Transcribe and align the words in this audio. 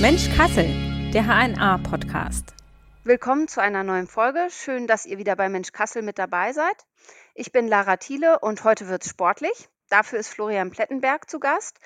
Mensch 0.00 0.34
Kassel, 0.34 0.64
der 1.12 1.26
HNA-Podcast. 1.26 2.54
Willkommen 3.04 3.46
zu 3.46 3.60
einer 3.60 3.84
neuen 3.84 4.06
Folge. 4.06 4.48
Schön, 4.48 4.86
dass 4.86 5.04
ihr 5.04 5.18
wieder 5.18 5.36
bei 5.36 5.50
Mensch 5.50 5.72
Kassel 5.72 6.00
mit 6.00 6.18
dabei 6.18 6.54
seid. 6.54 6.86
Ich 7.34 7.52
bin 7.52 7.68
Lara 7.68 7.98
Thiele 7.98 8.38
und 8.38 8.64
heute 8.64 8.88
wird 8.88 9.04
es 9.04 9.10
sportlich. 9.10 9.68
Dafür 9.90 10.18
ist 10.18 10.28
Florian 10.28 10.70
Plettenberg 10.70 11.28
zu 11.28 11.40
Gast, 11.40 11.78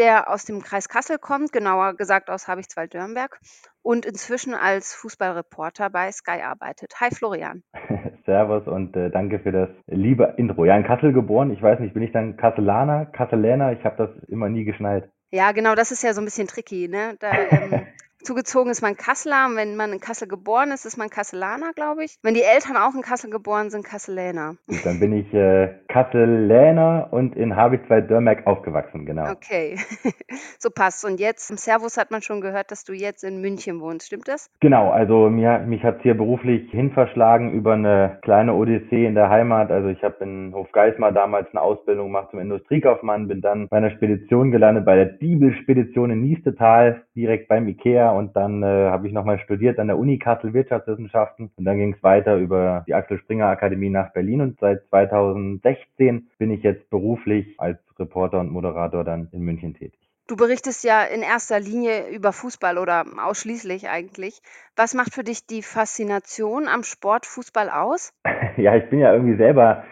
der 0.00 0.30
aus 0.30 0.46
dem 0.46 0.62
Kreis 0.62 0.88
Kassel 0.88 1.18
kommt, 1.18 1.52
genauer 1.52 1.94
gesagt 1.94 2.30
aus 2.30 2.48
Habichtswald-Dörnberg 2.48 3.38
und 3.82 4.06
inzwischen 4.06 4.54
als 4.54 4.94
Fußballreporter 4.94 5.90
bei 5.90 6.10
Sky 6.10 6.40
arbeitet. 6.42 6.94
Hi 7.00 7.10
Florian. 7.14 7.62
Servus 8.24 8.66
und 8.66 8.96
äh, 8.96 9.10
danke 9.10 9.40
für 9.40 9.52
das 9.52 9.68
liebe 9.86 10.34
Intro. 10.38 10.64
Ja, 10.64 10.74
in 10.76 10.84
Kassel 10.84 11.12
geboren. 11.12 11.50
Ich 11.50 11.60
weiß 11.60 11.80
nicht, 11.80 11.92
bin 11.92 12.02
ich 12.02 12.12
dann 12.12 12.38
Kasselaner, 12.38 13.06
Kasseläner? 13.06 13.72
Ich 13.72 13.84
habe 13.84 13.96
das 13.98 14.28
immer 14.28 14.48
nie 14.48 14.64
geschnallt. 14.64 15.10
Ja, 15.30 15.52
genau, 15.52 15.74
das 15.74 15.92
ist 15.92 16.02
ja 16.02 16.14
so 16.14 16.22
ein 16.22 16.24
bisschen 16.24 16.48
tricky. 16.48 16.88
Ne? 16.88 17.16
Da 17.20 17.32
ähm, 17.32 17.86
Zugezogen 18.22 18.70
ist 18.70 18.82
man 18.82 18.96
Kasseler. 18.96 19.48
Wenn 19.54 19.76
man 19.76 19.92
in 19.92 20.00
Kassel 20.00 20.28
geboren 20.28 20.70
ist, 20.72 20.84
ist 20.84 20.98
man 20.98 21.08
Kasselaner, 21.08 21.72
glaube 21.74 22.04
ich. 22.04 22.18
Wenn 22.22 22.34
die 22.34 22.42
Eltern 22.42 22.76
auch 22.76 22.94
in 22.94 23.02
Kassel 23.02 23.30
geboren 23.30 23.70
sind, 23.70 23.84
Kasseläner. 23.84 24.56
Gut, 24.66 24.84
dann 24.84 25.00
bin 25.00 25.12
ich 25.12 25.32
äh, 25.32 25.74
Kasseläner 25.88 27.08
und 27.10 27.34
in 27.36 27.56
Habichtswald-Dörmerk 27.56 28.46
aufgewachsen, 28.46 29.06
genau. 29.06 29.30
Okay, 29.30 29.76
so 30.58 30.70
passt. 30.70 31.04
Und 31.04 31.18
jetzt 31.20 31.50
im 31.50 31.56
Servus 31.56 31.96
hat 31.96 32.10
man 32.10 32.22
schon 32.22 32.40
gehört, 32.40 32.70
dass 32.70 32.84
du 32.84 32.92
jetzt 32.92 33.24
in 33.24 33.40
München 33.40 33.80
wohnst. 33.80 34.06
Stimmt 34.06 34.28
das? 34.28 34.50
Genau, 34.60 34.90
also 34.90 35.30
mir, 35.30 35.60
mich 35.60 35.82
hat 35.82 35.98
es 35.98 36.02
hier 36.02 36.16
beruflich 36.16 36.70
hinverschlagen 36.70 37.52
über 37.52 37.72
eine 37.72 38.18
kleine 38.22 38.54
Odyssee 38.54 39.06
in 39.06 39.14
der 39.14 39.30
Heimat. 39.30 39.70
Also 39.70 39.88
ich 39.88 40.02
habe 40.02 40.16
in 40.20 40.52
Hofgeismar 40.54 41.12
damals 41.12 41.48
eine 41.52 41.62
Ausbildung 41.62 42.06
gemacht 42.06 42.28
zum 42.30 42.40
Industriekaufmann, 42.40 43.28
bin 43.28 43.40
dann 43.40 43.68
bei 43.68 43.78
einer 43.78 43.90
Spedition 43.90 44.50
gelandet, 44.50 44.84
bei 44.84 44.96
der 44.96 45.06
Diebel-Spedition 45.06 46.10
in 46.10 46.20
Niestetal, 46.20 47.04
direkt 47.20 47.48
beim 47.48 47.68
Ikea 47.68 48.10
und 48.10 48.34
dann 48.36 48.62
äh, 48.62 48.66
habe 48.66 49.06
ich 49.06 49.12
nochmal 49.12 49.38
studiert 49.38 49.78
an 49.78 49.86
der 49.86 49.98
Uni 49.98 50.18
Kassel 50.18 50.52
Wirtschaftswissenschaften 50.52 51.50
und 51.56 51.64
dann 51.64 51.78
ging 51.78 51.94
es 51.94 52.02
weiter 52.02 52.36
über 52.36 52.84
die 52.86 52.94
Axel 52.94 53.18
Springer 53.18 53.46
Akademie 53.46 53.90
nach 53.90 54.12
Berlin 54.12 54.40
und 54.40 54.58
seit 54.60 54.86
2016 54.88 56.28
bin 56.38 56.50
ich 56.50 56.62
jetzt 56.62 56.88
beruflich 56.90 57.54
als 57.58 57.78
Reporter 57.98 58.40
und 58.40 58.50
Moderator 58.50 59.04
dann 59.04 59.28
in 59.32 59.42
München 59.42 59.74
tätig. 59.74 60.00
Du 60.26 60.36
berichtest 60.36 60.84
ja 60.84 61.02
in 61.02 61.22
erster 61.22 61.58
Linie 61.58 62.08
über 62.08 62.32
Fußball 62.32 62.78
oder 62.78 63.04
ausschließlich 63.20 63.88
eigentlich. 63.88 64.40
Was 64.76 64.94
macht 64.94 65.12
für 65.12 65.24
dich 65.24 65.44
die 65.44 65.60
Faszination 65.60 66.68
am 66.68 66.84
Sport 66.84 67.26
Fußball 67.26 67.68
aus? 67.68 68.12
ja, 68.56 68.76
ich 68.76 68.88
bin 68.90 69.00
ja 69.00 69.12
irgendwie 69.12 69.36
selber 69.36 69.82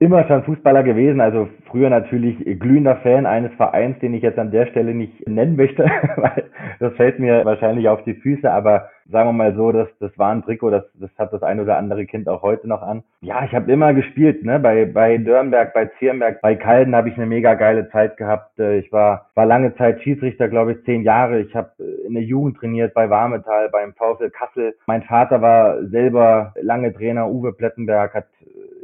immer 0.00 0.26
schon 0.26 0.44
Fußballer 0.44 0.84
gewesen, 0.84 1.20
also 1.20 1.48
früher 1.66 1.90
natürlich 1.90 2.38
glühender 2.58 2.96
Fan 2.96 3.26
eines 3.26 3.52
Vereins, 3.54 3.98
den 3.98 4.14
ich 4.14 4.22
jetzt 4.22 4.38
an 4.38 4.50
der 4.50 4.66
Stelle 4.66 4.94
nicht 4.94 5.28
nennen 5.28 5.56
möchte, 5.56 5.84
weil 6.16 6.44
das 6.78 6.94
fällt 6.94 7.18
mir 7.18 7.44
wahrscheinlich 7.44 7.88
auf 7.88 8.04
die 8.04 8.14
Füße, 8.14 8.50
aber 8.50 8.88
sagen 9.10 9.28
wir 9.28 9.32
mal 9.32 9.54
so, 9.54 9.72
das, 9.72 9.88
das 10.00 10.16
war 10.18 10.30
ein 10.30 10.42
Trikot, 10.42 10.70
das, 10.70 10.84
das 10.94 11.10
hat 11.18 11.32
das 11.32 11.42
ein 11.42 11.60
oder 11.60 11.78
andere 11.78 12.06
Kind 12.06 12.28
auch 12.28 12.42
heute 12.42 12.68
noch 12.68 12.82
an. 12.82 13.02
Ja, 13.20 13.44
ich 13.44 13.54
habe 13.54 13.72
immer 13.72 13.94
gespielt, 13.94 14.44
ne? 14.44 14.60
Bei, 14.60 14.84
bei 14.84 15.16
Dörnberg, 15.18 15.72
bei 15.72 15.86
Zierenberg, 15.98 16.40
bei 16.42 16.54
Kalden 16.54 16.94
habe 16.94 17.08
ich 17.08 17.16
eine 17.16 17.26
mega 17.26 17.54
geile 17.54 17.88
Zeit 17.90 18.16
gehabt. 18.16 18.58
Äh, 18.58 18.78
ich 18.78 18.92
war, 18.92 19.30
war 19.34 19.46
lange 19.46 19.74
Zeit 19.76 20.02
Schiedsrichter, 20.02 20.48
glaube 20.48 20.72
ich, 20.72 20.84
zehn 20.84 21.02
Jahre. 21.02 21.40
Ich 21.40 21.54
habe 21.56 21.70
äh, 21.80 22.06
in 22.06 22.14
der 22.14 22.22
Jugend 22.22 22.58
trainiert 22.58 22.94
bei 22.94 23.08
Warmetal, 23.08 23.70
beim 23.70 23.94
VfL 23.94 24.30
Kassel. 24.30 24.74
Mein 24.86 25.02
Vater 25.02 25.40
war 25.40 25.82
selber 25.86 26.52
lange 26.60 26.92
Trainer, 26.92 27.28
Uwe 27.28 27.52
Plettenberg, 27.52 28.14
hat 28.14 28.26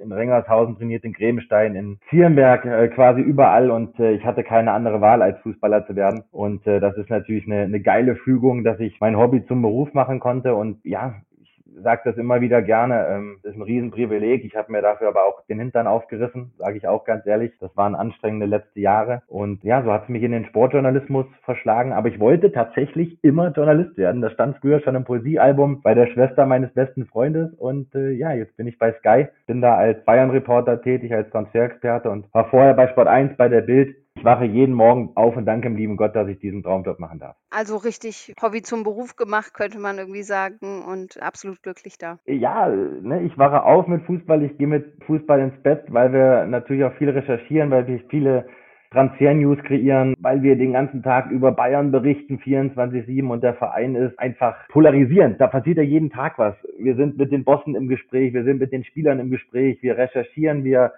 in 0.05 0.13
Rengershausen 0.13 0.77
trainiert, 0.77 1.05
in 1.05 1.13
Grebenstein, 1.13 1.75
in 1.75 1.99
Zierenberg, 2.11 2.65
äh, 2.65 2.89
quasi 2.89 3.21
überall 3.21 3.71
und 3.71 3.99
äh, 3.99 4.13
ich 4.13 4.25
hatte 4.25 4.45
keine 4.45 4.73
andere 4.73 5.01
Wahl, 5.01 5.23
als 5.23 5.39
Fußballer 5.41 5.87
zu 5.87 5.97
werden. 5.97 6.25
Und 6.31 6.67
äh, 6.67 6.81
das 6.81 6.97
ist 6.97 7.11
natürlich 7.11 7.47
eine, 7.47 7.63
eine 7.63 7.81
geile 7.81 8.17
Fügung, 8.17 8.65
dass 8.65 8.79
ich 8.81 9.01
mein 9.01 9.17
Hobby 9.17 9.45
zum 9.47 9.63
Beruf 9.63 9.95
machen 9.95 10.21
konnte 10.21 10.55
und 10.55 10.79
ja, 10.85 11.15
sage 11.83 12.03
das 12.05 12.17
immer 12.17 12.41
wieder 12.41 12.63
gerne. 12.63 13.07
Ähm, 13.09 13.39
das 13.43 13.53
ist 13.53 13.59
ein 13.59 13.63
Riesenprivileg. 13.63 14.45
Ich 14.45 14.57
habe 14.57 14.73
mir 14.73 14.83
dafür 14.83 15.09
aber 15.09 15.25
auch 15.25 15.45
den 15.47 15.59
Hintern 15.59 15.87
aufgerissen, 15.87 16.53
sage 16.59 16.79
ich 16.79 16.87
auch 16.87 17.05
ganz 17.05 17.27
ehrlich. 17.27 17.53
Das 17.61 17.77
waren 17.77 17.95
anstrengende 17.95 18.47
letzte 18.47 18.81
Jahre. 18.81 19.23
Und 19.27 19.63
ja, 19.65 19.83
so 19.83 19.93
hat 19.93 20.05
es 20.05 20.09
mich 20.09 20.23
in 20.23 20.33
den 20.33 20.47
Sportjournalismus 20.47 21.27
verschlagen. 21.45 21.93
Aber 21.93 22.09
ich 22.09 22.21
wollte 22.21 22.53
tatsächlich 22.53 23.19
immer 23.23 23.49
Journalist 23.49 23.97
werden. 23.97 24.23
Das 24.23 24.33
stand 24.33 24.57
früher 24.59 24.81
schon 24.81 24.95
im 24.95 25.05
Poesiealbum 25.05 25.83
bei 25.83 25.95
der 25.95 26.07
Schwester 26.09 26.47
meines 26.47 26.73
besten 26.75 27.07
Freundes. 27.07 27.53
Und 27.55 27.95
äh, 27.95 28.11
ja, 28.11 28.33
jetzt 28.33 28.57
bin 28.57 28.67
ich 28.67 28.79
bei 28.79 28.93
Sky, 28.93 29.29
bin 29.47 29.61
da 29.61 29.77
als 29.77 30.05
Bayern-Reporter 30.05 30.83
tätig, 30.83 31.15
als 31.15 31.31
Transferexperte 31.31 32.11
und 32.11 32.33
war 32.33 32.47
vorher 32.51 32.75
bei 32.75 32.89
Sport 32.89 33.09
1 33.09 33.37
bei 33.37 33.49
der 33.49 33.63
Bild 33.63 33.97
ich 34.17 34.25
wache 34.25 34.45
jeden 34.45 34.75
Morgen 34.75 35.11
auf 35.17 35.37
und 35.37 35.45
danke 35.45 35.69
dem 35.69 35.77
lieben 35.77 35.97
Gott, 35.97 36.15
dass 36.15 36.29
ich 36.29 36.39
diesen 36.39 36.63
Traumjob 36.63 36.99
machen 36.99 37.19
darf. 37.19 37.37
Also 37.51 37.77
richtig 37.77 38.35
Hobby 38.41 38.63
zum 38.63 38.85
Beruf 38.85 39.17
gemacht, 39.17 39.55
könnte 39.55 39.79
man 39.79 39.99
irgendwie 39.99 40.23
sagen 40.23 40.83
und 40.83 41.21
absolut 41.23 41.63
glücklich 41.63 41.99
da. 41.99 42.19
Ja, 42.27 42.69
ne, 42.69 43.23
ich 43.23 43.37
wache 43.37 43.63
auf 43.63 43.87
mit 43.87 44.03
Fußball, 44.05 44.43
ich 44.43 44.57
gehe 44.57 44.67
mit 44.67 45.03
Fußball 45.07 45.41
ins 45.41 45.63
Bett, 45.63 45.85
weil 45.89 46.13
wir 46.13 46.47
natürlich 46.47 46.85
auch 46.85 46.95
viel 46.95 47.11
recherchieren, 47.11 47.71
weil 47.71 47.87
wir 47.87 48.01
viele 48.09 48.47
Transfer-News 48.93 49.59
kreieren, 49.65 50.15
weil 50.21 50.43
wir 50.43 50.57
den 50.57 50.73
ganzen 50.73 51.03
Tag 51.03 51.31
über 51.31 51.51
Bayern 51.51 51.91
berichten, 51.91 52.39
24-7 52.39 53.29
und 53.29 53.43
der 53.43 53.55
Verein 53.55 53.97
ist 53.97 54.17
einfach 54.21 54.55
polarisierend. 54.69 55.41
Da 55.41 55.49
passiert 55.49 55.79
ja 55.79 55.83
jeden 55.83 56.11
Tag 56.11 56.39
was. 56.39 56.55
Wir 56.79 56.95
sind 56.95 57.19
mit 57.19 57.33
den 57.33 57.45
Bossen 57.45 57.75
im 57.75 57.89
Gespräch, 57.89 58.33
wir 58.33 58.45
sind 58.45 58.61
mit 58.61 58.73
den 58.73 58.85
Spielern 58.85 59.19
im 59.19 59.31
Gespräch, 59.31 59.83
wir 59.83 59.99
recherchieren, 59.99 60.63
wir 60.63 60.93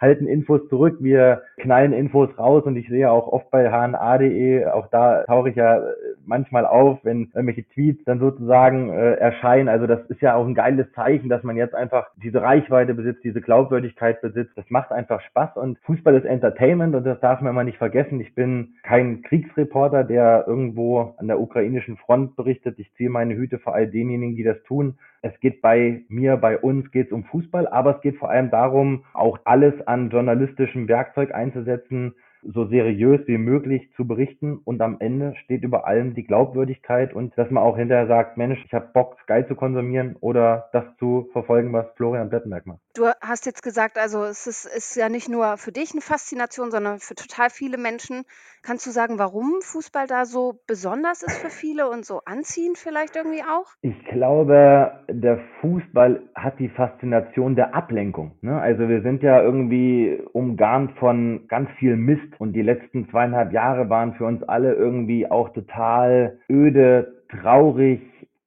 halten 0.00 0.26
Infos 0.26 0.68
zurück, 0.68 0.98
wir 1.00 1.42
knallen 1.56 1.92
Infos 1.92 2.30
raus 2.38 2.64
und 2.64 2.76
ich 2.76 2.88
sehe 2.88 3.10
auch 3.10 3.26
oft 3.28 3.50
bei 3.50 3.68
hna.de, 3.68 4.66
auch 4.66 4.88
da 4.88 5.24
tauche 5.24 5.50
ich 5.50 5.56
ja 5.56 5.82
manchmal 6.24 6.66
auf, 6.66 7.00
wenn 7.02 7.30
irgendwelche 7.34 7.66
Tweets 7.70 8.04
dann 8.04 8.20
sozusagen 8.20 8.90
äh, 8.90 9.14
erscheinen. 9.14 9.68
Also 9.68 9.86
das 9.86 10.00
ist 10.08 10.20
ja 10.20 10.34
auch 10.34 10.46
ein 10.46 10.54
geiles 10.54 10.86
Zeichen, 10.92 11.28
dass 11.28 11.42
man 11.42 11.56
jetzt 11.56 11.74
einfach 11.74 12.06
diese 12.22 12.42
Reichweite 12.42 12.94
besitzt, 12.94 13.24
diese 13.24 13.40
Glaubwürdigkeit 13.40 14.20
besitzt. 14.20 14.52
Das 14.56 14.66
macht 14.68 14.92
einfach 14.92 15.20
Spaß 15.22 15.56
und 15.56 15.78
Fußball 15.80 16.14
ist 16.14 16.26
Entertainment 16.26 16.94
und 16.94 17.04
das 17.04 17.18
darf 17.20 17.40
man 17.40 17.52
immer 17.52 17.64
nicht 17.64 17.78
vergessen. 17.78 18.20
Ich 18.20 18.34
bin 18.34 18.74
kein 18.82 19.22
Kriegsreporter, 19.22 20.04
der 20.04 20.44
irgendwo 20.46 21.14
an 21.16 21.26
der 21.26 21.40
ukrainischen 21.40 21.96
Front 21.96 22.36
berichtet. 22.36 22.78
Ich 22.78 22.92
ziehe 22.94 23.10
meine 23.10 23.34
Hüte 23.34 23.58
vor 23.58 23.74
all 23.74 23.88
denjenigen, 23.88 24.36
die 24.36 24.44
das 24.44 24.62
tun. 24.64 24.98
Es 25.22 25.38
geht 25.40 25.62
bei 25.62 26.02
mir, 26.08 26.36
bei 26.36 26.58
uns 26.58 26.90
geht 26.90 27.06
es 27.06 27.12
um 27.12 27.24
Fußball, 27.24 27.66
aber 27.66 27.96
es 27.96 28.00
geht 28.02 28.16
vor 28.16 28.30
allem 28.30 28.50
darum, 28.50 29.04
auch 29.14 29.38
alles 29.44 29.74
an 29.86 30.10
journalistischem 30.10 30.88
Werkzeug 30.88 31.34
einzusetzen, 31.34 32.14
so 32.42 32.66
seriös 32.66 33.26
wie 33.26 33.38
möglich 33.38 33.90
zu 33.96 34.06
berichten 34.06 34.58
und 34.64 34.80
am 34.80 34.96
Ende 35.00 35.34
steht 35.44 35.64
über 35.64 35.86
allem 35.86 36.14
die 36.14 36.24
Glaubwürdigkeit 36.24 37.12
und 37.12 37.36
dass 37.36 37.50
man 37.50 37.64
auch 37.64 37.76
hinterher 37.76 38.06
sagt, 38.06 38.36
Mensch, 38.36 38.62
ich 38.64 38.72
habe 38.72 38.90
Bock, 38.94 39.18
Sky 39.22 39.44
zu 39.46 39.56
konsumieren 39.56 40.16
oder 40.20 40.68
das 40.72 40.84
zu 40.98 41.28
verfolgen, 41.32 41.72
was 41.72 41.86
Florian 41.96 42.30
Plettenberg 42.30 42.66
macht. 42.66 42.87
Du 42.98 43.06
hast 43.20 43.46
jetzt 43.46 43.62
gesagt, 43.62 43.96
also 43.96 44.24
es 44.24 44.48
ist, 44.48 44.64
ist 44.64 44.96
ja 44.96 45.08
nicht 45.08 45.28
nur 45.28 45.56
für 45.56 45.70
dich 45.70 45.92
eine 45.92 46.00
Faszination, 46.00 46.72
sondern 46.72 46.98
für 46.98 47.14
total 47.14 47.48
viele 47.48 47.78
Menschen. 47.78 48.24
Kannst 48.64 48.88
du 48.88 48.90
sagen, 48.90 49.20
warum 49.20 49.60
Fußball 49.62 50.08
da 50.08 50.24
so 50.24 50.58
besonders 50.66 51.22
ist 51.22 51.38
für 51.38 51.48
viele 51.48 51.88
und 51.88 52.04
so 52.04 52.22
anziehend 52.24 52.76
vielleicht 52.76 53.14
irgendwie 53.14 53.44
auch? 53.44 53.68
Ich 53.82 54.04
glaube, 54.06 55.04
der 55.08 55.38
Fußball 55.60 56.22
hat 56.34 56.58
die 56.58 56.70
Faszination 56.70 57.54
der 57.54 57.72
Ablenkung. 57.72 58.32
Ne? 58.40 58.60
Also 58.60 58.88
wir 58.88 59.02
sind 59.02 59.22
ja 59.22 59.40
irgendwie 59.42 60.20
umgarnt 60.32 60.90
von 60.98 61.46
ganz 61.46 61.70
viel 61.78 61.94
Mist 61.94 62.40
und 62.40 62.52
die 62.52 62.62
letzten 62.62 63.08
zweieinhalb 63.10 63.52
Jahre 63.52 63.88
waren 63.88 64.14
für 64.14 64.24
uns 64.24 64.42
alle 64.42 64.74
irgendwie 64.74 65.30
auch 65.30 65.50
total 65.50 66.40
öde, 66.50 67.22
traurig, 67.30 68.00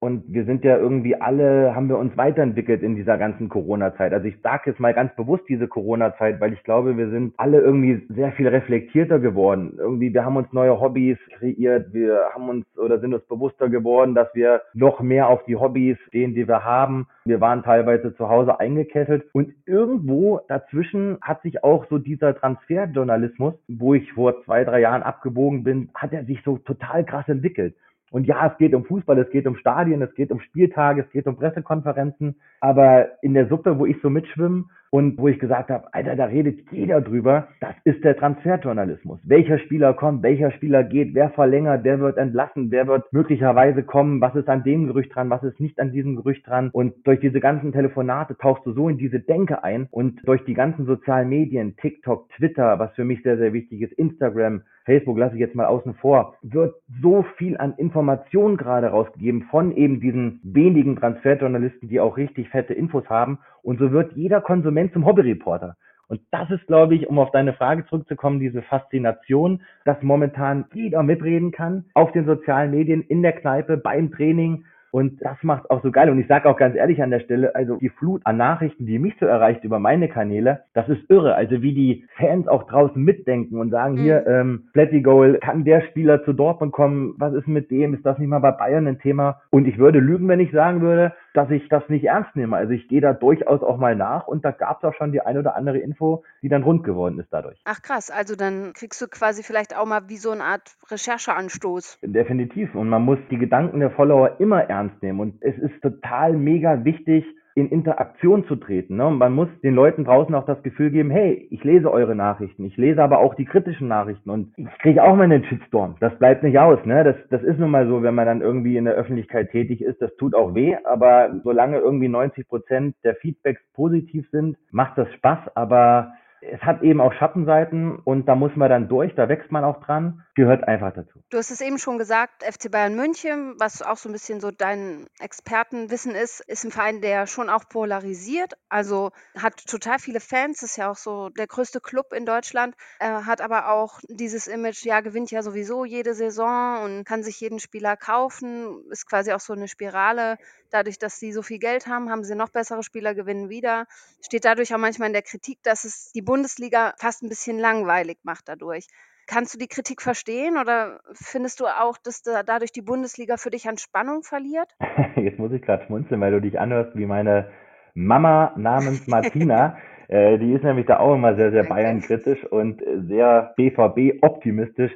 und 0.03 0.23
wir 0.33 0.45
sind 0.45 0.63
ja 0.63 0.77
irgendwie 0.77 1.15
alle, 1.15 1.75
haben 1.75 1.87
wir 1.87 1.99
uns 1.99 2.17
weiterentwickelt 2.17 2.81
in 2.81 2.95
dieser 2.95 3.19
ganzen 3.19 3.49
Corona-Zeit. 3.49 4.13
Also 4.13 4.25
ich 4.25 4.35
sage 4.41 4.71
jetzt 4.71 4.79
mal 4.79 4.95
ganz 4.95 5.15
bewusst 5.15 5.43
diese 5.47 5.67
Corona-Zeit, 5.67 6.41
weil 6.41 6.53
ich 6.53 6.63
glaube, 6.63 6.97
wir 6.97 7.11
sind 7.11 7.35
alle 7.37 7.61
irgendwie 7.61 8.01
sehr 8.09 8.31
viel 8.31 8.47
reflektierter 8.47 9.19
geworden. 9.19 9.75
Irgendwie, 9.77 10.11
wir 10.11 10.25
haben 10.25 10.37
uns 10.37 10.51
neue 10.53 10.79
Hobbys 10.79 11.19
kreiert, 11.37 11.93
wir 11.93 12.19
haben 12.33 12.49
uns 12.49 12.65
oder 12.77 12.99
sind 12.99 13.13
uns 13.13 13.23
bewusster 13.27 13.69
geworden, 13.69 14.15
dass 14.15 14.27
wir 14.33 14.63
noch 14.73 15.01
mehr 15.01 15.27
auf 15.27 15.43
die 15.45 15.55
Hobbys 15.55 15.99
stehen, 16.07 16.33
die 16.33 16.47
wir 16.47 16.65
haben. 16.65 17.05
Wir 17.25 17.39
waren 17.39 17.61
teilweise 17.61 18.15
zu 18.15 18.27
Hause 18.27 18.59
eingekesselt 18.59 19.25
und 19.33 19.53
irgendwo 19.67 20.39
dazwischen 20.47 21.19
hat 21.21 21.43
sich 21.43 21.63
auch 21.63 21.85
so 21.91 21.99
dieser 21.99 22.35
Transferjournalismus, 22.35 23.53
wo 23.67 23.93
ich 23.93 24.11
vor 24.13 24.43
zwei, 24.45 24.63
drei 24.63 24.79
Jahren 24.79 25.03
abgebogen 25.03 25.63
bin, 25.63 25.89
hat 25.93 26.11
er 26.11 26.25
sich 26.25 26.41
so 26.43 26.57
total 26.57 27.05
krass 27.05 27.27
entwickelt. 27.27 27.75
Und 28.11 28.27
ja, 28.27 28.45
es 28.45 28.57
geht 28.57 28.75
um 28.75 28.85
Fußball, 28.85 29.17
es 29.19 29.29
geht 29.31 29.47
um 29.47 29.55
Stadien, 29.55 30.01
es 30.01 30.13
geht 30.13 30.31
um 30.31 30.41
Spieltage, 30.41 31.01
es 31.01 31.09
geht 31.11 31.27
um 31.27 31.37
Pressekonferenzen. 31.37 32.35
Aber 32.59 33.07
in 33.23 33.33
der 33.33 33.47
Suppe, 33.47 33.79
wo 33.79 33.85
ich 33.85 33.95
so 34.01 34.09
mitschwimme, 34.09 34.65
und 34.91 35.17
wo 35.17 35.29
ich 35.29 35.39
gesagt 35.39 35.69
habe, 35.69 35.91
Alter, 35.93 36.15
da 36.15 36.25
redet 36.25 36.59
jeder 36.71 37.01
drüber. 37.01 37.47
Das 37.61 37.73
ist 37.85 38.03
der 38.03 38.15
Transferjournalismus. 38.17 39.19
Welcher 39.23 39.57
Spieler 39.57 39.93
kommt, 39.93 40.21
welcher 40.21 40.51
Spieler 40.51 40.83
geht, 40.83 41.15
wer 41.15 41.29
verlängert, 41.31 41.83
wer 41.83 41.99
wird 41.99 42.17
entlassen, 42.17 42.71
wer 42.71 42.87
wird 42.87 43.11
möglicherweise 43.11 43.83
kommen, 43.83 44.21
was 44.21 44.35
ist 44.35 44.49
an 44.49 44.63
dem 44.63 44.87
Gerücht 44.87 45.15
dran, 45.15 45.29
was 45.29 45.43
ist 45.43 45.59
nicht 45.59 45.79
an 45.79 45.91
diesem 45.91 46.17
Gerücht 46.17 46.45
dran. 46.45 46.69
Und 46.73 47.07
durch 47.07 47.21
diese 47.21 47.39
ganzen 47.39 47.71
Telefonate 47.71 48.37
tauchst 48.37 48.65
du 48.65 48.73
so 48.73 48.89
in 48.89 48.97
diese 48.97 49.21
Denke 49.21 49.63
ein 49.63 49.87
und 49.91 50.19
durch 50.27 50.43
die 50.43 50.53
ganzen 50.53 50.85
sozialen 50.85 51.29
Medien, 51.29 51.77
TikTok, 51.77 52.29
Twitter, 52.31 52.77
was 52.77 52.93
für 52.93 53.05
mich 53.05 53.23
sehr, 53.23 53.37
sehr 53.37 53.53
wichtig 53.53 53.81
ist, 53.81 53.93
Instagram, 53.93 54.63
Facebook 54.85 55.17
lasse 55.17 55.35
ich 55.35 55.39
jetzt 55.39 55.55
mal 55.55 55.67
außen 55.67 55.93
vor, 55.95 56.35
wird 56.41 56.75
so 57.01 57.23
viel 57.37 57.57
an 57.57 57.73
Informationen 57.77 58.57
gerade 58.57 58.87
rausgegeben 58.87 59.43
von 59.43 59.71
eben 59.75 60.01
diesen 60.01 60.39
wenigen 60.43 60.95
Transferjournalisten, 60.95 61.87
die 61.87 61.99
auch 61.99 62.17
richtig 62.17 62.49
fette 62.49 62.73
Infos 62.73 63.07
haben. 63.09 63.39
Und 63.63 63.79
so 63.79 63.91
wird 63.91 64.13
jeder 64.13 64.41
Konsument 64.41 64.93
zum 64.93 65.05
Hobbyreporter. 65.05 65.75
Und 66.07 66.19
das 66.31 66.49
ist, 66.51 66.67
glaube 66.67 66.95
ich, 66.95 67.07
um 67.07 67.19
auf 67.19 67.31
deine 67.31 67.53
Frage 67.53 67.85
zurückzukommen, 67.85 68.39
diese 68.39 68.61
Faszination, 68.63 69.61
dass 69.85 70.01
momentan 70.01 70.65
jeder 70.73 71.03
mitreden 71.03 71.51
kann 71.51 71.85
auf 71.93 72.11
den 72.11 72.25
sozialen 72.25 72.71
Medien, 72.71 73.01
in 73.01 73.21
der 73.21 73.31
Kneipe, 73.31 73.77
beim 73.77 74.11
Training, 74.11 74.65
und 74.91 75.23
das 75.23 75.37
macht 75.41 75.71
auch 75.71 75.81
so 75.81 75.91
geil. 75.91 76.09
Und 76.09 76.19
ich 76.19 76.27
sage 76.27 76.49
auch 76.49 76.57
ganz 76.57 76.75
ehrlich 76.75 77.01
an 77.01 77.11
der 77.11 77.21
Stelle, 77.21 77.55
also 77.55 77.77
die 77.77 77.89
Flut 77.89 78.21
an 78.25 78.37
Nachrichten, 78.37 78.85
die 78.85 78.99
mich 78.99 79.15
so 79.19 79.25
erreicht 79.25 79.63
über 79.63 79.79
meine 79.79 80.09
Kanäle, 80.09 80.63
das 80.73 80.87
ist 80.89 81.09
irre. 81.09 81.33
Also 81.35 81.61
wie 81.61 81.73
die 81.73 82.05
Fans 82.17 82.47
auch 82.47 82.63
draußen 82.63 83.01
mitdenken 83.01 83.57
und 83.57 83.71
sagen, 83.71 83.95
mhm. 83.95 83.99
hier, 83.99 84.27
ähm, 84.27 84.63
Flatty 84.73 85.01
Goal, 85.01 85.39
kann 85.41 85.63
der 85.63 85.81
Spieler 85.81 86.23
zu 86.25 86.33
Dortmund 86.33 86.73
kommen? 86.73 87.15
Was 87.17 87.33
ist 87.33 87.47
mit 87.47 87.71
dem? 87.71 87.93
Ist 87.93 88.05
das 88.05 88.19
nicht 88.19 88.27
mal 88.27 88.39
bei 88.39 88.51
Bayern 88.51 88.85
ein 88.85 88.99
Thema? 88.99 89.41
Und 89.49 89.65
ich 89.65 89.77
würde 89.77 89.99
lügen, 89.99 90.27
wenn 90.27 90.41
ich 90.41 90.51
sagen 90.51 90.81
würde, 90.81 91.13
dass 91.33 91.49
ich 91.49 91.67
das 91.69 91.87
nicht 91.89 92.05
ernst 92.05 92.35
nehme. 92.35 92.57
Also 92.57 92.73
ich 92.73 92.87
gehe 92.87 93.01
da 93.01 93.13
durchaus 93.13 93.61
auch 93.61 93.77
mal 93.77 93.95
nach 93.95 94.27
und 94.27 94.43
da 94.43 94.51
gab 94.51 94.77
es 94.77 94.83
auch 94.83 94.93
schon 94.93 95.11
die 95.11 95.21
ein 95.21 95.37
oder 95.37 95.55
andere 95.55 95.77
Info, 95.77 96.23
die 96.41 96.49
dann 96.49 96.63
rund 96.63 96.83
geworden 96.83 97.19
ist 97.19 97.29
dadurch. 97.31 97.59
Ach 97.65 97.81
krass, 97.81 98.11
also 98.11 98.35
dann 98.35 98.73
kriegst 98.73 99.01
du 99.01 99.07
quasi 99.07 99.43
vielleicht 99.43 99.77
auch 99.77 99.85
mal 99.85 100.09
wie 100.09 100.17
so 100.17 100.31
eine 100.31 100.43
Art 100.43 100.75
Rechercheanstoß. 100.89 101.99
Definitiv. 102.01 102.75
Und 102.75 102.89
man 102.89 103.03
muss 103.03 103.19
die 103.29 103.37
Gedanken 103.37 103.79
der 103.79 103.91
Follower 103.91 104.39
immer 104.39 104.63
ernst 104.63 105.01
nehmen. 105.01 105.19
Und 105.19 105.41
es 105.41 105.57
ist 105.57 105.81
total 105.81 106.33
mega 106.33 106.83
wichtig, 106.83 107.25
in 107.61 107.69
Interaktion 107.69 108.45
zu 108.45 108.55
treten. 108.55 108.97
Ne? 108.97 109.07
Und 109.07 109.17
man 109.17 109.33
muss 109.33 109.47
den 109.61 109.75
Leuten 109.75 110.03
draußen 110.03 110.33
auch 110.33 110.45
das 110.45 110.61
Gefühl 110.63 110.91
geben, 110.91 111.11
hey, 111.11 111.47
ich 111.51 111.63
lese 111.63 111.91
eure 111.91 112.15
Nachrichten, 112.15 112.65
ich 112.65 112.75
lese 112.77 113.03
aber 113.03 113.19
auch 113.19 113.35
die 113.35 113.45
kritischen 113.45 113.87
Nachrichten 113.87 114.29
und 114.29 114.53
ich 114.57 114.77
kriege 114.79 115.03
auch 115.03 115.15
mal 115.15 115.23
einen 115.23 115.43
Shitstorm. 115.45 115.95
Das 115.99 116.17
bleibt 116.17 116.43
nicht 116.43 116.57
aus. 116.57 116.83
Ne? 116.85 117.03
Das, 117.03 117.15
das 117.29 117.43
ist 117.43 117.59
nun 117.59 117.71
mal 117.71 117.87
so, 117.87 118.01
wenn 118.03 118.15
man 118.15 118.25
dann 118.25 118.41
irgendwie 118.41 118.77
in 118.77 118.85
der 118.85 118.95
Öffentlichkeit 118.95 119.51
tätig 119.51 119.81
ist, 119.81 120.01
das 120.01 120.15
tut 120.17 120.33
auch 120.33 120.55
weh, 120.55 120.75
aber 120.83 121.39
solange 121.43 121.77
irgendwie 121.77 122.07
90 122.07 122.47
Prozent 122.47 122.95
der 123.03 123.15
Feedbacks 123.15 123.61
positiv 123.73 124.27
sind, 124.31 124.57
macht 124.71 124.97
das 124.97 125.11
Spaß, 125.13 125.55
aber 125.55 126.13
es 126.41 126.61
hat 126.61 126.81
eben 126.81 126.99
auch 126.99 127.13
Schattenseiten 127.13 127.97
und 127.97 128.25
da 128.25 128.35
muss 128.35 128.55
man 128.55 128.69
dann 128.69 128.87
durch, 128.87 129.13
da 129.15 129.29
wächst 129.29 129.51
man 129.51 129.63
auch 129.63 129.83
dran, 129.83 130.23
gehört 130.33 130.67
einfach 130.67 130.91
dazu. 130.93 131.23
Du 131.29 131.37
hast 131.37 131.51
es 131.51 131.61
eben 131.61 131.77
schon 131.77 131.99
gesagt, 131.99 132.43
FC 132.43 132.71
Bayern 132.71 132.95
München, 132.95 133.55
was 133.59 133.81
auch 133.81 133.97
so 133.97 134.09
ein 134.09 134.11
bisschen 134.11 134.41
so 134.41 134.49
dein 134.49 135.05
Expertenwissen 135.19 136.15
ist, 136.15 136.41
ist 136.41 136.63
ein 136.63 136.71
Verein, 136.71 137.01
der 137.01 137.27
schon 137.27 137.49
auch 137.49 137.69
polarisiert, 137.69 138.53
also 138.69 139.11
hat 139.37 139.65
total 139.67 139.99
viele 139.99 140.19
Fans, 140.19 140.63
ist 140.63 140.77
ja 140.77 140.89
auch 140.89 140.97
so 140.97 141.29
der 141.29 141.47
größte 141.47 141.79
Club 141.79 142.11
in 142.13 142.25
Deutschland, 142.25 142.75
er 142.99 143.27
hat 143.27 143.41
aber 143.41 143.71
auch 143.71 143.99
dieses 144.09 144.47
Image, 144.47 144.83
ja, 144.83 145.01
gewinnt 145.01 145.29
ja 145.29 145.43
sowieso 145.43 145.85
jede 145.85 146.15
Saison 146.15 146.83
und 146.83 147.03
kann 147.03 147.23
sich 147.23 147.39
jeden 147.39 147.59
Spieler 147.59 147.95
kaufen, 147.97 148.83
ist 148.89 149.07
quasi 149.07 149.31
auch 149.31 149.39
so 149.39 149.53
eine 149.53 149.67
Spirale. 149.67 150.37
Dadurch, 150.71 150.97
dass 150.97 151.19
sie 151.19 151.31
so 151.31 151.41
viel 151.41 151.59
Geld 151.59 151.87
haben, 151.87 152.09
haben 152.09 152.23
sie 152.23 152.35
noch 152.35 152.49
bessere 152.49 152.81
Spieler, 152.81 153.13
gewinnen 153.13 153.49
wieder. 153.49 153.85
Steht 154.25 154.45
dadurch 154.45 154.73
auch 154.73 154.79
manchmal 154.79 155.07
in 155.07 155.13
der 155.13 155.21
Kritik, 155.21 155.59
dass 155.63 155.83
es 155.83 156.11
die 156.13 156.21
Bundesliga 156.21 156.93
fast 156.97 157.23
ein 157.23 157.29
bisschen 157.29 157.59
langweilig 157.59 158.19
macht 158.23 158.47
dadurch. 158.47 158.87
Kannst 159.27 159.53
du 159.53 159.57
die 159.57 159.67
Kritik 159.67 160.01
verstehen 160.01 160.57
oder 160.57 160.99
findest 161.13 161.59
du 161.59 161.67
auch, 161.67 161.97
dass 161.97 162.21
da 162.23 162.43
dadurch 162.43 162.71
die 162.71 162.81
Bundesliga 162.81 163.37
für 163.37 163.49
dich 163.49 163.67
an 163.67 163.77
Spannung 163.77 164.23
verliert? 164.23 164.75
Jetzt 165.15 165.39
muss 165.39 165.51
ich 165.51 165.61
gerade 165.61 165.85
schmunzeln, 165.85 166.19
weil 166.21 166.31
du 166.31 166.41
dich 166.41 166.59
anhörst 166.59 166.95
wie 166.95 167.05
meine 167.05 167.51
Mama 167.93 168.53
namens 168.57 169.07
Martina. 169.07 169.77
äh, 170.07 170.37
die 170.37 170.53
ist 170.53 170.63
nämlich 170.63 170.85
da 170.85 170.99
auch 170.99 171.15
immer 171.15 171.35
sehr, 171.35 171.51
sehr 171.51 171.63
Bayern-kritisch 171.63 172.43
und 172.45 172.81
sehr 173.07 173.53
BVB-optimistisch. 173.57 174.91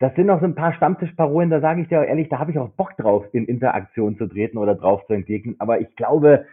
Das 0.00 0.14
sind 0.14 0.26
noch 0.26 0.38
so 0.38 0.46
ein 0.46 0.54
paar 0.54 0.72
Stammtischparolen, 0.74 1.50
da 1.50 1.60
sage 1.60 1.82
ich 1.82 1.88
dir 1.88 2.04
ehrlich, 2.04 2.28
da 2.28 2.38
habe 2.38 2.52
ich 2.52 2.58
auch 2.58 2.68
Bock 2.68 2.96
drauf, 2.96 3.24
in 3.32 3.46
Interaktion 3.46 4.16
zu 4.16 4.28
treten 4.28 4.56
oder 4.56 4.76
drauf 4.76 5.04
zu 5.06 5.12
entgegnen. 5.12 5.56
Aber 5.58 5.80
ich 5.80 5.94
glaube, 5.96 6.46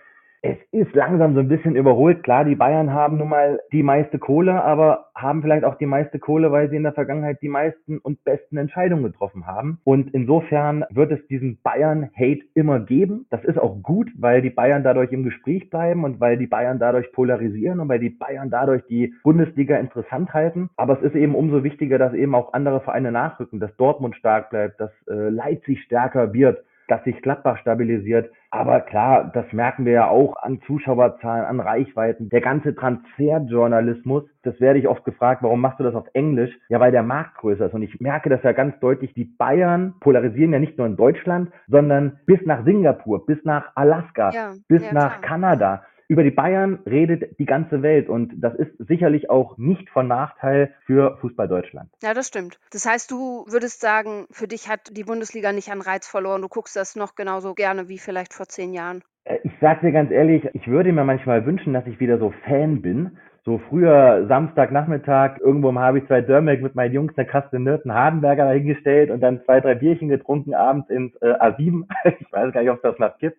es 0.46 0.58
ist 0.72 0.94
langsam 0.94 1.34
so 1.34 1.40
ein 1.40 1.48
bisschen 1.48 1.76
überholt. 1.76 2.22
Klar, 2.22 2.46
die 2.46 2.56
Bayern 2.56 2.94
haben 2.94 3.18
nun 3.18 3.30
mal 3.30 3.60
die 3.72 3.82
meiste 3.82 4.20
Kohle, 4.20 4.64
aber 4.64 5.08
haben 5.16 5.42
vielleicht 5.42 5.64
auch 5.64 5.76
die 5.76 5.88
meiste 5.88 6.20
Kohle, 6.20 6.52
weil 6.52 6.70
sie 6.70 6.76
in 6.76 6.84
der 6.84 6.94
Vergangenheit 6.94 7.42
die 7.42 7.50
meisten 7.50 7.98
und 7.98 8.24
besten 8.24 8.58
Entscheidungen 8.58 9.04
getroffen 9.04 9.48
haben. 9.48 9.80
Und 9.84 10.14
insofern 10.14 10.86
wird 10.92 11.12
es 11.12 11.26
diesen 11.28 11.58
Bayern-Hate 11.64 12.44
immer 12.54 12.80
geben. 12.80 13.26
Das 13.32 13.44
ist 13.44 13.58
auch 13.58 13.82
gut, 13.82 14.12
weil 14.18 14.44
die 14.44 14.52
Bayern 14.52 14.84
dadurch 14.84 15.12
im 15.12 15.24
Gespräch 15.24 15.72
bleiben 15.72 16.04
und 16.04 16.20
weil 16.20 16.38
die 16.38 16.48
Bayern 16.48 16.78
dadurch 16.78 17.12
polarisieren 17.12 17.80
und 17.80 17.90
weil 17.90 18.00
die 18.00 18.12
Bayern 18.12 18.52
dadurch 18.52 18.84
die 18.86 19.16
Bundesliga 19.24 19.78
interessant 19.78 20.32
halten. 20.36 20.70
Aber 20.78 21.00
es 21.00 21.02
ist 21.02 21.16
eben 21.16 21.34
umso 21.34 21.64
wichtiger, 21.64 21.98
dass 21.98 22.14
eben 22.14 22.36
auch 22.36 22.54
andere 22.54 22.82
Vereine 22.82 23.12
nachrücken, 23.12 23.60
dass 23.60 23.76
Dortmund 23.78 24.16
stark 24.16 24.52
bleibt, 24.52 24.80
dass 24.80 24.92
äh, 25.08 25.30
Leipzig 25.30 25.82
stärker 25.82 26.34
wird 26.34 26.64
dass 26.88 27.04
sich 27.04 27.22
Gladbach 27.22 27.58
stabilisiert. 27.58 28.32
Aber 28.52 28.82
klar, 28.82 29.32
das 29.34 29.52
merken 29.52 29.86
wir 29.86 29.94
ja 29.94 30.08
auch 30.08 30.38
an 30.38 30.62
Zuschauerzahlen, 30.66 31.46
an 31.46 31.60
Reichweiten. 31.60 32.30
Der 32.30 32.42
ganze 32.42 32.76
Transferjournalismus, 32.76 34.24
das 34.44 34.60
werde 34.60 34.80
ich 34.80 34.88
oft 34.88 35.04
gefragt, 35.04 35.44
warum 35.44 35.62
machst 35.62 35.80
du 35.80 35.84
das 35.84 35.96
auf 35.96 36.08
Englisch? 36.14 36.52
Ja, 36.70 36.80
weil 36.80 36.92
der 36.92 37.04
Markt 37.04 37.38
größer 37.38 37.66
ist. 37.66 37.74
Und 37.74 37.82
ich 37.82 38.00
merke 38.00 38.30
das 38.30 38.44
ja 38.44 38.54
ganz 38.54 38.80
deutlich. 38.80 39.14
Die 39.14 39.26
Bayern 39.26 39.96
polarisieren 40.00 40.54
ja 40.54 40.60
nicht 40.60 40.78
nur 40.78 40.88
in 40.88 40.96
Deutschland, 40.96 41.52
sondern 41.68 42.20
bis 42.26 42.40
nach 42.46 42.64
Singapur, 42.64 43.26
bis 43.26 43.44
nach 43.44 43.72
Alaska, 43.76 44.32
ja, 44.32 44.54
bis 44.68 44.84
ja, 44.84 44.94
nach 44.94 45.20
klar. 45.20 45.22
Kanada 45.22 45.84
über 46.08 46.24
die 46.24 46.32
Bayern 46.32 46.80
redet 46.86 47.40
die 47.40 47.46
ganze 47.46 47.82
Welt 47.82 48.10
und 48.10 48.34
das 48.38 48.54
ist 48.56 48.72
sicherlich 48.78 49.30
auch 49.30 49.58
nicht 49.58 49.90
von 49.90 50.08
Nachteil 50.08 50.74
für 50.86 51.18
Fußball 51.22 51.48
Deutschland. 51.48 51.90
Ja, 52.02 52.14
das 52.14 52.28
stimmt. 52.28 52.60
Das 52.72 52.86
heißt, 52.86 53.10
du 53.12 53.46
würdest 53.48 53.82
sagen, 53.82 54.28
für 54.32 54.48
dich 54.48 54.70
hat 54.70 54.96
die 54.96 55.04
Bundesliga 55.04 55.52
nicht 55.52 55.72
an 55.72 55.82
Reiz 55.82 56.08
verloren. 56.08 56.42
Du 56.42 56.48
guckst 56.48 56.76
das 56.76 56.96
noch 56.96 57.16
genauso 57.16 57.54
gerne 57.54 57.90
wie 57.90 57.98
vielleicht 57.98 58.34
vor 58.34 58.48
zehn 58.48 58.74
Jahren. 58.74 59.02
Äh, 59.24 59.40
ich 59.44 59.52
sag 59.62 59.82
dir 59.82 59.92
ganz 59.92 60.12
ehrlich, 60.12 60.48
ich 60.54 60.68
würde 60.68 60.92
mir 60.92 61.04
manchmal 61.04 61.46
wünschen, 61.46 61.74
dass 61.74 61.88
ich 61.88 62.00
wieder 62.00 62.20
so 62.20 62.34
Fan 62.46 62.82
bin. 62.82 63.18
So 63.44 63.62
früher 63.70 64.26
Samstagnachmittag, 64.28 65.38
irgendwo 65.40 65.72
habe 65.76 66.00
ich 66.00 66.08
zwei 66.08 66.22
Dörmeck 66.22 66.64
mit 66.64 66.74
meinen 66.74 66.96
Jungs 66.96 67.14
eine 67.16 67.28
Kaste 67.28 67.60
Nürten 67.60 67.94
Hardenberger 67.94 68.46
dahingestellt 68.46 69.12
und 69.12 69.22
dann 69.22 69.44
zwei, 69.46 69.62
drei 69.62 69.76
Bierchen 69.76 70.10
getrunken 70.10 70.56
abends 70.56 70.90
ins 70.90 71.16
äh, 71.22 71.34
A7. 71.34 71.84
ich 72.20 72.32
weiß 72.32 72.54
gar 72.54 72.62
nicht, 72.62 72.72
ob 72.72 72.78
es 72.78 72.82
das 72.82 73.00
noch 73.00 73.18
gibt 73.20 73.38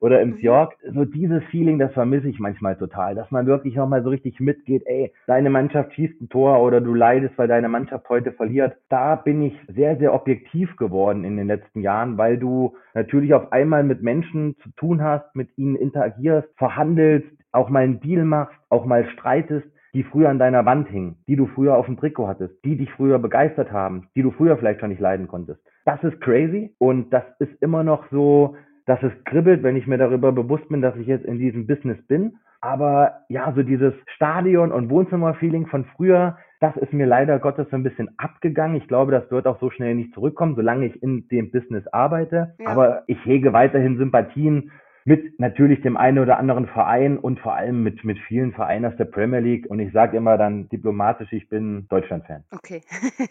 oder 0.00 0.20
im 0.20 0.30
mhm. 0.30 0.38
Fjord. 0.38 0.74
So 0.92 1.04
dieses 1.04 1.42
Feeling, 1.44 1.78
das 1.78 1.92
vermisse 1.92 2.28
ich 2.28 2.38
manchmal 2.38 2.76
total, 2.76 3.14
dass 3.14 3.30
man 3.30 3.46
wirklich 3.46 3.74
nochmal 3.74 4.02
so 4.02 4.10
richtig 4.10 4.40
mitgeht, 4.40 4.82
ey, 4.86 5.12
deine 5.26 5.50
Mannschaft 5.50 5.94
schießt 5.94 6.20
ein 6.20 6.28
Tor 6.28 6.60
oder 6.62 6.80
du 6.80 6.94
leidest, 6.94 7.36
weil 7.38 7.48
deine 7.48 7.68
Mannschaft 7.68 8.08
heute 8.08 8.32
verliert. 8.32 8.76
Da 8.88 9.16
bin 9.16 9.42
ich 9.42 9.54
sehr, 9.74 9.96
sehr 9.96 10.14
objektiv 10.14 10.76
geworden 10.76 11.24
in 11.24 11.36
den 11.36 11.46
letzten 11.46 11.80
Jahren, 11.80 12.18
weil 12.18 12.38
du 12.38 12.74
natürlich 12.94 13.34
auf 13.34 13.52
einmal 13.52 13.84
mit 13.84 14.02
Menschen 14.02 14.56
zu 14.62 14.70
tun 14.76 15.02
hast, 15.02 15.34
mit 15.34 15.56
ihnen 15.56 15.76
interagierst, 15.76 16.48
verhandelst, 16.56 17.28
auch 17.52 17.68
mal 17.68 17.84
einen 17.84 18.00
Deal 18.00 18.24
machst, 18.24 18.58
auch 18.68 18.84
mal 18.84 19.04
streitest 19.10 19.66
die 19.94 20.02
früher 20.02 20.28
an 20.28 20.40
deiner 20.40 20.66
Wand 20.66 20.88
hingen, 20.88 21.16
die 21.28 21.36
du 21.36 21.46
früher 21.46 21.76
auf 21.76 21.86
dem 21.86 21.96
Trikot 21.96 22.26
hattest, 22.26 22.52
die 22.64 22.76
dich 22.76 22.90
früher 22.92 23.20
begeistert 23.20 23.70
haben, 23.70 24.08
die 24.16 24.22
du 24.22 24.32
früher 24.32 24.56
vielleicht 24.58 24.80
schon 24.80 24.90
nicht 24.90 25.00
leiden 25.00 25.28
konntest. 25.28 25.60
Das 25.84 26.02
ist 26.02 26.20
crazy 26.20 26.74
und 26.78 27.12
das 27.12 27.22
ist 27.38 27.52
immer 27.62 27.84
noch 27.84 28.04
so 28.10 28.56
dass 28.86 29.02
es 29.02 29.12
kribbelt, 29.24 29.62
wenn 29.62 29.76
ich 29.76 29.86
mir 29.86 29.98
darüber 29.98 30.32
bewusst 30.32 30.68
bin, 30.68 30.82
dass 30.82 30.96
ich 30.96 31.06
jetzt 31.06 31.24
in 31.24 31.38
diesem 31.38 31.66
Business 31.66 31.98
bin. 32.06 32.38
Aber 32.60 33.20
ja, 33.28 33.52
so 33.54 33.62
dieses 33.62 33.92
Stadion- 34.14 34.72
und 34.72 34.88
Wohnzimmer-Feeling 34.88 35.66
von 35.66 35.84
früher, 35.96 36.38
das 36.60 36.74
ist 36.76 36.94
mir 36.94 37.06
leider 37.06 37.38
Gottes 37.38 37.68
so 37.70 37.76
ein 37.76 37.82
bisschen 37.82 38.10
abgegangen. 38.16 38.76
Ich 38.76 38.88
glaube, 38.88 39.12
das 39.12 39.30
wird 39.30 39.46
auch 39.46 39.60
so 39.60 39.70
schnell 39.70 39.94
nicht 39.94 40.14
zurückkommen, 40.14 40.54
solange 40.54 40.86
ich 40.86 41.02
in 41.02 41.28
dem 41.28 41.50
Business 41.50 41.86
arbeite. 41.88 42.54
Ja. 42.58 42.68
Aber 42.68 43.02
ich 43.06 43.22
hege 43.26 43.52
weiterhin 43.52 43.98
Sympathien 43.98 44.70
mit 45.04 45.38
natürlich 45.38 45.82
dem 45.82 45.98
einen 45.98 46.18
oder 46.18 46.38
anderen 46.38 46.66
Verein 46.66 47.18
und 47.18 47.38
vor 47.40 47.54
allem 47.54 47.82
mit, 47.82 48.02
mit 48.04 48.18
vielen 48.20 48.52
Vereinen 48.52 48.86
aus 48.86 48.96
der 48.96 49.04
Premier 49.04 49.40
League. 49.40 49.66
Und 49.66 49.78
ich 49.78 49.92
sage 49.92 50.16
immer 50.16 50.38
dann 50.38 50.68
diplomatisch, 50.70 51.30
ich 51.32 51.48
bin 51.50 51.86
Deutschland-Fan. 51.90 52.44
Okay. 52.50 52.80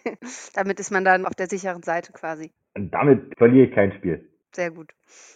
damit 0.54 0.80
ist 0.80 0.92
man 0.92 1.04
dann 1.04 1.26
auf 1.26 1.34
der 1.34 1.48
sicheren 1.48 1.82
Seite 1.82 2.14
quasi. 2.14 2.52
Und 2.76 2.94
damit 2.94 3.36
verliere 3.38 3.66
ich 3.66 3.74
kein 3.74 3.92
Spiel. 3.94 4.30
Sehr 4.56 4.72
gut. 4.72 4.92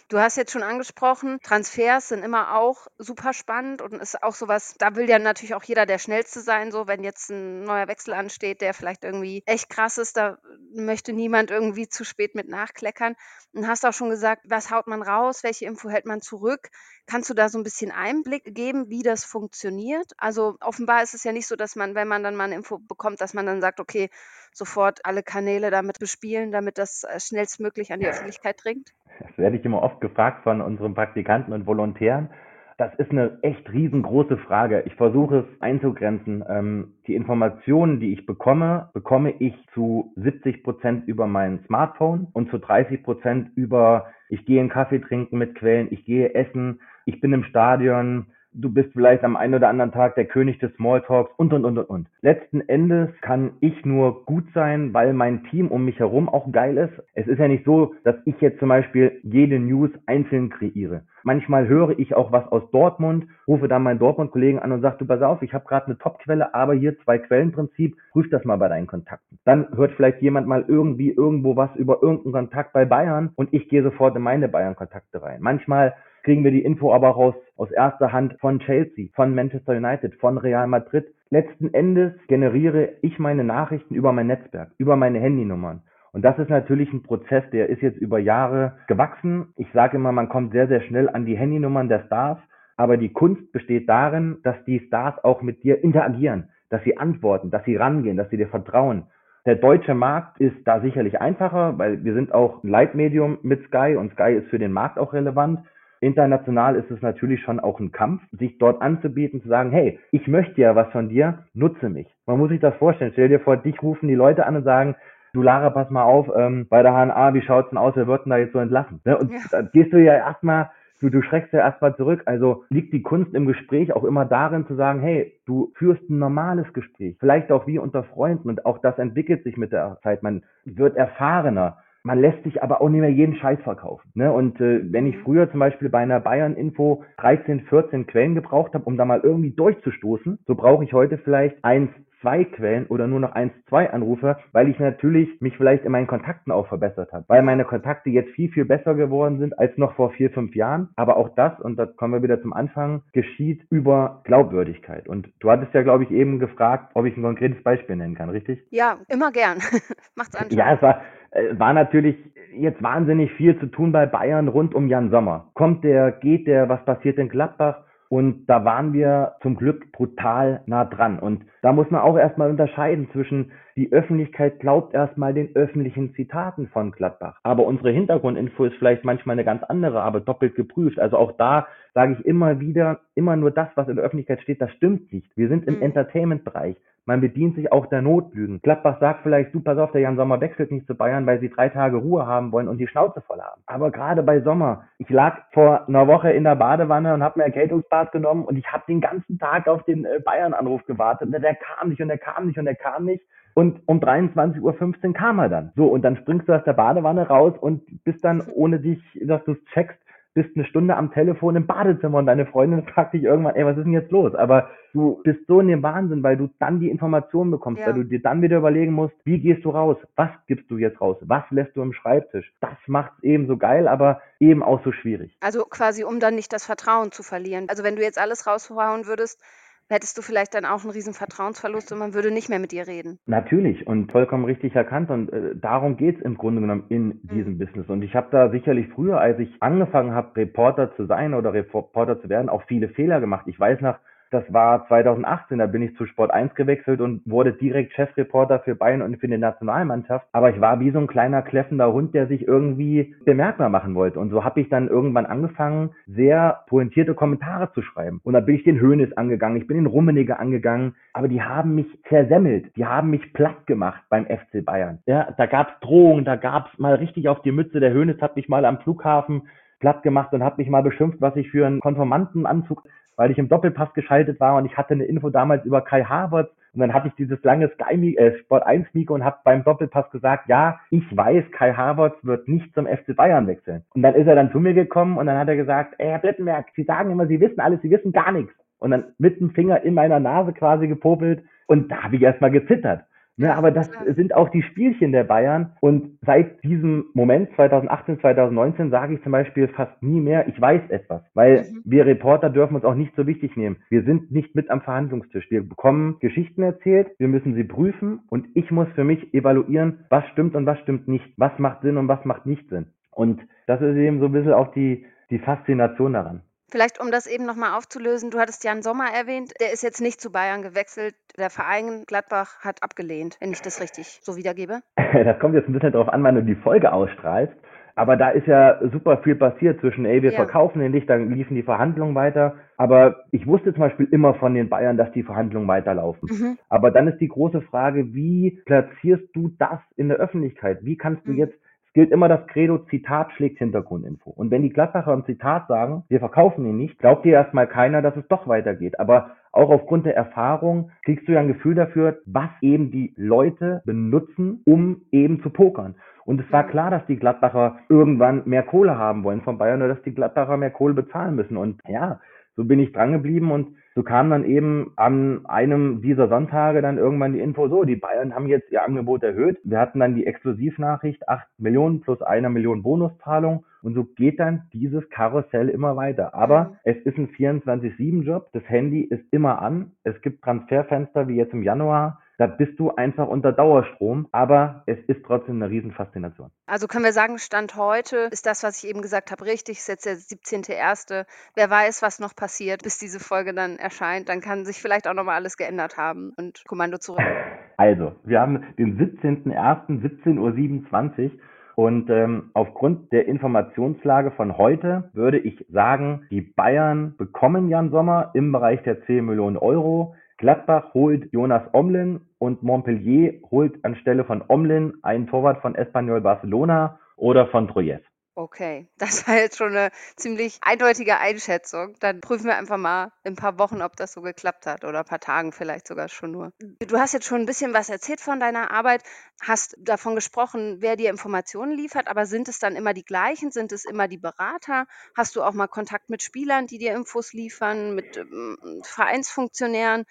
Du 0.08 0.18
hast 0.18 0.36
jetzt 0.36 0.52
schon 0.52 0.62
angesprochen, 0.62 1.40
Transfers 1.42 2.08
sind 2.08 2.22
immer 2.22 2.54
auch 2.56 2.86
super 2.98 3.32
spannend 3.32 3.82
und 3.82 3.94
ist 3.94 4.22
auch 4.22 4.34
sowas, 4.34 4.74
da 4.78 4.94
will 4.94 5.08
ja 5.08 5.18
natürlich 5.18 5.54
auch 5.54 5.62
jeder 5.64 5.86
der 5.86 5.98
Schnellste 5.98 6.40
sein, 6.40 6.70
so 6.72 6.86
wenn 6.86 7.02
jetzt 7.04 7.30
ein 7.30 7.64
neuer 7.64 7.88
Wechsel 7.88 8.14
ansteht, 8.14 8.60
der 8.60 8.74
vielleicht 8.74 9.04
irgendwie 9.04 9.42
echt 9.46 9.68
krass 9.70 9.98
ist, 9.98 10.16
da 10.16 10.38
möchte 10.74 11.12
niemand 11.12 11.50
irgendwie 11.50 11.88
zu 11.88 12.04
spät 12.04 12.34
mit 12.34 12.48
nachkleckern. 12.48 13.14
Und 13.54 13.66
hast 13.66 13.86
auch 13.86 13.92
schon 13.92 14.10
gesagt, 14.10 14.42
was 14.48 14.70
haut 14.70 14.86
man 14.86 15.02
raus, 15.02 15.42
welche 15.42 15.66
Info 15.66 15.88
hält 15.88 16.06
man 16.06 16.20
zurück? 16.20 16.68
Kannst 17.06 17.30
du 17.30 17.34
da 17.34 17.48
so 17.48 17.58
ein 17.58 17.64
bisschen 17.64 17.90
Einblick 17.90 18.54
geben, 18.54 18.88
wie 18.88 19.02
das 19.02 19.24
funktioniert? 19.24 20.12
Also 20.18 20.56
offenbar 20.60 21.02
ist 21.02 21.14
es 21.14 21.24
ja 21.24 21.32
nicht 21.32 21.46
so, 21.46 21.56
dass 21.56 21.76
man, 21.76 21.94
wenn 21.94 22.08
man 22.08 22.22
dann 22.22 22.36
mal 22.36 22.44
eine 22.44 22.56
Info 22.56 22.78
bekommt, 22.78 23.20
dass 23.20 23.34
man 23.34 23.46
dann 23.46 23.60
sagt, 23.60 23.80
okay, 23.80 24.10
sofort 24.52 25.04
alle 25.04 25.22
Kanäle 25.22 25.70
damit 25.70 25.98
bespielen, 25.98 26.52
damit 26.52 26.78
das 26.78 27.04
äh, 27.04 27.18
schnellstmöglich 27.20 27.92
an 27.92 28.00
die 28.00 28.06
Öffentlichkeit 28.06 28.62
dringt. 28.62 28.92
Das 29.20 29.36
werde 29.36 29.56
ich 29.56 29.64
immer 29.64 29.82
oft 29.82 30.00
gefragt 30.00 30.44
von 30.44 30.60
unseren 30.60 30.94
Praktikanten 30.94 31.52
und 31.52 31.66
Volontären. 31.66 32.30
Das 32.78 32.94
ist 32.94 33.10
eine 33.10 33.38
echt 33.42 33.72
riesengroße 33.72 34.38
Frage. 34.38 34.84
Ich 34.86 34.94
versuche 34.94 35.38
es 35.38 35.60
einzugrenzen. 35.60 36.44
Ähm, 36.48 36.94
die 37.08 37.16
Informationen, 37.16 37.98
die 37.98 38.12
ich 38.12 38.24
bekomme, 38.24 38.90
bekomme 38.94 39.34
ich 39.40 39.52
zu 39.74 40.12
70 40.14 40.62
Prozent 40.62 41.08
über 41.08 41.26
mein 41.26 41.58
Smartphone 41.66 42.28
und 42.32 42.50
zu 42.50 42.58
30 42.58 43.02
Prozent 43.02 43.50
über, 43.56 44.06
ich 44.28 44.46
gehe 44.46 44.60
einen 44.60 44.68
Kaffee 44.68 45.00
trinken 45.00 45.38
mit 45.38 45.56
Quellen, 45.56 45.88
ich 45.90 46.04
gehe 46.04 46.36
essen, 46.36 46.80
ich 47.04 47.20
bin 47.20 47.32
im 47.32 47.42
Stadion, 47.42 48.26
du 48.52 48.72
bist 48.72 48.92
vielleicht 48.92 49.24
am 49.24 49.36
einen 49.36 49.54
oder 49.54 49.68
anderen 49.68 49.92
Tag 49.92 50.14
der 50.14 50.24
König 50.24 50.58
des 50.58 50.74
Smalltalks 50.74 51.30
und, 51.36 51.52
und, 51.52 51.64
und, 51.64 51.78
und, 51.78 51.90
und. 51.90 52.08
Letzten 52.22 52.60
Endes 52.68 53.08
kann 53.20 53.52
ich 53.60 53.84
nur 53.84 54.24
gut 54.24 54.44
sein, 54.54 54.92
weil 54.94 55.12
mein 55.12 55.44
Team 55.44 55.68
um 55.68 55.84
mich 55.84 55.98
herum 55.98 56.28
auch 56.28 56.50
geil 56.52 56.76
ist. 56.78 57.02
Es 57.14 57.26
ist 57.26 57.38
ja 57.38 57.48
nicht 57.48 57.64
so, 57.64 57.94
dass 58.04 58.16
ich 58.24 58.40
jetzt 58.40 58.58
zum 58.58 58.68
Beispiel 58.68 59.20
jede 59.22 59.58
News 59.58 59.90
einzeln 60.06 60.50
kreiere. 60.50 61.02
Manchmal 61.24 61.68
höre 61.68 61.98
ich 61.98 62.14
auch 62.14 62.32
was 62.32 62.46
aus 62.50 62.70
Dortmund, 62.70 63.26
rufe 63.46 63.68
dann 63.68 63.82
meinen 63.82 63.98
Dortmund-Kollegen 63.98 64.60
an 64.60 64.72
und 64.72 64.80
sage, 64.80 64.96
du 64.98 65.06
pass 65.06 65.20
auf, 65.20 65.42
ich 65.42 65.52
habe 65.52 65.66
gerade 65.66 65.86
eine 65.86 65.98
Top-Quelle, 65.98 66.54
aber 66.54 66.74
hier 66.74 66.98
zwei 67.00 67.18
Quellenprinzip, 67.18 67.96
prüf 68.12 68.30
das 68.30 68.44
mal 68.44 68.56
bei 68.56 68.68
deinen 68.68 68.86
Kontakten. 68.86 69.38
Dann 69.44 69.68
hört 69.76 69.92
vielleicht 69.92 70.22
jemand 70.22 70.46
mal 70.46 70.64
irgendwie 70.66 71.10
irgendwo 71.10 71.56
was 71.56 71.74
über 71.76 72.02
irgendeinen 72.02 72.32
Kontakt 72.32 72.72
bei 72.72 72.84
Bayern 72.84 73.30
und 73.34 73.52
ich 73.52 73.68
gehe 73.68 73.82
sofort 73.82 74.16
in 74.16 74.22
meine 74.22 74.48
Bayern-Kontakte 74.48 75.22
rein. 75.22 75.40
Manchmal 75.40 75.94
kriegen 76.22 76.44
wir 76.44 76.50
die 76.50 76.62
Info 76.62 76.92
aber 76.92 77.10
raus 77.10 77.34
aus 77.56 77.70
erster 77.70 78.12
Hand 78.12 78.36
von 78.40 78.60
Chelsea, 78.60 79.08
von 79.14 79.34
Manchester 79.34 79.76
United, 79.76 80.14
von 80.16 80.38
Real 80.38 80.66
Madrid. 80.66 81.06
Letzten 81.30 81.72
Endes 81.74 82.12
generiere 82.26 82.90
ich 83.02 83.18
meine 83.18 83.44
Nachrichten 83.44 83.94
über 83.94 84.12
mein 84.12 84.28
Netzwerk, 84.28 84.70
über 84.78 84.96
meine 84.96 85.20
Handynummern. 85.20 85.82
Und 86.12 86.24
das 86.24 86.38
ist 86.38 86.48
natürlich 86.48 86.92
ein 86.92 87.02
Prozess, 87.02 87.44
der 87.52 87.68
ist 87.68 87.82
jetzt 87.82 87.98
über 87.98 88.18
Jahre 88.18 88.78
gewachsen. 88.86 89.52
Ich 89.56 89.70
sage 89.72 89.96
immer, 89.96 90.12
man 90.12 90.28
kommt 90.28 90.52
sehr, 90.52 90.68
sehr 90.68 90.80
schnell 90.80 91.08
an 91.08 91.26
die 91.26 91.36
Handynummern 91.36 91.88
der 91.88 92.04
Stars. 92.06 92.38
Aber 92.76 92.96
die 92.96 93.12
Kunst 93.12 93.52
besteht 93.52 93.88
darin, 93.88 94.38
dass 94.44 94.56
die 94.64 94.80
Stars 94.80 95.22
auch 95.24 95.42
mit 95.42 95.62
dir 95.64 95.82
interagieren, 95.82 96.48
dass 96.70 96.82
sie 96.84 96.96
antworten, 96.96 97.50
dass 97.50 97.64
sie 97.64 97.76
rangehen, 97.76 98.16
dass 98.16 98.30
sie 98.30 98.36
dir 98.36 98.48
vertrauen. 98.48 99.04
Der 99.46 99.56
deutsche 99.56 99.94
Markt 99.94 100.40
ist 100.40 100.56
da 100.64 100.80
sicherlich 100.80 101.20
einfacher, 101.20 101.78
weil 101.78 102.04
wir 102.04 102.14
sind 102.14 102.32
auch 102.32 102.62
ein 102.62 102.68
Leitmedium 102.68 103.38
mit 103.42 103.64
Sky 103.66 103.96
und 103.96 104.12
Sky 104.12 104.34
ist 104.34 104.48
für 104.48 104.58
den 104.58 104.72
Markt 104.72 104.98
auch 104.98 105.12
relevant. 105.12 105.60
International 106.00 106.76
ist 106.76 106.90
es 106.90 107.02
natürlich 107.02 107.40
schon 107.42 107.60
auch 107.60 107.80
ein 107.80 107.92
Kampf, 107.92 108.22
sich 108.32 108.58
dort 108.58 108.80
anzubieten, 108.82 109.42
zu 109.42 109.48
sagen, 109.48 109.70
hey, 109.70 109.98
ich 110.12 110.26
möchte 110.28 110.60
ja 110.60 110.74
was 110.74 110.90
von 110.90 111.08
dir, 111.08 111.44
nutze 111.54 111.88
mich. 111.88 112.08
Man 112.26 112.38
muss 112.38 112.50
sich 112.50 112.60
das 112.60 112.74
vorstellen. 112.76 113.12
Stell 113.12 113.28
dir 113.28 113.40
vor, 113.40 113.56
dich 113.56 113.82
rufen 113.82 114.08
die 114.08 114.14
Leute 114.14 114.46
an 114.46 114.56
und 114.56 114.64
sagen, 114.64 114.94
du 115.32 115.42
Lara, 115.42 115.70
pass 115.70 115.90
mal 115.90 116.04
auf, 116.04 116.28
ähm, 116.34 116.66
bei 116.68 116.82
der 116.82 116.92
HNA, 116.92 117.34
wie 117.34 117.42
schaut's 117.42 117.70
denn 117.70 117.78
aus, 117.78 117.94
wer 117.96 118.06
wird 118.06 118.24
denn 118.24 118.30
da 118.30 118.38
jetzt 118.38 118.52
so 118.52 118.58
entlassen? 118.58 119.00
Ne? 119.04 119.18
Und 119.18 119.32
ja. 119.32 119.38
da 119.50 119.62
gehst 119.62 119.92
du 119.92 120.02
ja 120.02 120.14
erstmal, 120.14 120.70
du, 121.00 121.10
du 121.10 121.22
schreckst 121.22 121.52
ja 121.52 121.60
erstmal 121.60 121.96
zurück. 121.96 122.22
Also 122.26 122.64
liegt 122.70 122.92
die 122.92 123.02
Kunst 123.02 123.34
im 123.34 123.46
Gespräch 123.46 123.92
auch 123.92 124.04
immer 124.04 124.24
darin 124.24 124.66
zu 124.66 124.74
sagen, 124.74 125.00
hey, 125.00 125.38
du 125.46 125.72
führst 125.74 126.08
ein 126.08 126.18
normales 126.18 126.72
Gespräch, 126.72 127.16
vielleicht 127.20 127.52
auch 127.52 127.66
wie 127.66 127.78
unter 127.78 128.04
Freunden 128.04 128.48
und 128.48 128.66
auch 128.66 128.78
das 128.78 128.98
entwickelt 128.98 129.44
sich 129.44 129.56
mit 129.56 129.72
der 129.72 129.98
Zeit. 130.02 130.22
Man 130.22 130.42
wird 130.64 130.96
erfahrener. 130.96 131.78
Man 132.08 132.22
lässt 132.22 132.42
sich 132.42 132.62
aber 132.62 132.80
auch 132.80 132.88
nicht 132.88 133.02
mehr 133.02 133.12
jeden 133.12 133.36
Scheiß 133.36 133.60
verkaufen. 133.60 134.10
Ne? 134.14 134.32
Und 134.32 134.58
äh, 134.62 134.80
wenn 134.90 135.06
ich 135.06 135.18
früher 135.18 135.50
zum 135.50 135.60
Beispiel 135.60 135.90
bei 135.90 135.98
einer 135.98 136.20
Bayern-Info 136.20 137.04
13, 137.18 137.66
14 137.68 138.06
Quellen 138.06 138.34
gebraucht 138.34 138.72
habe, 138.72 138.84
um 138.84 138.96
da 138.96 139.04
mal 139.04 139.20
irgendwie 139.22 139.50
durchzustoßen, 139.50 140.38
so 140.46 140.54
brauche 140.54 140.84
ich 140.84 140.94
heute 140.94 141.18
vielleicht 141.18 141.62
eins, 141.62 141.90
zwei 142.20 142.44
Quellen 142.44 142.86
oder 142.86 143.06
nur 143.06 143.20
noch 143.20 143.32
eins, 143.32 143.52
zwei 143.68 143.90
Anrufe, 143.90 144.38
weil 144.52 144.68
ich 144.68 144.78
natürlich 144.78 145.40
mich 145.40 145.56
vielleicht 145.56 145.84
in 145.84 145.92
meinen 145.92 146.06
Kontakten 146.06 146.52
auch 146.52 146.66
verbessert 146.68 147.12
habe, 147.12 147.24
weil 147.28 147.42
meine 147.42 147.64
Kontakte 147.64 148.10
jetzt 148.10 148.30
viel, 148.30 148.50
viel 148.50 148.64
besser 148.64 148.94
geworden 148.94 149.38
sind 149.38 149.58
als 149.58 149.76
noch 149.78 149.94
vor 149.94 150.10
vier, 150.10 150.30
fünf 150.30 150.54
Jahren. 150.54 150.88
Aber 150.96 151.16
auch 151.16 151.30
das, 151.34 151.58
und 151.60 151.76
da 151.78 151.86
kommen 151.86 152.14
wir 152.14 152.22
wieder 152.22 152.40
zum 152.42 152.52
Anfang, 152.52 153.02
geschieht 153.12 153.64
über 153.70 154.20
Glaubwürdigkeit. 154.24 155.08
Und 155.08 155.28
du 155.40 155.50
hattest 155.50 155.74
ja, 155.74 155.82
glaube 155.82 156.04
ich, 156.04 156.10
eben 156.10 156.38
gefragt, 156.38 156.90
ob 156.94 157.06
ich 157.06 157.16
ein 157.16 157.22
konkretes 157.22 157.62
Beispiel 157.62 157.96
nennen 157.96 158.14
kann, 158.14 158.30
richtig? 158.30 158.64
Ja, 158.70 158.96
immer 159.08 159.30
gern. 159.32 159.58
Macht's 160.16 160.36
an. 160.36 160.46
Ja, 160.50 160.74
es 160.74 160.82
war, 160.82 161.02
es 161.30 161.58
war 161.58 161.72
natürlich 161.72 162.16
jetzt 162.52 162.82
wahnsinnig 162.82 163.32
viel 163.32 163.58
zu 163.60 163.66
tun 163.66 163.92
bei 163.92 164.06
Bayern 164.06 164.48
rund 164.48 164.74
um 164.74 164.88
Jan 164.88 165.10
Sommer. 165.10 165.50
Kommt 165.54 165.84
der, 165.84 166.12
geht 166.12 166.46
der, 166.46 166.68
was 166.68 166.84
passiert 166.84 167.18
in 167.18 167.28
Gladbach? 167.28 167.84
Und 168.08 168.46
da 168.46 168.64
waren 168.64 168.94
wir 168.94 169.34
zum 169.42 169.56
Glück 169.56 169.92
brutal 169.92 170.62
nah 170.66 170.86
dran. 170.86 171.18
Und 171.18 171.44
da 171.60 171.72
muss 171.72 171.90
man 171.90 172.00
auch 172.00 172.16
erstmal 172.16 172.48
unterscheiden 172.48 173.10
zwischen, 173.12 173.52
die 173.76 173.92
Öffentlichkeit 173.92 174.60
glaubt 174.60 174.94
erstmal 174.94 175.34
den 175.34 175.54
öffentlichen 175.54 176.14
Zitaten 176.14 176.68
von 176.68 176.90
Gladbach. 176.90 177.38
Aber 177.42 177.66
unsere 177.66 177.90
Hintergrundinfo 177.90 178.64
ist 178.64 178.76
vielleicht 178.76 179.04
manchmal 179.04 179.34
eine 179.34 179.44
ganz 179.44 179.62
andere, 179.64 180.02
aber 180.02 180.20
doppelt 180.20 180.54
geprüft. 180.54 180.98
Also 180.98 181.18
auch 181.18 181.32
da 181.32 181.66
sage 181.92 182.16
ich 182.18 182.24
immer 182.24 182.60
wieder, 182.60 183.00
immer 183.14 183.36
nur 183.36 183.50
das, 183.50 183.68
was 183.74 183.88
in 183.88 183.96
der 183.96 184.04
Öffentlichkeit 184.04 184.40
steht, 184.40 184.62
das 184.62 184.72
stimmt 184.72 185.12
nicht. 185.12 185.36
Wir 185.36 185.48
sind 185.48 185.66
im 185.66 185.76
mhm. 185.76 185.82
Entertainment-Bereich. 185.82 186.76
Man 187.08 187.22
bedient 187.22 187.56
sich 187.56 187.72
auch 187.72 187.86
der 187.86 188.02
Notlügen. 188.02 188.60
Gladbach 188.60 189.00
sagt 189.00 189.22
vielleicht, 189.22 189.54
du 189.54 189.60
pass 189.60 189.78
auf, 189.78 189.92
der 189.92 190.02
Jan 190.02 190.16
Sommer 190.16 190.42
wechselt 190.42 190.70
nicht 190.70 190.86
zu 190.86 190.94
Bayern, 190.94 191.24
weil 191.24 191.40
sie 191.40 191.48
drei 191.48 191.70
Tage 191.70 191.96
Ruhe 191.96 192.26
haben 192.26 192.52
wollen 192.52 192.68
und 192.68 192.76
die 192.76 192.86
Schnauze 192.86 193.22
voll 193.22 193.40
haben. 193.40 193.62
Aber 193.64 193.90
gerade 193.90 194.22
bei 194.22 194.42
Sommer, 194.42 194.84
ich 194.98 195.08
lag 195.08 195.38
vor 195.52 195.88
einer 195.88 196.06
Woche 196.06 196.30
in 196.30 196.44
der 196.44 196.56
Badewanne 196.56 197.14
und 197.14 197.22
habe 197.22 197.38
mir 197.38 197.46
Erkältungsbad 197.46 198.12
genommen 198.12 198.44
und 198.44 198.58
ich 198.58 198.70
habe 198.70 198.84
den 198.86 199.00
ganzen 199.00 199.38
Tag 199.38 199.68
auf 199.68 199.84
den 199.84 200.04
äh, 200.04 200.20
Bayern-Anruf 200.22 200.84
gewartet. 200.84 201.32
Der 201.32 201.54
kam 201.54 201.88
nicht 201.88 202.02
und 202.02 202.08
der 202.08 202.18
kam 202.18 202.46
nicht 202.46 202.58
und 202.58 202.66
der 202.66 202.74
kam 202.74 203.06
nicht. 203.06 203.24
Und 203.54 203.80
um 203.86 204.00
23.15 204.00 204.60
Uhr 204.60 205.14
kam 205.14 205.38
er 205.38 205.48
dann. 205.48 205.72
So, 205.76 205.86
und 205.86 206.02
dann 206.02 206.18
springst 206.18 206.46
du 206.46 206.52
aus 206.52 206.64
der 206.64 206.74
Badewanne 206.74 207.26
raus 207.26 207.54
und 207.58 208.04
bist 208.04 208.22
dann, 208.22 208.42
ohne 208.52 208.80
dich, 208.80 209.00
dass 209.22 209.42
du 209.44 209.52
es 209.52 209.64
checkst, 209.72 209.98
bist 210.38 210.56
eine 210.56 210.64
Stunde 210.66 210.96
am 210.96 211.12
Telefon 211.12 211.56
im 211.56 211.66
Badezimmer 211.66 212.18
und 212.18 212.26
deine 212.26 212.46
Freundin 212.46 212.84
fragt 212.84 213.12
dich 213.12 213.24
irgendwann, 213.24 213.56
ey, 213.56 213.66
was 213.66 213.76
ist 213.76 213.84
denn 213.84 213.92
jetzt 213.92 214.12
los? 214.12 214.36
Aber 214.36 214.70
du 214.92 215.20
bist 215.24 215.40
so 215.48 215.58
in 215.58 215.66
dem 215.66 215.82
Wahnsinn, 215.82 216.22
weil 216.22 216.36
du 216.36 216.48
dann 216.60 216.78
die 216.78 216.90
Informationen 216.90 217.50
bekommst, 217.50 217.80
ja. 217.80 217.88
weil 217.88 217.94
du 217.94 218.04
dir 218.04 218.22
dann 218.22 218.40
wieder 218.40 218.58
überlegen 218.58 218.92
musst, 218.92 219.16
wie 219.24 219.40
gehst 219.40 219.64
du 219.64 219.70
raus? 219.70 219.96
Was 220.14 220.30
gibst 220.46 220.70
du 220.70 220.78
jetzt 220.78 221.00
raus? 221.00 221.16
Was 221.22 221.42
lässt 221.50 221.76
du 221.76 221.82
im 221.82 221.92
Schreibtisch? 221.92 222.52
Das 222.60 222.76
macht 222.86 223.14
es 223.18 223.24
eben 223.24 223.48
so 223.48 223.56
geil, 223.56 223.88
aber 223.88 224.20
eben 224.38 224.62
auch 224.62 224.80
so 224.84 224.92
schwierig. 224.92 225.36
Also 225.40 225.64
quasi, 225.64 226.04
um 226.04 226.20
dann 226.20 226.36
nicht 226.36 226.52
das 226.52 226.64
Vertrauen 226.64 227.10
zu 227.10 227.24
verlieren. 227.24 227.66
Also 227.68 227.82
wenn 227.82 227.96
du 227.96 228.02
jetzt 228.02 228.20
alles 228.20 228.46
raushauen 228.46 229.06
würdest, 229.06 229.42
hättest 229.88 230.18
du 230.18 230.22
vielleicht 230.22 230.54
dann 230.54 230.64
auch 230.64 230.82
einen 230.82 230.90
riesen 230.90 231.14
Vertrauensverlust 231.14 231.92
und 231.92 231.98
man 231.98 232.14
würde 232.14 232.30
nicht 232.30 232.48
mehr 232.48 232.58
mit 232.58 232.72
dir 232.72 232.86
reden. 232.86 233.18
Natürlich 233.26 233.86
und 233.86 234.12
vollkommen 234.12 234.44
richtig 234.44 234.74
erkannt 234.74 235.10
und 235.10 235.32
äh, 235.32 235.56
darum 235.56 235.96
geht's 235.96 236.20
im 236.22 236.36
Grunde 236.36 236.60
genommen 236.60 236.84
in 236.88 237.06
mhm. 237.06 237.20
diesem 237.32 237.52
mhm. 237.54 237.58
Business. 237.58 237.88
Und 237.88 238.02
ich 238.02 238.14
habe 238.14 238.28
da 238.30 238.50
sicherlich 238.50 238.88
früher, 238.94 239.20
als 239.20 239.38
ich 239.38 239.50
angefangen 239.60 240.12
habe, 240.12 240.36
Reporter 240.36 240.94
zu 240.96 241.06
sein 241.06 241.34
oder 241.34 241.52
Reporter 241.52 242.20
zu 242.20 242.28
werden, 242.28 242.48
auch 242.48 242.62
viele 242.68 242.88
Fehler 242.88 243.20
gemacht. 243.20 243.46
Ich 243.46 243.58
weiß 243.58 243.80
noch, 243.80 243.98
das 244.30 244.44
war 244.52 244.86
2018, 244.88 245.58
da 245.58 245.66
bin 245.66 245.82
ich 245.82 245.96
zu 245.96 246.06
Sport 246.06 246.32
1 246.32 246.54
gewechselt 246.54 247.00
und 247.00 247.22
wurde 247.24 247.52
direkt 247.52 247.92
Chefreporter 247.92 248.60
für 248.60 248.74
Bayern 248.74 249.02
und 249.02 249.18
für 249.18 249.28
die 249.28 249.38
Nationalmannschaft. 249.38 250.26
Aber 250.32 250.50
ich 250.50 250.60
war 250.60 250.80
wie 250.80 250.90
so 250.90 250.98
ein 250.98 251.06
kleiner 251.06 251.42
kläffender 251.42 251.92
Hund, 251.92 252.14
der 252.14 252.26
sich 252.26 252.46
irgendwie 252.46 253.14
bemerkbar 253.24 253.68
machen 253.68 253.94
wollte. 253.94 254.20
Und 254.20 254.30
so 254.30 254.44
habe 254.44 254.60
ich 254.60 254.68
dann 254.68 254.88
irgendwann 254.88 255.26
angefangen, 255.26 255.90
sehr 256.06 256.60
pointierte 256.68 257.14
Kommentare 257.14 257.72
zu 257.72 257.82
schreiben. 257.82 258.20
Und 258.24 258.34
da 258.34 258.40
bin 258.40 258.54
ich 258.54 258.64
den 258.64 258.80
Hönes 258.80 259.16
angegangen, 259.16 259.56
ich 259.56 259.66
bin 259.66 259.76
den 259.76 259.86
Rummenigge 259.86 260.38
angegangen, 260.38 260.94
aber 261.12 261.28
die 261.28 261.42
haben 261.42 261.74
mich 261.74 261.86
zersemmelt, 262.08 262.76
die 262.76 262.86
haben 262.86 263.10
mich 263.10 263.32
platt 263.32 263.66
gemacht 263.66 264.02
beim 264.10 264.26
FC 264.26 264.64
Bayern. 264.64 264.98
Ja, 265.06 265.34
da 265.36 265.46
gab's 265.46 265.72
Drohungen, 265.80 266.24
da 266.24 266.36
gab's 266.36 266.78
mal 266.78 266.94
richtig 266.94 267.28
auf 267.28 267.42
die 267.42 267.52
Mütze. 267.52 267.80
Der 267.80 267.92
Hönes 267.92 268.20
hat 268.20 268.36
mich 268.36 268.48
mal 268.48 268.64
am 268.64 268.78
Flughafen 268.78 269.42
platt 269.80 270.02
gemacht 270.02 270.32
und 270.32 270.42
hat 270.42 270.58
mich 270.58 270.68
mal 270.68 270.82
beschimpft, 270.82 271.20
was 271.20 271.36
ich 271.36 271.50
für 271.50 271.66
einen 271.66 271.80
Konformantenanzug 271.80 272.82
weil 273.18 273.32
ich 273.32 273.38
im 273.38 273.48
Doppelpass 273.48 273.92
geschaltet 273.92 274.40
war 274.40 274.56
und 274.56 274.64
ich 274.64 274.78
hatte 274.78 274.94
eine 274.94 275.04
Info 275.04 275.28
damals 275.28 275.64
über 275.66 275.82
Kai 275.82 276.04
Havertz 276.04 276.50
und 276.72 276.80
dann 276.80 276.94
hatte 276.94 277.08
ich 277.08 277.14
dieses 277.14 277.42
lange 277.42 277.68
Sky 277.70 278.16
äh, 278.16 278.38
Sport 278.38 278.64
1 278.64 278.86
Mikro 278.94 279.14
und 279.14 279.24
habe 279.24 279.38
beim 279.44 279.64
Doppelpass 279.64 280.10
gesagt, 280.10 280.48
ja, 280.48 280.78
ich 280.90 281.04
weiß, 281.14 281.50
Kai 281.50 281.72
Havertz 281.72 282.14
wird 282.22 282.46
nicht 282.46 282.72
zum 282.74 282.86
FC 282.86 283.16
Bayern 283.16 283.48
wechseln. 283.48 283.82
Und 283.94 284.02
dann 284.02 284.14
ist 284.14 284.28
er 284.28 284.36
dann 284.36 284.52
zu 284.52 284.60
mir 284.60 284.72
gekommen 284.72 285.18
und 285.18 285.26
dann 285.26 285.36
hat 285.36 285.48
er 285.48 285.56
gesagt, 285.56 285.96
ey, 285.98 286.08
Herr 286.10 286.20
Blettenberg, 286.20 286.66
Sie 286.76 286.84
sagen 286.84 287.10
immer, 287.10 287.26
Sie 287.26 287.40
wissen 287.40 287.60
alles, 287.60 287.82
Sie 287.82 287.90
wissen 287.90 288.12
gar 288.12 288.30
nichts. 288.30 288.52
Und 288.78 288.92
dann 288.92 289.06
mit 289.18 289.40
dem 289.40 289.50
Finger 289.50 289.82
in 289.82 289.94
meiner 289.94 290.20
Nase 290.20 290.52
quasi 290.52 290.86
gepopelt 290.86 291.42
und 291.66 291.90
da 291.90 292.04
habe 292.04 292.14
ich 292.14 292.22
erstmal 292.22 292.52
gezittert. 292.52 293.02
Ne, 293.38 293.54
aber 293.54 293.70
das 293.70 293.88
sind 294.16 294.34
auch 294.34 294.48
die 294.48 294.62
Spielchen 294.62 295.12
der 295.12 295.22
Bayern. 295.22 295.72
Und 295.80 296.18
seit 296.26 296.62
diesem 296.64 297.04
Moment 297.14 297.50
2018, 297.54 298.18
2019 298.20 298.90
sage 298.90 299.14
ich 299.14 299.22
zum 299.22 299.30
Beispiel 299.30 299.68
fast 299.68 300.02
nie 300.02 300.20
mehr, 300.20 300.48
ich 300.48 300.60
weiß 300.60 300.90
etwas. 300.90 301.22
Weil 301.34 301.60
mhm. 301.60 301.82
wir 301.84 302.04
Reporter 302.04 302.50
dürfen 302.50 302.74
uns 302.74 302.84
auch 302.84 302.96
nicht 302.96 303.14
so 303.14 303.28
wichtig 303.28 303.56
nehmen. 303.56 303.76
Wir 303.90 304.02
sind 304.02 304.32
nicht 304.32 304.56
mit 304.56 304.70
am 304.70 304.80
Verhandlungstisch. 304.80 305.48
Wir 305.50 305.62
bekommen 305.62 306.16
Geschichten 306.18 306.64
erzählt, 306.64 307.08
wir 307.18 307.28
müssen 307.28 307.54
sie 307.54 307.62
prüfen 307.62 308.20
und 308.28 308.48
ich 308.54 308.72
muss 308.72 308.88
für 308.96 309.04
mich 309.04 309.32
evaluieren, 309.32 310.00
was 310.10 310.26
stimmt 310.32 310.56
und 310.56 310.66
was 310.66 310.80
stimmt 310.80 311.06
nicht. 311.06 311.32
Was 311.36 311.56
macht 311.58 311.82
Sinn 311.82 311.96
und 311.96 312.08
was 312.08 312.24
macht 312.24 312.44
nicht 312.44 312.68
Sinn. 312.68 312.86
Und 313.12 313.40
das 313.68 313.80
ist 313.80 313.96
eben 313.96 314.18
so 314.18 314.26
ein 314.26 314.32
bisschen 314.32 314.52
auch 314.52 314.72
die, 314.72 315.06
die 315.30 315.38
Faszination 315.38 316.14
daran. 316.14 316.42
Vielleicht, 316.70 317.00
um 317.00 317.10
das 317.10 317.26
eben 317.26 317.46
nochmal 317.46 317.76
aufzulösen, 317.78 318.30
du 318.30 318.38
hattest 318.38 318.62
Jan 318.62 318.82
Sommer 318.82 319.06
erwähnt, 319.14 319.52
der 319.60 319.72
ist 319.72 319.82
jetzt 319.82 320.02
nicht 320.02 320.20
zu 320.20 320.30
Bayern 320.30 320.62
gewechselt. 320.62 321.14
Der 321.38 321.48
Verein 321.48 322.04
Gladbach 322.06 322.60
hat 322.60 322.82
abgelehnt, 322.82 323.38
wenn 323.40 323.52
ich 323.52 323.62
das 323.62 323.80
richtig 323.80 324.20
so 324.22 324.36
wiedergebe. 324.36 324.80
Das 325.24 325.38
kommt 325.38 325.54
jetzt 325.54 325.68
ein 325.68 325.72
bisschen 325.72 325.92
darauf 325.92 326.10
an, 326.10 326.22
wann 326.22 326.34
du 326.34 326.42
die 326.42 326.54
Folge 326.54 326.92
ausstrahlst. 326.92 327.54
Aber 327.94 328.16
da 328.16 328.28
ist 328.28 328.46
ja 328.46 328.78
super 328.92 329.18
viel 329.18 329.34
passiert 329.34 329.80
zwischen, 329.80 330.04
ey, 330.04 330.22
wir 330.22 330.30
ja. 330.30 330.36
verkaufen 330.36 330.78
den 330.80 330.92
nicht, 330.92 331.10
dann 331.10 331.30
liefen 331.30 331.56
die 331.56 331.64
Verhandlungen 331.64 332.14
weiter. 332.14 332.54
Aber 332.76 333.24
ich 333.32 333.46
wusste 333.46 333.72
zum 333.72 333.80
Beispiel 333.80 334.06
immer 334.12 334.34
von 334.34 334.54
den 334.54 334.68
Bayern, 334.68 334.96
dass 334.96 335.10
die 335.12 335.24
Verhandlungen 335.24 335.66
weiterlaufen. 335.66 336.28
Mhm. 336.30 336.58
Aber 336.68 336.92
dann 336.92 337.08
ist 337.08 337.18
die 337.20 337.26
große 337.26 337.62
Frage, 337.62 338.14
wie 338.14 338.62
platzierst 338.66 339.24
du 339.34 339.48
das 339.58 339.80
in 339.96 340.08
der 340.08 340.18
Öffentlichkeit? 340.18 340.78
Wie 340.82 340.96
kannst 340.96 341.26
du 341.26 341.32
mhm. 341.32 341.38
jetzt 341.38 341.58
gilt 341.94 342.10
immer 342.10 342.28
das 342.28 342.46
Credo, 342.46 342.78
Zitat 342.90 343.32
schlägt 343.32 343.58
Hintergrundinfo. 343.58 344.30
Und 344.30 344.50
wenn 344.50 344.62
die 344.62 344.72
Gladbacher 344.72 345.12
im 345.12 345.24
Zitat 345.24 345.68
sagen, 345.68 346.04
wir 346.08 346.20
verkaufen 346.20 346.66
ihn 346.66 346.76
nicht, 346.76 346.98
glaubt 346.98 347.24
dir 347.24 347.32
erstmal 347.32 347.66
keiner, 347.66 348.02
dass 348.02 348.16
es 348.16 348.26
doch 348.28 348.46
weitergeht. 348.46 349.00
Aber 349.00 349.32
auch 349.52 349.70
aufgrund 349.70 350.06
der 350.06 350.16
Erfahrung 350.16 350.90
kriegst 351.04 351.26
du 351.26 351.32
ja 351.32 351.40
ein 351.40 351.48
Gefühl 351.48 351.74
dafür, 351.74 352.18
was 352.26 352.50
eben 352.60 352.90
die 352.90 353.14
Leute 353.16 353.82
benutzen, 353.84 354.62
um 354.64 355.02
eben 355.10 355.42
zu 355.42 355.50
pokern. 355.50 355.96
Und 356.24 356.40
es 356.40 356.52
war 356.52 356.66
klar, 356.66 356.90
dass 356.90 357.06
die 357.06 357.16
Gladbacher 357.16 357.78
irgendwann 357.88 358.42
mehr 358.44 358.62
Kohle 358.62 358.98
haben 358.98 359.24
wollen 359.24 359.40
von 359.40 359.56
Bayern 359.56 359.80
oder 359.80 359.94
dass 359.94 360.02
die 360.02 360.14
Gladbacher 360.14 360.58
mehr 360.58 360.70
Kohle 360.70 360.94
bezahlen 360.94 361.34
müssen. 361.34 361.56
Und 361.56 361.80
ja, 361.88 362.20
so 362.58 362.64
bin 362.64 362.80
ich 362.80 362.90
drangeblieben 362.90 363.52
und 363.52 363.76
so 363.94 364.02
kam 364.02 364.30
dann 364.30 364.44
eben 364.44 364.92
an 364.96 365.46
einem 365.46 366.02
dieser 366.02 366.28
Sonntage 366.28 366.82
dann 366.82 366.98
irgendwann 366.98 367.32
die 367.32 367.38
Info, 367.38 367.68
so, 367.68 367.84
die 367.84 367.94
Bayern 367.94 368.34
haben 368.34 368.48
jetzt 368.48 368.72
ihr 368.72 368.82
Angebot 368.82 369.22
erhöht. 369.22 369.58
Wir 369.62 369.78
hatten 369.78 370.00
dann 370.00 370.16
die 370.16 370.26
Exklusivnachricht, 370.26 371.28
8 371.28 371.46
Millionen 371.58 372.00
plus 372.00 372.20
eine 372.20 372.50
Million 372.50 372.82
Bonuszahlung. 372.82 373.64
Und 373.80 373.94
so 373.94 374.02
geht 374.02 374.40
dann 374.40 374.62
dieses 374.72 375.08
Karussell 375.08 375.68
immer 375.68 375.94
weiter. 375.94 376.34
Aber 376.34 376.78
es 376.82 376.96
ist 377.04 377.16
ein 377.16 377.28
24-7-Job. 377.28 378.48
Das 378.52 378.68
Handy 378.68 379.02
ist 379.02 379.22
immer 379.30 379.62
an. 379.62 379.92
Es 380.02 380.20
gibt 380.20 380.42
Transferfenster 380.42 381.28
wie 381.28 381.36
jetzt 381.36 381.52
im 381.52 381.62
Januar 381.62 382.20
da 382.38 382.46
bist 382.46 382.78
du 382.78 382.90
einfach 382.92 383.26
unter 383.26 383.52
Dauerstrom, 383.52 384.28
aber 384.30 384.84
es 384.86 384.98
ist 385.08 385.24
trotzdem 385.26 385.56
eine 385.56 385.70
Riesenfaszination. 385.70 386.50
Also 386.66 386.86
können 386.86 387.04
wir 387.04 387.12
sagen, 387.12 387.38
Stand 387.38 387.76
heute 387.76 388.28
ist 388.30 388.46
das, 388.46 388.62
was 388.62 388.82
ich 388.82 388.88
eben 388.88 389.02
gesagt 389.02 389.32
habe, 389.32 389.44
richtig, 389.44 389.78
ist 389.78 389.88
jetzt 389.88 390.06
der 390.06 390.14
17.01. 390.14 391.26
Wer 391.56 391.68
weiß, 391.68 392.00
was 392.00 392.20
noch 392.20 392.36
passiert, 392.36 392.84
bis 392.84 392.98
diese 392.98 393.18
Folge 393.18 393.52
dann 393.52 393.76
erscheint, 393.76 394.28
dann 394.28 394.40
kann 394.40 394.64
sich 394.64 394.80
vielleicht 394.80 395.08
auch 395.08 395.14
nochmal 395.14 395.34
alles 395.34 395.56
geändert 395.56 395.96
haben 395.96 396.32
und 396.36 396.64
Kommando 396.66 396.98
zurück. 396.98 397.20
Also, 397.80 398.16
wir 398.24 398.40
haben 398.40 398.64
den 398.76 398.98
17.01. 398.98 400.02
17.27 400.02 401.24
Uhr 401.26 401.30
und 401.76 402.10
ähm, 402.10 402.50
aufgrund 402.54 403.12
der 403.12 403.28
Informationslage 403.28 404.32
von 404.32 404.58
heute 404.58 405.10
würde 405.12 405.38
ich 405.38 405.64
sagen, 405.68 406.26
die 406.28 406.40
Bayern 406.40 407.16
bekommen 407.16 407.68
Jan 407.68 407.92
Sommer 407.92 408.32
im 408.34 408.50
Bereich 408.50 408.82
der 408.82 409.06
10 409.06 409.24
Millionen 409.24 409.56
Euro. 409.56 410.16
Gladbach 410.38 410.94
holt 410.94 411.32
Jonas 411.32 411.64
Omlin 411.72 412.20
und 412.38 412.62
Montpellier 412.62 413.40
holt 413.50 413.84
anstelle 413.84 414.24
von 414.24 414.44
Omlin 414.46 414.94
einen 415.02 415.26
Torwart 415.26 415.60
von 415.60 415.74
Espanyol 415.74 416.20
Barcelona 416.20 417.00
oder 417.16 417.48
von 417.48 417.66
Troyes. 417.66 418.00
Okay, 418.38 418.86
das 418.98 419.26
war 419.26 419.34
jetzt 419.34 419.56
schon 419.56 419.76
eine 419.76 419.90
ziemlich 420.14 420.60
eindeutige 420.62 421.18
Einschätzung. 421.18 421.96
Dann 421.98 422.20
prüfen 422.20 422.44
wir 422.44 422.56
einfach 422.56 422.76
mal 422.76 423.10
in 423.24 423.32
ein 423.32 423.36
paar 423.36 423.58
Wochen, 423.58 423.82
ob 423.82 423.96
das 423.96 424.12
so 424.12 424.22
geklappt 424.22 424.64
hat 424.64 424.84
oder 424.84 425.00
ein 425.00 425.04
paar 425.04 425.18
Tagen 425.18 425.50
vielleicht 425.50 425.88
sogar 425.88 426.08
schon 426.08 426.30
nur. 426.30 426.52
Du 426.78 426.98
hast 426.98 427.14
jetzt 427.14 427.26
schon 427.26 427.40
ein 427.40 427.46
bisschen 427.46 427.74
was 427.74 427.88
erzählt 427.88 428.20
von 428.20 428.38
deiner 428.38 428.70
Arbeit, 428.70 429.02
hast 429.40 429.74
davon 429.80 430.14
gesprochen, 430.14 430.76
wer 430.78 430.94
dir 430.94 431.10
Informationen 431.10 431.72
liefert, 431.72 432.06
aber 432.06 432.26
sind 432.26 432.46
es 432.46 432.60
dann 432.60 432.76
immer 432.76 432.94
die 432.94 433.04
gleichen? 433.04 433.50
Sind 433.50 433.72
es 433.72 433.84
immer 433.84 434.06
die 434.06 434.18
Berater? 434.18 434.86
Hast 435.16 435.34
du 435.34 435.42
auch 435.42 435.52
mal 435.52 435.66
Kontakt 435.66 436.08
mit 436.08 436.22
Spielern, 436.22 436.68
die 436.68 436.78
dir 436.78 436.94
Infos 436.94 437.32
liefern, 437.32 437.96
mit 437.96 438.18
ähm, 438.18 438.82
Vereinsfunktionären? 438.84 440.04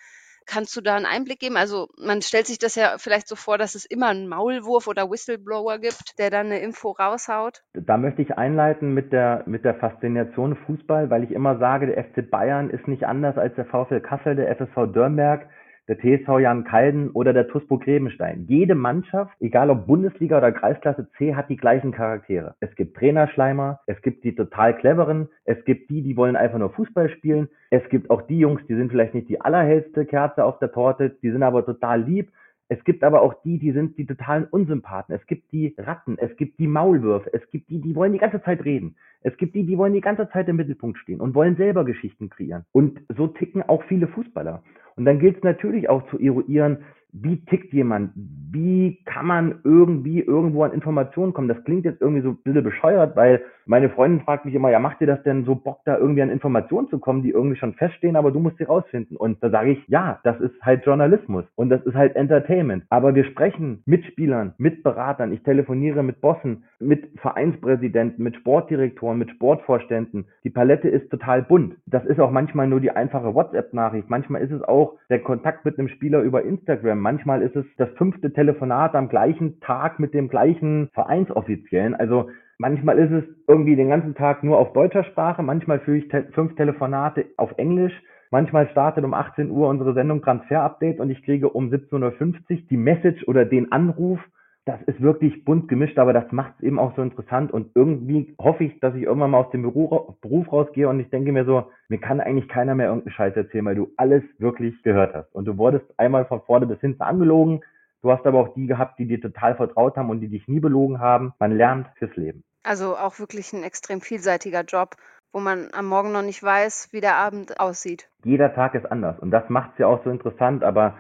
Kannst 0.48 0.76
du 0.78 0.82
da 0.82 0.96
einen 0.96 1.06
Einblick 1.06 1.40
geben? 1.40 1.58
Also 1.58 1.90
man 1.98 2.22
stellt 2.22 2.48
sich 2.48 2.58
das 2.58 2.76
ja 2.76 2.96
vielleicht 2.98 3.28
so 3.28 3.36
vor, 3.36 3.58
dass 3.58 3.76
es 3.76 3.86
immer 3.86 4.08
einen 4.08 4.30
Maulwurf 4.30 4.88
oder 4.88 5.12
Whistleblower 5.12 5.78
gibt, 5.78 6.18
der 6.18 6.30
dann 6.30 6.48
eine 6.48 6.60
Info 6.60 6.92
raushaut. 6.92 7.64
Da 7.74 7.98
möchte 7.98 8.22
ich 8.22 8.38
einleiten 8.38 8.94
mit 8.94 9.12
der, 9.12 9.44
mit 9.46 9.66
der 9.66 9.76
Faszination 9.76 10.56
Fußball, 10.66 11.10
weil 11.10 11.24
ich 11.24 11.32
immer 11.32 11.58
sage, 11.60 11.88
der 11.88 12.04
FC 12.04 12.30
Bayern 12.30 12.70
ist 12.70 12.88
nicht 12.88 13.04
anders 13.04 13.38
als 13.38 13.56
der 13.56 13.66
VfL 13.66 14.00
Kassel, 14.00 14.36
der 14.36 14.56
FSV 14.56 14.94
Dürnberg 14.94 15.48
der 15.88 15.98
TSV 15.98 16.40
Jan 16.40 16.64
Kalden 16.64 17.12
oder 17.12 17.34
der 17.34 17.48
TuSpo 17.48 17.78
Grebenstein. 17.78 18.46
Jede 18.48 18.76
Mannschaft, 18.76 19.34
egal 19.40 19.70
ob 19.70 19.88
Bundesliga 19.88 20.38
oder 20.38 20.52
Kreisklasse 20.52 21.10
C, 21.18 21.36
hat 21.36 21.50
die 21.50 21.58
gleichen 21.58 21.92
Charaktere. 21.92 22.56
Es 22.60 22.76
gibt 22.76 22.98
Trainerschleimer, 22.98 23.80
es 23.86 24.02
gibt 24.02 24.24
die 24.24 24.36
total 24.36 24.78
cleveren, 24.78 25.30
es 25.46 25.64
gibt 25.66 25.90
die, 25.90 26.02
die 26.02 26.18
wollen 26.18 26.36
einfach 26.36 26.60
nur 26.60 26.72
Fußball 26.72 27.10
spielen, 27.10 27.48
es 27.70 27.88
gibt 27.90 28.10
auch 28.10 28.22
die 28.24 28.40
Jungs, 28.40 28.62
die 28.68 28.76
sind 28.76 28.92
vielleicht 28.92 29.14
nicht 29.14 29.30
die 29.30 29.42
allerhellste 29.42 30.06
Kerze 30.06 30.44
auf 30.44 30.60
der 30.60 30.72
Torte, 30.72 31.16
die 31.22 31.32
sind 31.32 31.44
aber 31.44 31.66
total 31.66 32.02
lieb. 32.02 32.32
Es 32.70 32.84
gibt 32.84 33.04
aber 33.06 33.22
auch 33.22 33.34
die, 33.44 33.60
die 33.60 33.72
sind 33.72 33.98
die 33.98 34.06
totalen 34.06 34.44
Unsympathen. 34.44 35.16
Es 35.16 35.26
gibt 35.26 35.54
die 35.54 35.74
Ratten, 35.78 36.18
es 36.18 36.36
gibt 36.36 36.60
die 36.60 36.68
Maulwürfe, 36.68 37.34
es 37.34 37.50
gibt 37.50 37.70
die, 37.70 37.80
die 37.80 37.96
wollen 37.96 38.12
die 38.12 38.20
ganze 38.20 38.42
Zeit 38.44 38.66
reden. 38.66 38.98
Es 39.22 39.36
gibt 39.38 39.56
die, 39.56 39.66
die 39.66 39.78
wollen 39.78 39.94
die 39.94 40.02
ganze 40.02 40.30
Zeit 40.30 40.50
im 40.50 40.58
Mittelpunkt 40.58 40.98
stehen 40.98 41.22
und 41.22 41.34
wollen 41.34 41.56
selber 41.56 41.86
Geschichten 41.86 42.30
kreieren. 42.30 42.66
Und 42.74 43.02
so 43.16 43.28
ticken 43.28 43.64
auch 43.64 43.84
viele 43.84 44.08
Fußballer. 44.08 44.64
Und 44.98 45.06
dann 45.06 45.20
gilt 45.20 45.38
es 45.38 45.44
natürlich 45.44 45.90
auch 45.90 46.08
zu 46.10 46.20
eruieren, 46.20 46.84
wie 47.22 47.44
tickt 47.46 47.74
jemand? 47.74 48.12
Wie 48.16 49.00
kann 49.06 49.26
man 49.26 49.60
irgendwie 49.64 50.20
irgendwo 50.20 50.64
an 50.64 50.72
Informationen 50.72 51.34
kommen? 51.34 51.48
Das 51.48 51.64
klingt 51.64 51.86
jetzt 51.86 52.02
irgendwie 52.02 52.22
so 52.22 52.30
ein 52.30 52.38
bisschen 52.44 52.64
bescheuert, 52.64 53.16
weil 53.16 53.42
meine 53.66 53.90
Freundin 53.90 54.22
fragt 54.22 54.46
mich 54.46 54.56
immer, 54.56 54.72
ja, 54.72 54.80
macht 54.80 55.02
dir 55.02 55.08
das 55.08 55.22
denn 55.24 55.44
so 55.44 55.56
Bock, 55.56 55.82
da 55.86 55.98
irgendwie 55.98 56.22
an 56.22 56.30
Informationen 56.30 56.88
zu 56.88 57.00
kommen, 57.00 57.22
die 57.22 57.32
irgendwie 57.32 57.58
schon 57.58 57.74
feststehen, 57.74 58.16
aber 58.16 58.32
du 58.32 58.40
musst 58.40 58.58
sie 58.58 58.64
rausfinden? 58.64 59.18
Und 59.18 59.44
da 59.44 59.50
sage 59.50 59.72
ich, 59.72 59.88
ja, 59.88 60.20
das 60.24 60.40
ist 60.40 60.54
halt 60.62 60.86
Journalismus 60.86 61.44
und 61.56 61.70
das 61.70 61.86
ist 61.86 61.96
halt 61.96 62.16
Entertainment. 62.16 62.86
Aber 62.90 63.14
wir 63.14 63.26
sprechen 63.26 63.84
mit 63.86 64.06
Spielern, 64.06 64.54
mit 64.58 64.84
Beratern, 64.84 65.34
ich 65.34 65.44
telefoniere 65.44 66.02
mit 66.04 66.22
Bossen, 66.22 66.64
mit 66.80 67.10
Vereinspräsidenten, 67.20 68.24
mit 68.24 68.36
Sportdirektoren, 68.38 69.18
mit 69.18 69.32
Sportvorständen. 69.32 70.26
Die 70.44 70.50
Palette 70.50 70.88
ist 70.88 71.10
total 71.10 71.42
bunt. 71.42 71.76
Das 71.86 72.06
ist 72.06 72.20
auch 72.20 72.32
manchmal 72.32 72.68
nur 72.68 72.80
die 72.80 72.92
einfache 72.92 73.34
WhatsApp-Nachricht. 73.34 74.10
Manchmal 74.10 74.42
ist 74.42 74.52
es 74.52 74.62
auch 74.62 74.94
der 75.10 75.20
Kontakt 75.20 75.66
mit 75.66 75.78
einem 75.78 75.90
Spieler 75.90 76.22
über 76.22 76.44
Instagram. 76.44 77.00
Manchmal 77.08 77.42
ist 77.42 77.56
es 77.56 77.66
das 77.78 77.88
fünfte 77.92 78.34
Telefonat 78.34 78.94
am 78.94 79.08
gleichen 79.08 79.62
Tag 79.62 79.98
mit 79.98 80.14
dem 80.14 80.28
gleichen 80.28 80.90
Vereinsoffiziellen. 80.94 81.96
Also 81.96 82.30
manchmal 82.58 83.00
ist 83.00 83.12
es 83.14 83.24
irgendwie 83.48 83.78
den 83.78 83.88
ganzen 83.88 84.14
Tag 84.14 84.44
nur 84.44 84.58
auf 84.58 84.74
deutscher 84.74 85.06
Sprache. 85.06 85.42
Manchmal 85.42 85.80
führe 85.80 86.00
ich 86.00 86.10
te 86.10 86.28
fünf 86.34 86.56
Telefonate 86.56 87.28
auf 87.38 87.54
Englisch. 87.56 87.94
Manchmal 88.30 88.68
startet 88.72 89.06
um 89.06 89.14
18 89.14 89.50
Uhr 89.50 89.70
unsere 89.70 89.94
Sendung 89.94 90.22
Transfer 90.22 90.62
Update 90.64 91.00
und 91.00 91.10
ich 91.10 91.24
kriege 91.24 91.48
um 91.48 91.70
17.50 91.70 91.94
Uhr 91.94 92.58
die 92.70 92.76
Message 92.76 93.26
oder 93.26 93.46
den 93.46 93.72
Anruf 93.72 94.20
das 94.68 94.82
ist 94.84 95.02
wirklich 95.02 95.46
bunt 95.46 95.68
gemischt, 95.68 95.98
aber 95.98 96.14
das 96.14 96.32
macht 96.32 96.54
es 96.58 96.64
eben 96.64 96.80
auch 96.80 96.96
so 96.96 97.02
interessant 97.02 97.52
und 97.52 97.72
irgendwie 97.76 98.36
hoffe 98.40 98.66
ich, 98.66 98.80
dass 98.80 98.96
ich 98.96 99.04
irgendwann 99.04 99.32
mal 99.32 99.46
aus 99.46 99.52
dem 99.52 99.62
Beruf, 99.62 100.18
Beruf 100.22 100.52
rausgehe 100.52 100.90
und 100.90 101.00
ich 101.00 101.10
denke 101.10 101.32
mir 101.32 101.46
so, 101.46 101.72
mir 101.88 102.00
kann 102.00 102.20
eigentlich 102.20 102.50
keiner 102.50 102.76
mehr 102.76 102.88
irgendeinen 102.88 103.14
Scheiß 103.14 103.36
erzählen, 103.36 103.66
weil 103.66 103.76
du 103.76 103.92
alles 103.98 104.24
wirklich 104.40 104.82
gehört 104.84 105.14
hast. 105.14 105.34
Und 105.34 105.46
du 105.46 105.58
wurdest 105.58 105.86
einmal 105.98 106.26
von 106.26 106.42
vorne 106.42 106.68
bis 106.68 106.80
hinten 106.82 107.02
angelogen, 107.02 107.62
du 108.02 108.12
hast 108.12 108.26
aber 108.26 108.40
auch 108.40 108.54
die 108.56 108.68
gehabt, 108.68 109.00
die 109.00 109.08
dir 109.08 109.22
total 109.22 109.56
vertraut 109.56 109.96
haben 109.96 110.10
und 110.10 110.20
die 110.20 110.30
dich 110.30 110.48
nie 110.48 110.60
belogen 110.60 111.00
haben. 111.00 111.34
Man 111.40 111.56
lernt 111.56 111.88
fürs 111.96 112.16
Leben. 112.16 112.44
Also 112.64 112.98
auch 112.98 113.20
wirklich 113.20 113.54
ein 113.54 113.64
extrem 113.64 114.02
vielseitiger 114.02 114.64
Job 114.64 114.98
wo 115.34 115.40
man 115.40 115.68
am 115.74 115.86
Morgen 115.86 116.12
noch 116.12 116.22
nicht 116.24 116.42
weiß, 116.42 116.90
wie 116.92 117.02
der 117.02 117.16
Abend 117.16 117.60
aussieht. 117.60 118.10
Jeder 118.24 118.56
Tag 118.56 118.74
ist 118.76 118.90
anders 118.92 119.20
und 119.20 119.30
das 119.30 119.50
macht 119.50 119.74
es 119.74 119.80
ja 119.80 119.88
auch 119.88 120.04
so 120.04 120.10
interessant, 120.10 120.64
aber 120.64 120.98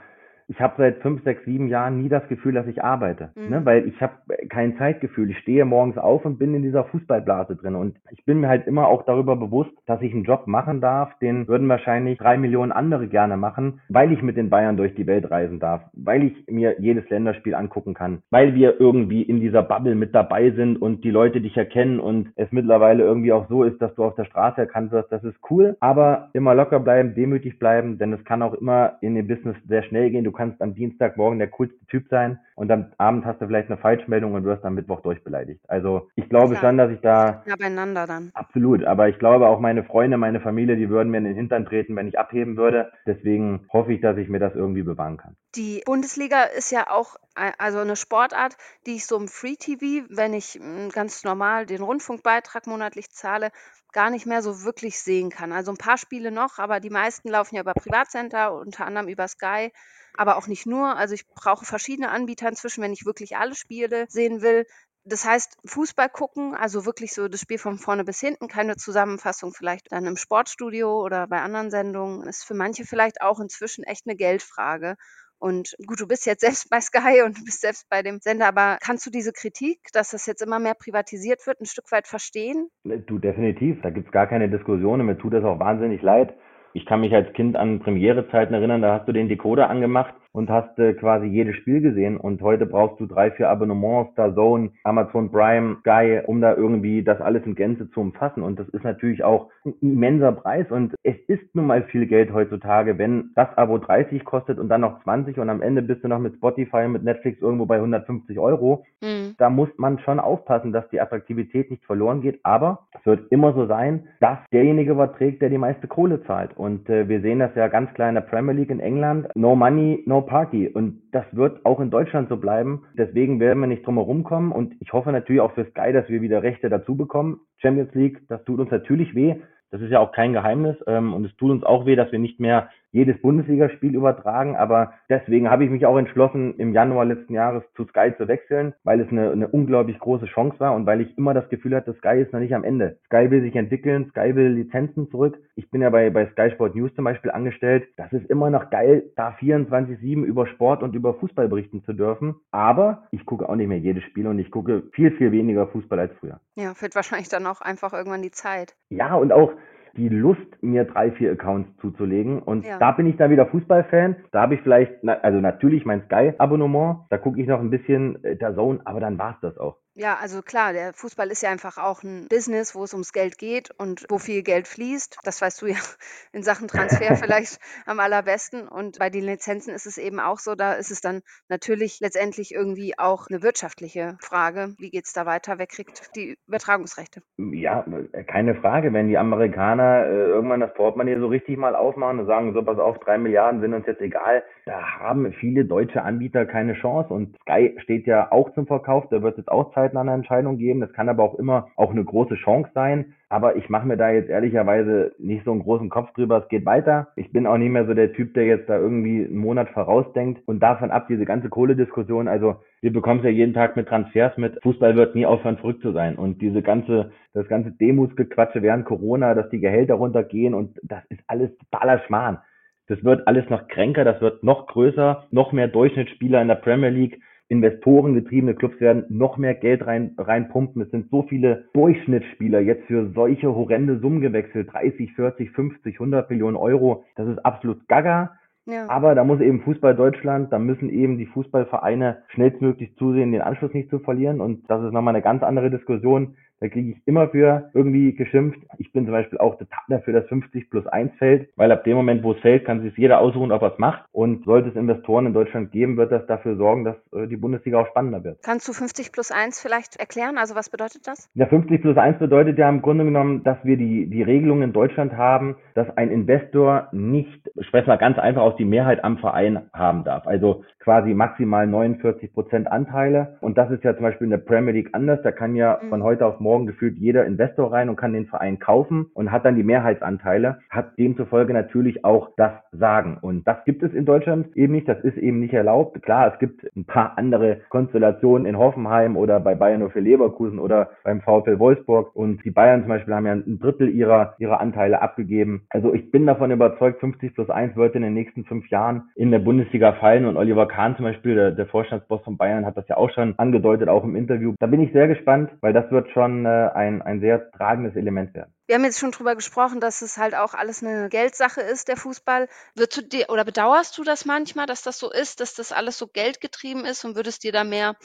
ich 0.49 0.61
habe 0.61 0.75
seit 0.77 0.99
fünf, 0.99 1.23
sechs, 1.23 1.43
sieben 1.43 1.67
Jahren 1.67 2.01
nie 2.01 2.09
das 2.09 2.27
Gefühl, 2.29 2.53
dass 2.53 2.67
ich 2.67 2.83
arbeite, 2.83 3.31
mhm. 3.35 3.49
ne? 3.49 3.65
weil 3.65 3.87
ich 3.87 4.01
habe 4.01 4.13
kein 4.49 4.77
Zeitgefühl. 4.77 5.29
Ich 5.29 5.39
stehe 5.39 5.65
morgens 5.65 5.97
auf 5.97 6.23
und 6.23 6.39
bin 6.39 6.55
in 6.55 6.61
dieser 6.61 6.85
Fußballblase 6.85 7.57
drin 7.57 7.75
und 7.75 7.97
ich 8.11 8.23
bin 8.23 8.39
mir 8.39 8.47
halt 8.47 8.65
immer 8.65 8.87
auch 8.87 9.05
darüber 9.05 9.35
bewusst, 9.35 9.71
dass 9.85 10.01
ich 10.01 10.13
einen 10.13 10.23
Job 10.23 10.47
machen 10.47 10.79
darf, 10.79 11.17
den 11.19 11.47
würden 11.47 11.67
wahrscheinlich 11.67 12.17
drei 12.17 12.37
Millionen 12.37 12.71
andere 12.71 13.07
gerne 13.07 13.35
machen, 13.35 13.81
weil 13.89 14.11
ich 14.13 14.21
mit 14.21 14.37
den 14.37 14.49
Bayern 14.49 14.77
durch 14.77 14.95
die 14.95 15.05
Welt 15.05 15.29
reisen 15.29 15.59
darf, 15.59 15.81
weil 15.93 16.23
ich 16.23 16.45
mir 16.47 16.79
jedes 16.79 17.09
Länderspiel 17.09 17.53
angucken 17.53 17.93
kann, 17.93 18.19
weil 18.29 18.55
wir 18.55 18.79
irgendwie 18.79 19.23
in 19.23 19.41
dieser 19.41 19.63
Bubble 19.63 19.95
mit 19.95 20.15
dabei 20.15 20.51
sind 20.51 20.81
und 20.81 21.03
die 21.03 21.11
Leute 21.11 21.41
dich 21.41 21.57
erkennen 21.57 21.99
und 21.99 22.29
es 22.35 22.51
mittlerweile 22.51 23.03
irgendwie 23.03 23.33
auch 23.33 23.49
so 23.49 23.63
ist, 23.63 23.81
dass 23.81 23.93
du 23.95 24.03
auf 24.03 24.15
der 24.15 24.25
Straße 24.25 24.61
erkannt 24.61 24.91
wirst. 24.91 25.11
Das 25.11 25.23
ist 25.23 25.37
cool, 25.49 25.75
aber 25.81 26.29
immer 26.33 26.55
locker 26.55 26.79
bleiben, 26.79 27.15
demütig 27.15 27.59
bleiben, 27.59 27.97
denn 27.97 28.13
es 28.13 28.23
kann 28.23 28.41
auch 28.41 28.53
immer 28.53 28.93
in 29.01 29.15
dem 29.15 29.27
Business 29.27 29.57
sehr 29.67 29.83
schnell 29.83 30.09
gehen. 30.09 30.23
Du 30.23 30.36
kannst 30.37 30.61
am 30.61 30.75
Dienstagmorgen 30.75 31.39
der 31.39 31.49
coolste 31.49 31.85
Typ 31.87 32.07
sein 32.09 32.39
und 32.55 32.71
am 32.71 32.93
Abend 32.97 33.25
hast 33.25 33.41
du 33.41 33.47
vielleicht 33.47 33.69
eine 33.69 33.77
Falschmeldung 33.77 34.33
und 34.33 34.45
wirst 34.45 34.63
am 34.63 34.75
Mittwoch 34.75 35.01
durchbeleidigt. 35.01 35.61
Also 35.67 36.09
ich 36.15 36.29
glaube 36.29 36.55
Klar. 36.55 36.61
schon, 36.61 36.77
dass 36.77 36.91
ich 36.91 37.01
da 37.01 37.43
ja, 37.45 37.55
beieinander 37.57 38.07
dann. 38.07 38.31
Absolut, 38.33 38.83
aber 38.83 39.09
ich 39.09 39.19
glaube 39.19 39.47
auch 39.47 39.59
meine 39.59 39.83
Freunde, 39.83 40.17
meine 40.17 40.39
Familie, 40.39 40.77
die 40.77 40.89
würden 40.89 41.09
mir 41.09 41.17
in 41.17 41.25
den 41.25 41.35
Hintern 41.35 41.65
treten, 41.65 41.95
wenn 41.95 42.07
ich 42.07 42.17
abheben 42.17 42.55
würde. 42.55 42.91
Deswegen 43.05 43.65
hoffe 43.73 43.93
ich, 43.93 44.01
dass 44.01 44.17
ich 44.17 44.29
mir 44.29 44.39
das 44.39 44.55
irgendwie 44.55 44.83
bewahren 44.83 45.17
kann. 45.17 45.35
Die 45.55 45.81
Bundesliga 45.85 46.43
ist 46.43 46.71
ja 46.71 46.89
auch 46.89 47.15
also 47.57 47.79
eine 47.79 47.95
Sportart, 47.95 48.57
die 48.85 48.95
ich 48.95 49.05
so 49.05 49.17
im 49.17 49.27
Free 49.27 49.55
TV, 49.55 50.07
wenn 50.09 50.33
ich 50.33 50.59
ganz 50.93 51.23
normal 51.23 51.65
den 51.65 51.81
Rundfunkbeitrag 51.81 52.67
monatlich 52.67 53.09
zahle, 53.11 53.51
gar 53.93 54.09
nicht 54.09 54.25
mehr 54.25 54.41
so 54.41 54.63
wirklich 54.63 54.99
sehen 54.99 55.29
kann. 55.29 55.51
Also 55.51 55.71
ein 55.71 55.77
paar 55.77 55.97
Spiele 55.97 56.31
noch, 56.31 56.59
aber 56.59 56.79
die 56.79 56.89
meisten 56.89 57.29
laufen 57.29 57.55
ja 57.55 57.61
über 57.61 57.73
Privatcenter, 57.73 58.53
unter 58.53 58.85
anderem 58.85 59.07
über 59.07 59.27
Sky, 59.27 59.71
aber 60.17 60.37
auch 60.37 60.47
nicht 60.47 60.65
nur. 60.65 60.95
Also 60.95 61.13
ich 61.13 61.27
brauche 61.27 61.65
verschiedene 61.65 62.09
Anbieter 62.09 62.49
inzwischen, 62.49 62.83
wenn 62.83 62.93
ich 62.93 63.05
wirklich 63.05 63.37
alle 63.37 63.55
Spiele 63.55 64.05
sehen 64.09 64.41
will. 64.41 64.65
Das 65.05 65.25
heißt, 65.25 65.57
Fußball 65.65 66.09
gucken, 66.09 66.53
also 66.53 66.85
wirklich 66.85 67.13
so 67.13 67.29
das 67.29 67.39
Spiel 67.39 67.57
von 67.57 67.77
vorne 67.77 68.03
bis 68.03 68.19
hinten, 68.19 68.49
keine 68.49 68.75
Zusammenfassung 68.75 69.53
vielleicht 69.53 69.89
dann 69.91 70.05
im 70.05 70.17
Sportstudio 70.17 71.01
oder 71.01 71.27
bei 71.27 71.39
anderen 71.39 71.71
Sendungen, 71.71 72.27
ist 72.27 72.43
für 72.43 72.55
manche 72.55 72.83
vielleicht 72.83 73.21
auch 73.21 73.39
inzwischen 73.39 73.85
echt 73.85 74.05
eine 74.05 74.17
Geldfrage. 74.17 74.97
Und 75.39 75.75
gut, 75.85 76.01
du 76.01 76.07
bist 76.07 76.25
jetzt 76.25 76.41
selbst 76.41 76.69
bei 76.69 76.81
Sky 76.81 77.21
und 77.23 77.37
du 77.39 77.45
bist 77.45 77.61
selbst 77.61 77.89
bei 77.89 78.01
dem 78.01 78.19
Sender, 78.19 78.47
aber 78.47 78.77
kannst 78.81 79.05
du 79.05 79.09
diese 79.09 79.31
Kritik, 79.31 79.79
dass 79.93 80.09
das 80.09 80.25
jetzt 80.25 80.41
immer 80.41 80.59
mehr 80.59 80.73
privatisiert 80.73 81.45
wird, 81.47 81.61
ein 81.61 81.65
Stück 81.65 81.89
weit 81.91 82.07
verstehen? 82.07 82.69
Ne, 82.83 82.99
du, 82.99 83.17
definitiv. 83.17 83.81
Da 83.83 83.89
gibt 83.89 84.07
es 84.07 84.11
gar 84.11 84.27
keine 84.27 84.49
Diskussion 84.49 84.99
und 84.99 85.05
mir 85.05 85.17
tut 85.17 85.33
das 85.33 85.43
auch 85.45 85.59
wahnsinnig 85.59 86.01
leid. 86.01 86.35
Ich 86.77 86.85
kann 86.85 86.99
mich 86.99 87.11
als 87.11 87.33
Kind 87.33 87.55
an 87.55 87.79
Premierezeiten 87.79 88.53
erinnern, 88.53 88.83
da 88.83 88.99
hast 88.99 89.07
du 89.07 89.11
den 89.11 89.27
Decoder 89.27 89.67
angemacht 89.67 90.13
und 90.37 90.51
hast 90.51 90.77
äh, 90.77 90.93
quasi 90.93 91.25
jedes 91.25 91.55
Spiel 91.55 91.81
gesehen. 91.81 92.15
Und 92.15 92.43
heute 92.43 92.67
brauchst 92.67 92.99
du 92.99 93.07
drei, 93.07 93.31
vier 93.31 93.49
Abonnements, 93.49 94.13
da 94.15 94.33
Zone, 94.33 94.69
Amazon 94.83 95.31
Prime, 95.31 95.77
Sky, 95.79 96.21
um 96.27 96.41
da 96.41 96.53
irgendwie 96.53 97.03
das 97.03 97.19
alles 97.21 97.43
in 97.47 97.55
Gänze 97.55 97.89
zu 97.89 98.01
umfassen. 98.01 98.43
Und 98.43 98.59
das 98.59 98.69
ist 98.69 98.83
natürlich 98.83 99.23
auch 99.23 99.49
ein 99.65 99.73
immenser 99.81 100.31
Preis. 100.33 100.69
Und 100.69 100.93
es 101.01 101.15
ist 101.27 101.55
nun 101.55 101.65
mal 101.65 101.81
viel 101.85 102.05
Geld 102.05 102.31
heutzutage, 102.31 102.99
wenn 102.99 103.31
das 103.33 103.47
Abo 103.57 103.79
30 103.79 104.23
kostet 104.25 104.59
und 104.59 104.69
dann 104.69 104.81
noch 104.81 105.01
20 105.03 105.39
und 105.39 105.49
am 105.49 105.63
Ende 105.63 105.81
bist 105.81 106.03
du 106.03 106.07
noch 106.07 106.19
mit 106.19 106.35
Spotify 106.35 106.85
und 106.85 106.91
mit 106.91 107.03
Netflix 107.03 107.41
irgendwo 107.41 107.65
bei 107.65 107.77
150 107.77 108.37
Euro. 108.37 108.85
Mhm. 109.01 109.33
Da 109.39 109.49
muss 109.49 109.69
man 109.77 109.97
schon 109.99 110.19
aufpassen, 110.19 110.71
dass 110.71 110.87
die 110.89 111.01
Attraktivität 111.01 111.71
nicht 111.71 111.83
verloren 111.83 112.21
geht, 112.21 112.41
aber 112.43 112.85
es 112.93 113.03
wird 113.07 113.31
immer 113.31 113.53
so 113.53 113.65
sein, 113.65 114.03
dass 114.19 114.37
derjenige 114.53 114.91
überträgt, 114.91 115.41
der 115.41 115.49
die 115.49 115.57
meiste 115.57 115.87
Kohle 115.87 116.23
zahlt. 116.25 116.55
Und 116.55 116.87
äh, 116.91 117.09
wir 117.09 117.21
sehen 117.21 117.39
das 117.39 117.55
ja 117.55 117.69
ganz 117.69 117.91
klar 117.95 118.09
in 118.09 118.15
der 118.15 118.21
Premier 118.21 118.53
League 118.53 118.69
in 118.69 118.79
England, 118.79 119.29
no 119.35 119.55
money, 119.55 120.03
no 120.05 120.26
Party. 120.27 120.69
Und 120.69 121.01
das 121.11 121.25
wird 121.31 121.65
auch 121.65 121.79
in 121.79 121.89
Deutschland 121.89 122.29
so 122.29 122.37
bleiben. 122.37 122.83
Deswegen 122.95 123.39
werden 123.39 123.59
wir 123.59 123.67
nicht 123.67 123.85
drum 123.85 123.95
herum 123.95 124.23
kommen. 124.23 124.51
Und 124.51 124.75
ich 124.79 124.93
hoffe 124.93 125.11
natürlich 125.11 125.41
auch 125.41 125.53
für 125.53 125.65
Sky, 125.65 125.91
dass 125.91 126.07
wir 126.09 126.21
wieder 126.21 126.43
Rechte 126.43 126.69
dazu 126.69 126.95
bekommen. 126.95 127.39
Champions 127.57 127.93
League, 127.95 128.21
das 128.27 128.43
tut 128.45 128.59
uns 128.59 128.69
natürlich 128.69 129.15
weh. 129.15 129.37
Das 129.71 129.81
ist 129.81 129.89
ja 129.89 129.99
auch 129.99 130.11
kein 130.11 130.33
Geheimnis. 130.33 130.77
Ähm, 130.85 131.13
und 131.13 131.25
es 131.25 131.35
tut 131.37 131.49
uns 131.49 131.63
auch 131.63 131.87
weh, 131.87 131.95
dass 131.95 132.11
wir 132.11 132.19
nicht 132.19 132.39
mehr 132.39 132.69
jedes 132.91 133.21
Bundesligaspiel 133.21 133.95
übertragen, 133.95 134.55
aber 134.55 134.93
deswegen 135.09 135.49
habe 135.49 135.65
ich 135.65 135.69
mich 135.69 135.85
auch 135.85 135.97
entschlossen, 135.97 136.55
im 136.57 136.73
Januar 136.73 137.05
letzten 137.05 137.33
Jahres 137.33 137.63
zu 137.75 137.85
Sky 137.85 138.13
zu 138.17 138.27
wechseln, 138.27 138.73
weil 138.83 139.01
es 139.01 139.09
eine, 139.09 139.31
eine 139.31 139.47
unglaublich 139.47 139.99
große 139.99 140.25
Chance 140.25 140.59
war 140.59 140.73
und 140.73 140.85
weil 140.85 141.01
ich 141.01 141.17
immer 141.17 141.33
das 141.33 141.49
Gefühl 141.49 141.75
hatte, 141.75 141.93
Sky 141.95 142.21
ist 142.21 142.33
noch 142.33 142.39
nicht 142.39 142.55
am 142.55 142.63
Ende. 142.63 142.97
Sky 143.05 143.29
will 143.29 143.41
sich 143.41 143.55
entwickeln, 143.55 144.07
Sky 144.09 144.35
will 144.35 144.49
Lizenzen 144.49 145.09
zurück. 145.09 145.37
Ich 145.55 145.69
bin 145.69 145.81
ja 145.81 145.89
bei, 145.89 146.09
bei 146.09 146.27
Sky 146.27 146.51
Sport 146.51 146.75
News 146.75 146.93
zum 146.95 147.05
Beispiel 147.05 147.31
angestellt. 147.31 147.87
Das 147.97 148.11
ist 148.13 148.29
immer 148.29 148.49
noch 148.49 148.69
geil, 148.69 149.11
da 149.15 149.29
24-7 149.39 150.23
über 150.23 150.47
Sport 150.47 150.83
und 150.83 150.95
über 150.95 151.13
Fußball 151.15 151.47
berichten 151.47 151.83
zu 151.83 151.93
dürfen. 151.93 152.35
Aber 152.51 153.03
ich 153.11 153.25
gucke 153.25 153.47
auch 153.47 153.55
nicht 153.55 153.67
mehr 153.67 153.79
jedes 153.79 154.03
Spiel 154.03 154.27
und 154.27 154.39
ich 154.39 154.51
gucke 154.51 154.83
viel, 154.93 155.11
viel 155.11 155.31
weniger 155.31 155.67
Fußball 155.67 155.99
als 155.99 156.13
früher. 156.19 156.39
Ja, 156.55 156.73
wird 156.81 156.95
wahrscheinlich 156.95 157.29
dann 157.29 157.45
auch 157.45 157.61
einfach 157.61 157.93
irgendwann 157.93 158.21
die 158.21 158.31
Zeit. 158.31 158.75
Ja, 158.89 159.15
und 159.15 159.31
auch 159.31 159.51
die 159.95 160.09
Lust, 160.09 160.41
mir 160.61 160.85
drei, 160.85 161.11
vier 161.11 161.31
Accounts 161.31 161.69
zuzulegen. 161.81 162.39
Und 162.41 162.65
ja. 162.65 162.77
da 162.79 162.91
bin 162.91 163.07
ich 163.07 163.17
dann 163.17 163.31
wieder 163.31 163.45
Fußballfan. 163.45 164.15
Da 164.31 164.41
habe 164.41 164.55
ich 164.55 164.61
vielleicht, 164.61 164.91
also 165.07 165.39
natürlich 165.39 165.85
mein 165.85 166.03
Sky-Abonnement. 166.05 166.99
Da 167.09 167.17
gucke 167.17 167.41
ich 167.41 167.47
noch 167.47 167.59
ein 167.59 167.69
bisschen 167.69 168.23
äh, 168.23 168.35
der 168.35 168.55
Zone, 168.55 168.79
aber 168.85 168.99
dann 168.99 169.17
war 169.17 169.31
es 169.35 169.39
das 169.41 169.57
auch. 169.57 169.77
Ja, 169.99 170.15
also 170.21 170.43
klar, 170.43 170.73
der 170.73 170.93
Fußball 170.93 171.31
ist 171.31 171.41
ja 171.41 171.49
einfach 171.49 171.79
auch 171.79 172.03
ein 172.03 172.27
Business, 172.29 172.75
wo 172.75 172.83
es 172.83 172.93
ums 172.93 173.13
Geld 173.13 173.39
geht 173.39 173.71
und 173.79 174.05
wo 174.09 174.19
viel 174.19 174.43
Geld 174.43 174.67
fließt. 174.67 175.17
Das 175.23 175.41
weißt 175.41 175.59
du 175.63 175.65
ja 175.65 175.75
in 176.33 176.43
Sachen 176.43 176.67
Transfer 176.67 177.15
vielleicht 177.15 177.57
am 177.87 177.99
allerbesten. 177.99 178.67
Und 178.67 178.99
bei 178.99 179.09
den 179.09 179.23
Lizenzen 179.23 179.73
ist 179.73 179.87
es 179.87 179.97
eben 179.97 180.19
auch 180.19 180.37
so, 180.37 180.53
da 180.53 180.73
ist 180.73 180.91
es 180.91 181.01
dann 181.01 181.21
natürlich 181.49 181.99
letztendlich 181.99 182.53
irgendwie 182.53 182.93
auch 182.99 183.25
eine 183.27 183.41
wirtschaftliche 183.41 184.17
Frage. 184.21 184.75
Wie 184.77 184.91
geht 184.91 185.05
es 185.05 185.13
da 185.13 185.25
weiter? 185.25 185.57
Wer 185.57 185.65
kriegt 185.65 186.15
die 186.15 186.37
Übertragungsrechte? 186.47 187.23
Ja, 187.37 187.83
keine 188.27 188.53
Frage. 188.53 188.93
Wenn 188.93 189.07
die 189.07 189.17
Amerikaner 189.17 190.05
äh, 190.05 190.27
irgendwann 190.27 190.59
das 190.59 190.75
Portemonnaie 190.75 191.17
so 191.17 191.25
richtig 191.25 191.57
mal 191.57 191.75
aufmachen 191.75 192.19
und 192.19 192.27
sagen, 192.27 192.53
so 192.53 192.61
pass 192.61 192.77
auf, 192.77 192.99
drei 192.99 193.17
Milliarden 193.17 193.61
sind 193.61 193.73
uns 193.73 193.87
jetzt 193.87 194.01
egal, 194.01 194.43
da 194.67 194.99
haben 194.99 195.33
viele 195.33 195.65
deutsche 195.65 196.03
Anbieter 196.03 196.45
keine 196.45 196.75
Chance. 196.75 197.11
Und 197.11 197.35
Sky 197.41 197.75
steht 197.81 198.05
ja 198.05 198.31
auch 198.31 198.53
zum 198.53 198.67
Verkauf, 198.67 199.05
da 199.09 199.23
wird 199.23 199.39
es 199.39 199.47
auch 199.47 199.73
Zeit 199.73 199.86
zeitnah 199.87 200.01
eine 200.01 200.13
Entscheidung 200.13 200.57
geben. 200.57 200.81
Das 200.81 200.93
kann 200.93 201.09
aber 201.09 201.23
auch 201.23 201.35
immer 201.35 201.69
auch 201.75 201.91
eine 201.91 202.03
große 202.03 202.35
Chance 202.35 202.69
sein. 202.73 203.13
Aber 203.29 203.55
ich 203.55 203.69
mache 203.69 203.87
mir 203.87 203.97
da 203.97 204.09
jetzt 204.11 204.29
ehrlicherweise 204.29 205.13
nicht 205.17 205.43
so 205.43 205.51
einen 205.51 205.63
großen 205.63 205.89
Kopf 205.89 206.11
drüber. 206.13 206.41
Es 206.43 206.49
geht 206.49 206.65
weiter. 206.65 207.09
Ich 207.15 207.31
bin 207.31 207.45
auch 207.45 207.57
nicht 207.57 207.71
mehr 207.71 207.85
so 207.85 207.93
der 207.93 208.13
Typ, 208.13 208.33
der 208.33 208.45
jetzt 208.45 208.69
da 208.69 208.77
irgendwie 208.77 209.25
einen 209.25 209.37
Monat 209.37 209.69
vorausdenkt. 209.69 210.41
Und 210.47 210.61
davon 210.61 210.91
ab, 210.91 211.07
diese 211.07 211.25
ganze 211.25 211.49
Kohlediskussion, 211.49 212.27
also 212.27 212.57
wir 212.81 212.93
bekommen 212.93 213.19
es 213.19 213.25
ja 213.25 213.31
jeden 213.31 213.53
Tag 213.53 213.75
mit 213.75 213.87
Transfers 213.87 214.37
mit. 214.37 214.61
Fußball 214.63 214.95
wird 214.95 215.15
nie 215.15 215.25
aufhören, 215.25 215.57
verrückt 215.57 215.81
zu 215.81 215.91
sein. 215.91 216.15
Und 216.15 216.41
diese 216.41 216.61
ganze, 216.61 217.11
das 217.33 217.47
ganze 217.47 217.71
Demutsgequatsche 217.71 218.61
während 218.61 218.85
Corona, 218.85 219.33
dass 219.33 219.49
die 219.49 219.59
Gehälter 219.59 219.95
runtergehen 219.95 220.53
und 220.53 220.79
das 220.83 221.03
ist 221.09 221.21
alles 221.27 221.49
totaler 221.57 221.99
Schmarrn. 222.05 222.39
Das 222.87 223.03
wird 223.03 223.27
alles 223.27 223.49
noch 223.49 223.67
kränker, 223.67 224.05
das 224.05 224.21
wird 224.21 224.43
noch 224.43 224.67
größer, 224.67 225.25
noch 225.31 225.51
mehr 225.51 225.67
Durchschnittsspieler 225.67 226.41
in 226.41 226.47
der 226.47 226.55
Premier 226.55 226.89
League. 226.89 227.19
Investorengetriebene 227.49 228.55
Clubs 228.55 228.79
werden 228.81 229.05
noch 229.09 229.37
mehr 229.37 229.53
Geld 229.55 229.85
rein, 229.85 230.13
reinpumpen. 230.17 230.81
Es 230.81 230.91
sind 230.91 231.09
so 231.09 231.23
viele 231.23 231.65
Durchschnittsspieler 231.73 232.59
jetzt 232.59 232.85
für 232.87 233.11
solche 233.13 233.55
horrende 233.55 233.99
Summen 233.99 234.21
gewechselt. 234.21 234.69
30, 234.73 235.13
40, 235.13 235.51
50, 235.51 235.95
100 235.95 236.29
Millionen 236.29 236.57
Euro. 236.57 237.05
Das 237.15 237.27
ist 237.27 237.39
absolut 237.45 237.87
gaga. 237.87 238.37
Ja. 238.65 238.89
Aber 238.89 239.15
da 239.15 239.23
muss 239.23 239.39
eben 239.39 239.61
Fußball 239.61 239.95
Deutschland, 239.95 240.51
da 240.51 240.59
müssen 240.59 240.89
eben 240.89 241.17
die 241.17 241.25
Fußballvereine 241.25 242.23
schnellstmöglich 242.27 242.95
zusehen, 242.97 243.31
den 243.31 243.41
Anschluss 243.41 243.73
nicht 243.73 243.89
zu 243.89 243.99
verlieren. 243.99 244.41
Und 244.41 244.69
das 244.69 244.83
ist 244.83 244.91
nochmal 244.91 245.15
eine 245.15 245.23
ganz 245.23 245.41
andere 245.41 245.71
Diskussion. 245.71 246.35
Da 246.59 246.67
kriege 246.69 246.91
ich 246.91 247.01
immer 247.05 247.29
für 247.29 247.69
irgendwie 247.73 248.13
geschimpft. 248.15 248.59
Ich 248.79 248.91
bin 248.91 249.05
zum 249.05 249.13
Beispiel 249.13 249.37
auch 249.37 249.57
total 249.57 249.83
dafür, 249.89 250.13
dass 250.13 250.27
50 250.27 250.69
plus 250.69 250.87
1 250.87 251.13
fällt, 251.17 251.49
weil 251.55 251.71
ab 251.71 251.83
dem 251.83 251.95
Moment, 251.95 252.23
wo 252.23 252.31
es 252.31 252.39
fällt, 252.39 252.65
kann 252.65 252.81
sich 252.81 252.97
jeder 252.97 253.19
ausruhen, 253.19 253.51
ob 253.51 253.61
er 253.61 253.73
es 253.73 253.79
macht. 253.79 254.05
Und 254.11 254.45
sollte 254.45 254.69
es 254.69 254.75
Investoren 254.75 255.27
in 255.27 255.33
Deutschland 255.33 255.71
geben, 255.71 255.97
wird 255.97 256.11
das 256.11 256.25
dafür 256.25 256.55
sorgen, 256.55 256.83
dass 256.83 256.95
äh, 257.13 257.27
die 257.27 257.37
Bundesliga 257.37 257.79
auch 257.79 257.87
spannender 257.87 258.23
wird. 258.23 258.41
Kannst 258.43 258.67
du 258.67 258.73
50 258.73 259.11
plus 259.11 259.31
1 259.31 259.61
vielleicht 259.61 259.97
erklären? 259.97 260.37
Also 260.37 260.55
was 260.55 260.69
bedeutet 260.69 261.07
das? 261.07 261.29
Ja, 261.35 261.45
50 261.45 261.81
plus 261.81 261.97
1 261.97 262.17
bedeutet 262.17 262.57
ja 262.57 262.69
im 262.69 262.81
Grunde 262.81 263.05
genommen, 263.05 263.43
dass 263.43 263.57
wir 263.63 263.77
die, 263.77 264.09
die 264.09 264.23
Regelung 264.23 264.63
in 264.63 264.73
Deutschland 264.73 265.15
haben, 265.15 265.57
dass 265.75 265.95
ein 265.95 266.09
Investor 266.09 266.87
nicht, 266.91 267.51
sprechen 267.61 267.87
wir 267.87 267.97
ganz 267.97 268.17
einfach 268.17 268.41
aus, 268.41 268.55
die 268.55 268.65
Mehrheit 268.65 269.03
am 269.03 269.17
Verein 269.19 269.69
haben 269.73 270.03
darf. 270.03 270.25
Also 270.25 270.63
quasi 270.79 271.13
maximal 271.13 271.67
49 271.67 272.33
Prozent 272.33 272.71
Anteile. 272.71 273.37
Und 273.41 273.57
das 273.57 273.69
ist 273.71 273.83
ja 273.83 273.93
zum 273.93 274.03
Beispiel 274.03 274.23
in 274.23 274.31
der 274.31 274.37
Premier 274.37 274.71
League 274.71 274.89
anders. 274.93 275.19
Da 275.21 275.33
kann 275.33 275.53
ja 275.53 275.79
mhm. 275.81 275.89
von 275.89 276.01
heute 276.01 276.25
auf 276.25 276.39
morgen 276.39 276.46
gefühlt 276.65 276.97
jeder 276.97 277.25
Investor 277.25 277.71
rein 277.71 277.89
und 277.89 277.95
kann 277.95 278.13
den 278.13 278.27
Verein 278.27 278.59
kaufen 278.59 279.07
und 279.13 279.31
hat 279.31 279.45
dann 279.45 279.55
die 279.55 279.63
Mehrheitsanteile, 279.63 280.59
hat 280.69 280.97
demzufolge 280.97 281.53
natürlich 281.53 282.05
auch 282.05 282.29
das 282.37 282.51
Sagen. 282.71 283.17
Und 283.21 283.47
das 283.47 283.63
gibt 283.65 283.83
es 283.83 283.93
in 283.93 284.05
Deutschland 284.05 284.55
eben 284.55 284.73
nicht. 284.73 284.87
Das 284.87 284.99
ist 285.03 285.17
eben 285.17 285.39
nicht 285.39 285.53
erlaubt. 285.53 286.01
Klar, 286.03 286.33
es 286.33 286.39
gibt 286.39 286.63
ein 286.75 286.85
paar 286.85 287.17
andere 287.17 287.61
Konstellationen 287.69 288.45
in 288.45 288.57
Hoffenheim 288.57 289.17
oder 289.17 289.39
bei 289.39 289.55
Bayern 289.55 289.89
für 289.89 289.99
Leverkusen 289.99 290.59
oder 290.59 290.89
beim 291.03 291.21
VfL 291.21 291.59
Wolfsburg. 291.59 292.15
Und 292.15 292.43
die 292.45 292.51
Bayern 292.51 292.81
zum 292.81 292.89
Beispiel 292.89 293.13
haben 293.13 293.25
ja 293.25 293.33
ein 293.33 293.59
Drittel 293.59 293.89
ihrer, 293.89 294.35
ihrer 294.39 294.59
Anteile 294.59 295.01
abgegeben. 295.01 295.63
Also 295.69 295.93
ich 295.93 296.11
bin 296.11 296.25
davon 296.25 296.51
überzeugt, 296.51 296.99
50 296.99 297.33
plus 297.35 297.49
1 297.49 297.75
wird 297.75 297.95
in 297.95 298.01
den 298.01 298.13
nächsten 298.13 298.45
fünf 298.45 298.69
Jahren 298.69 299.03
in 299.15 299.31
der 299.31 299.39
Bundesliga 299.39 299.93
fallen. 299.93 300.25
Und 300.25 300.37
Oliver 300.37 300.67
Kahn 300.67 300.95
zum 300.95 301.05
Beispiel, 301.05 301.35
der, 301.35 301.51
der 301.51 301.67
Vorstandsboss 301.67 302.21
von 302.23 302.37
Bayern, 302.37 302.65
hat 302.65 302.77
das 302.77 302.87
ja 302.87 302.97
auch 302.97 303.09
schon 303.11 303.33
angedeutet, 303.37 303.89
auch 303.89 304.03
im 304.03 304.15
Interview. 304.15 304.53
Da 304.59 304.67
bin 304.67 304.81
ich 304.81 304.91
sehr 304.93 305.07
gespannt, 305.07 305.51
weil 305.61 305.73
das 305.73 305.89
wird 305.91 306.09
schon 306.11 306.36
äh, 306.45 306.69
ein, 306.73 307.01
ein 307.01 307.19
sehr 307.19 307.51
tragendes 307.51 307.95
Element 307.95 308.33
werden. 308.33 308.53
Wir 308.67 308.75
haben 308.75 308.83
jetzt 308.83 308.99
schon 308.99 309.11
drüber 309.11 309.33
gesprochen, 309.35 309.79
dass 309.79 310.01
es 310.01 310.17
halt 310.17 310.35
auch 310.35 310.53
alles 310.53 310.83
eine 310.83 311.07
Geldsache 311.07 311.61
ist, 311.61 311.87
der 311.87 311.95
Fußball. 311.95 312.49
Würdest 312.75 312.97
du 312.97 313.01
dir 313.01 313.29
oder 313.29 313.45
bedauerst 313.45 313.97
du 313.97 314.03
das 314.03 314.25
manchmal, 314.25 314.65
dass 314.65 314.81
das 314.81 314.99
so 314.99 315.09
ist, 315.09 315.39
dass 315.39 315.53
das 315.53 315.71
alles 315.71 315.97
so 315.97 316.07
geldgetrieben 316.07 316.83
ist 316.83 317.05
und 317.05 317.15
würdest 317.15 317.45
dir 317.45 317.53
da 317.53 317.63
mehr 317.63 317.95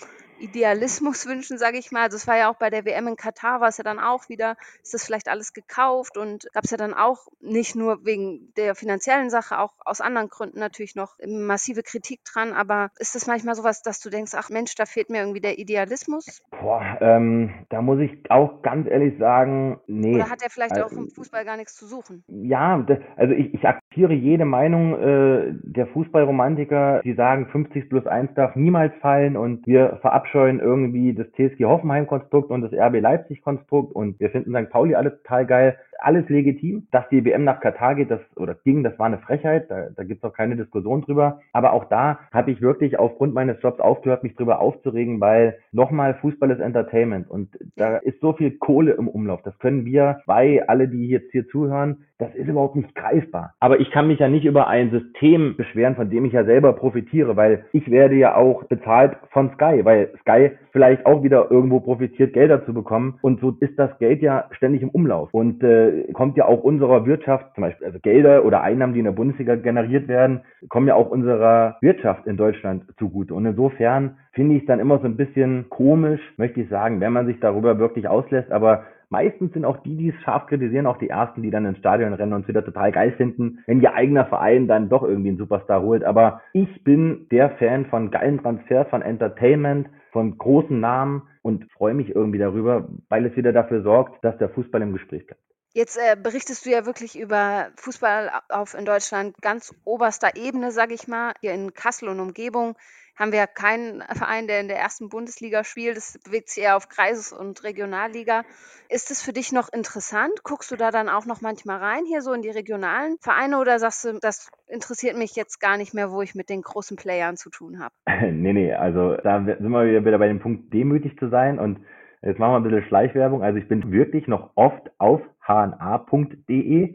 Idealismus 0.42 1.26
wünschen, 1.26 1.56
sage 1.56 1.78
ich 1.78 1.92
mal. 1.92 2.02
Also 2.02 2.16
es 2.16 2.26
war 2.26 2.36
ja 2.36 2.50
auch 2.50 2.56
bei 2.56 2.68
der 2.68 2.84
WM 2.84 3.06
in 3.06 3.16
Katar, 3.16 3.60
war 3.60 3.68
es 3.68 3.78
ja 3.78 3.84
dann 3.84 4.00
auch 4.00 4.28
wieder, 4.28 4.56
ist 4.82 4.92
das 4.92 5.04
vielleicht 5.04 5.28
alles 5.28 5.52
gekauft 5.52 6.16
und 6.16 6.48
gab 6.52 6.64
es 6.64 6.70
ja 6.70 6.76
dann 6.76 6.94
auch 6.94 7.28
nicht 7.40 7.76
nur 7.76 8.04
wegen 8.04 8.52
der 8.56 8.74
finanziellen 8.74 9.30
Sache, 9.30 9.58
auch 9.58 9.72
aus 9.84 10.00
anderen 10.00 10.28
Gründen 10.28 10.58
natürlich 10.58 10.96
noch 10.96 11.16
massive 11.24 11.82
Kritik 11.82 12.24
dran. 12.24 12.52
Aber 12.52 12.90
ist 12.98 13.14
das 13.14 13.26
manchmal 13.26 13.54
sowas, 13.54 13.82
dass 13.82 14.00
du 14.00 14.10
denkst, 14.10 14.32
ach 14.34 14.50
Mensch, 14.50 14.74
da 14.74 14.84
fehlt 14.84 15.10
mir 15.10 15.20
irgendwie 15.20 15.40
der 15.40 15.58
Idealismus? 15.58 16.42
Boah, 16.50 16.98
ähm, 17.00 17.66
da 17.68 17.80
muss 17.80 18.00
ich 18.00 18.30
auch 18.30 18.62
ganz 18.62 18.88
ehrlich 18.88 19.18
sagen, 19.18 19.80
nee. 19.86 20.16
Oder 20.16 20.30
hat 20.30 20.42
er 20.42 20.50
vielleicht 20.52 20.72
also, 20.72 20.86
auch 20.86 20.92
im 20.92 21.08
Fußball 21.08 21.44
gar 21.44 21.56
nichts 21.56 21.74
zu 21.74 21.86
suchen? 21.86 22.24
Ja, 22.28 22.84
also 23.16 23.34
ich, 23.34 23.54
ich 23.54 23.66
akzeptiere 23.66 24.12
jede 24.12 24.44
Meinung 24.44 24.94
äh, 24.94 25.54
der 25.62 25.86
Fußballromantiker, 25.88 27.02
die 27.04 27.14
sagen, 27.14 27.46
50 27.46 27.88
plus 27.88 28.06
1 28.06 28.34
darf 28.34 28.56
niemals 28.56 28.94
fallen 29.00 29.36
und 29.36 29.66
wir 29.66 29.98
verabscheuen 30.00 30.60
irgendwie 30.60 31.14
das 31.14 31.26
TSG 31.32 31.64
Hoffenheim-Konstrukt 31.64 32.50
und 32.50 32.62
das 32.62 32.72
RB 32.72 33.00
Leipzig-Konstrukt 33.00 33.94
und 33.94 34.20
wir 34.20 34.30
finden 34.30 34.54
St. 34.54 34.70
Pauli 34.70 34.94
alle 34.94 35.16
total 35.16 35.46
geil 35.46 35.76
alles 36.02 36.28
legitim. 36.28 36.86
Dass 36.90 37.08
die 37.08 37.24
WM 37.24 37.44
nach 37.44 37.60
Katar 37.60 37.94
geht, 37.94 38.10
das 38.10 38.20
oder 38.36 38.54
ging, 38.54 38.82
das 38.82 38.98
war 38.98 39.06
eine 39.06 39.18
Frechheit. 39.18 39.70
Da, 39.70 39.88
da 39.94 40.04
gibt 40.04 40.22
es 40.22 40.28
auch 40.28 40.34
keine 40.34 40.56
Diskussion 40.56 41.02
drüber. 41.02 41.40
Aber 41.52 41.72
auch 41.72 41.84
da 41.86 42.18
habe 42.32 42.50
ich 42.50 42.60
wirklich 42.60 42.98
aufgrund 42.98 43.34
meines 43.34 43.60
Jobs 43.62 43.80
aufgehört, 43.80 44.22
mich 44.22 44.36
drüber 44.36 44.60
aufzuregen, 44.60 45.20
weil 45.20 45.58
nochmal 45.72 46.14
Fußball 46.14 46.50
ist 46.50 46.60
Entertainment 46.60 47.30
und 47.30 47.56
da 47.76 47.96
ist 47.98 48.20
so 48.20 48.32
viel 48.32 48.58
Kohle 48.58 48.92
im 48.92 49.08
Umlauf. 49.08 49.42
Das 49.42 49.58
können 49.58 49.84
wir 49.84 50.20
zwei, 50.42 50.62
alle, 50.66 50.88
die 50.88 51.08
jetzt 51.08 51.30
hier 51.32 51.46
zuhören, 51.48 52.04
das 52.18 52.34
ist 52.34 52.46
überhaupt 52.48 52.76
nicht 52.76 52.94
greifbar. 52.94 53.54
Aber 53.58 53.80
ich 53.80 53.90
kann 53.90 54.06
mich 54.06 54.20
ja 54.20 54.28
nicht 54.28 54.44
über 54.44 54.68
ein 54.68 54.90
System 54.90 55.56
beschweren, 55.56 55.96
von 55.96 56.08
dem 56.08 56.24
ich 56.24 56.32
ja 56.32 56.44
selber 56.44 56.72
profitiere, 56.72 57.36
weil 57.36 57.64
ich 57.72 57.90
werde 57.90 58.14
ja 58.14 58.36
auch 58.36 58.64
bezahlt 58.64 59.16
von 59.30 59.50
Sky, 59.54 59.80
weil 59.84 60.10
Sky 60.20 60.52
vielleicht 60.70 61.04
auch 61.04 61.22
wieder 61.22 61.50
irgendwo 61.50 61.80
profitiert, 61.80 62.32
Gelder 62.32 62.64
zu 62.64 62.72
bekommen. 62.72 63.18
Und 63.22 63.40
so 63.40 63.56
ist 63.60 63.76
das 63.76 63.98
Geld 63.98 64.22
ja 64.22 64.44
ständig 64.52 64.82
im 64.82 64.90
Umlauf. 64.90 65.30
Und 65.32 65.62
äh, 65.64 66.12
kommt 66.12 66.36
ja 66.36 66.46
auch 66.46 66.62
unserer 66.62 67.06
Wirtschaft, 67.06 67.54
zum 67.54 67.62
Beispiel 67.62 67.86
also 67.86 67.98
Gelder 68.00 68.44
oder 68.44 68.62
Einnahmen, 68.62 68.94
die 68.94 69.00
in 69.00 69.06
der 69.06 69.12
Bundesliga 69.12 69.56
generiert 69.56 70.06
werden, 70.06 70.42
kommen 70.68 70.86
ja 70.86 70.94
auch 70.94 71.10
unserer 71.10 71.76
Wirtschaft 71.80 72.26
in 72.26 72.36
Deutschland 72.36 72.84
zugute. 72.98 73.34
Und 73.34 73.46
insofern 73.46 74.16
finde 74.32 74.54
ich 74.54 74.62
es 74.62 74.66
dann 74.66 74.80
immer 74.80 74.98
so 74.98 75.06
ein 75.06 75.16
bisschen 75.16 75.66
komisch, 75.70 76.20
möchte 76.36 76.60
ich 76.60 76.68
sagen, 76.68 77.00
wenn 77.00 77.12
man 77.12 77.26
sich 77.26 77.40
darüber 77.40 77.78
wirklich 77.78 78.06
auslässt. 78.06 78.52
Aber 78.52 78.84
meistens 79.12 79.52
sind 79.52 79.66
auch 79.66 79.76
die, 79.82 79.96
die 79.96 80.08
es 80.08 80.20
scharf 80.22 80.46
kritisieren, 80.46 80.86
auch 80.86 80.96
die 80.96 81.10
ersten, 81.10 81.42
die 81.42 81.50
dann 81.50 81.66
ins 81.66 81.78
Stadion 81.78 82.14
rennen 82.14 82.32
und 82.32 82.42
es 82.42 82.48
wieder 82.48 82.64
total 82.64 82.90
geil 82.90 83.12
finden, 83.12 83.58
wenn 83.66 83.82
ihr 83.82 83.94
eigener 83.94 84.24
Verein 84.24 84.66
dann 84.66 84.88
doch 84.88 85.02
irgendwie 85.02 85.28
einen 85.28 85.38
Superstar 85.38 85.82
holt. 85.82 86.02
Aber 86.02 86.40
ich 86.54 86.82
bin 86.82 87.26
der 87.30 87.50
Fan 87.50 87.86
von 87.86 88.10
geilen 88.10 88.42
Transfers, 88.42 88.88
von 88.88 89.02
Entertainment, 89.02 89.88
von 90.12 90.38
großen 90.38 90.80
Namen 90.80 91.22
und 91.42 91.70
freue 91.72 91.94
mich 91.94 92.14
irgendwie 92.14 92.38
darüber, 92.38 92.88
weil 93.10 93.26
es 93.26 93.36
wieder 93.36 93.52
dafür 93.52 93.82
sorgt, 93.82 94.24
dass 94.24 94.38
der 94.38 94.48
Fußball 94.48 94.80
im 94.80 94.94
Gespräch 94.94 95.26
bleibt. 95.26 95.51
Jetzt 95.74 95.96
äh, 95.96 96.16
berichtest 96.16 96.66
du 96.66 96.70
ja 96.70 96.84
wirklich 96.84 97.18
über 97.18 97.70
Fußball 97.76 98.30
auf 98.50 98.74
in 98.74 98.84
Deutschland 98.84 99.34
ganz 99.40 99.74
oberster 99.84 100.36
Ebene, 100.36 100.70
sage 100.70 100.92
ich 100.92 101.08
mal. 101.08 101.32
Hier 101.40 101.54
in 101.54 101.72
Kassel 101.72 102.08
und 102.08 102.20
Umgebung 102.20 102.76
haben 103.16 103.32
wir 103.32 103.38
ja 103.38 103.46
keinen 103.46 104.02
Verein, 104.02 104.46
der 104.46 104.60
in 104.60 104.68
der 104.68 104.78
ersten 104.78 105.08
Bundesliga 105.08 105.64
spielt. 105.64 105.96
Es 105.96 106.18
bewegt 106.24 106.50
sich 106.50 106.64
eher 106.64 106.76
auf 106.76 106.88
Kreises- 106.88 107.32
und 107.32 107.62
Regionalliga. 107.62 108.42
Ist 108.90 109.10
es 109.10 109.22
für 109.22 109.32
dich 109.32 109.52
noch 109.52 109.72
interessant? 109.72 110.44
Guckst 110.44 110.70
du 110.70 110.76
da 110.76 110.90
dann 110.90 111.08
auch 111.08 111.24
noch 111.24 111.40
manchmal 111.40 111.78
rein, 111.78 112.04
hier 112.04 112.20
so 112.20 112.34
in 112.34 112.42
die 112.42 112.50
regionalen 112.50 113.16
Vereine, 113.20 113.58
oder 113.58 113.78
sagst 113.78 114.04
du, 114.04 114.18
das 114.18 114.50
interessiert 114.66 115.16
mich 115.16 115.36
jetzt 115.36 115.58
gar 115.58 115.78
nicht 115.78 115.94
mehr, 115.94 116.10
wo 116.10 116.20
ich 116.20 116.34
mit 116.34 116.50
den 116.50 116.60
großen 116.60 116.96
Playern 116.98 117.36
zu 117.36 117.48
tun 117.48 117.80
habe? 117.80 117.94
nee, 118.30 118.52
nee, 118.52 118.74
also 118.74 119.16
da 119.16 119.42
sind 119.42 119.70
wir 119.70 120.04
wieder 120.04 120.18
bei 120.18 120.28
dem 120.28 120.40
Punkt, 120.40 120.72
demütig 120.72 121.18
zu 121.18 121.28
sein 121.30 121.58
und 121.58 121.80
Jetzt 122.24 122.38
machen 122.38 122.52
wir 122.52 122.56
ein 122.58 122.62
bisschen 122.62 122.86
Schleichwerbung. 122.86 123.42
Also 123.42 123.58
ich 123.58 123.66
bin 123.66 123.90
wirklich 123.90 124.28
noch 124.28 124.50
oft 124.54 124.92
auf 124.98 125.20
hna.de 125.46 126.94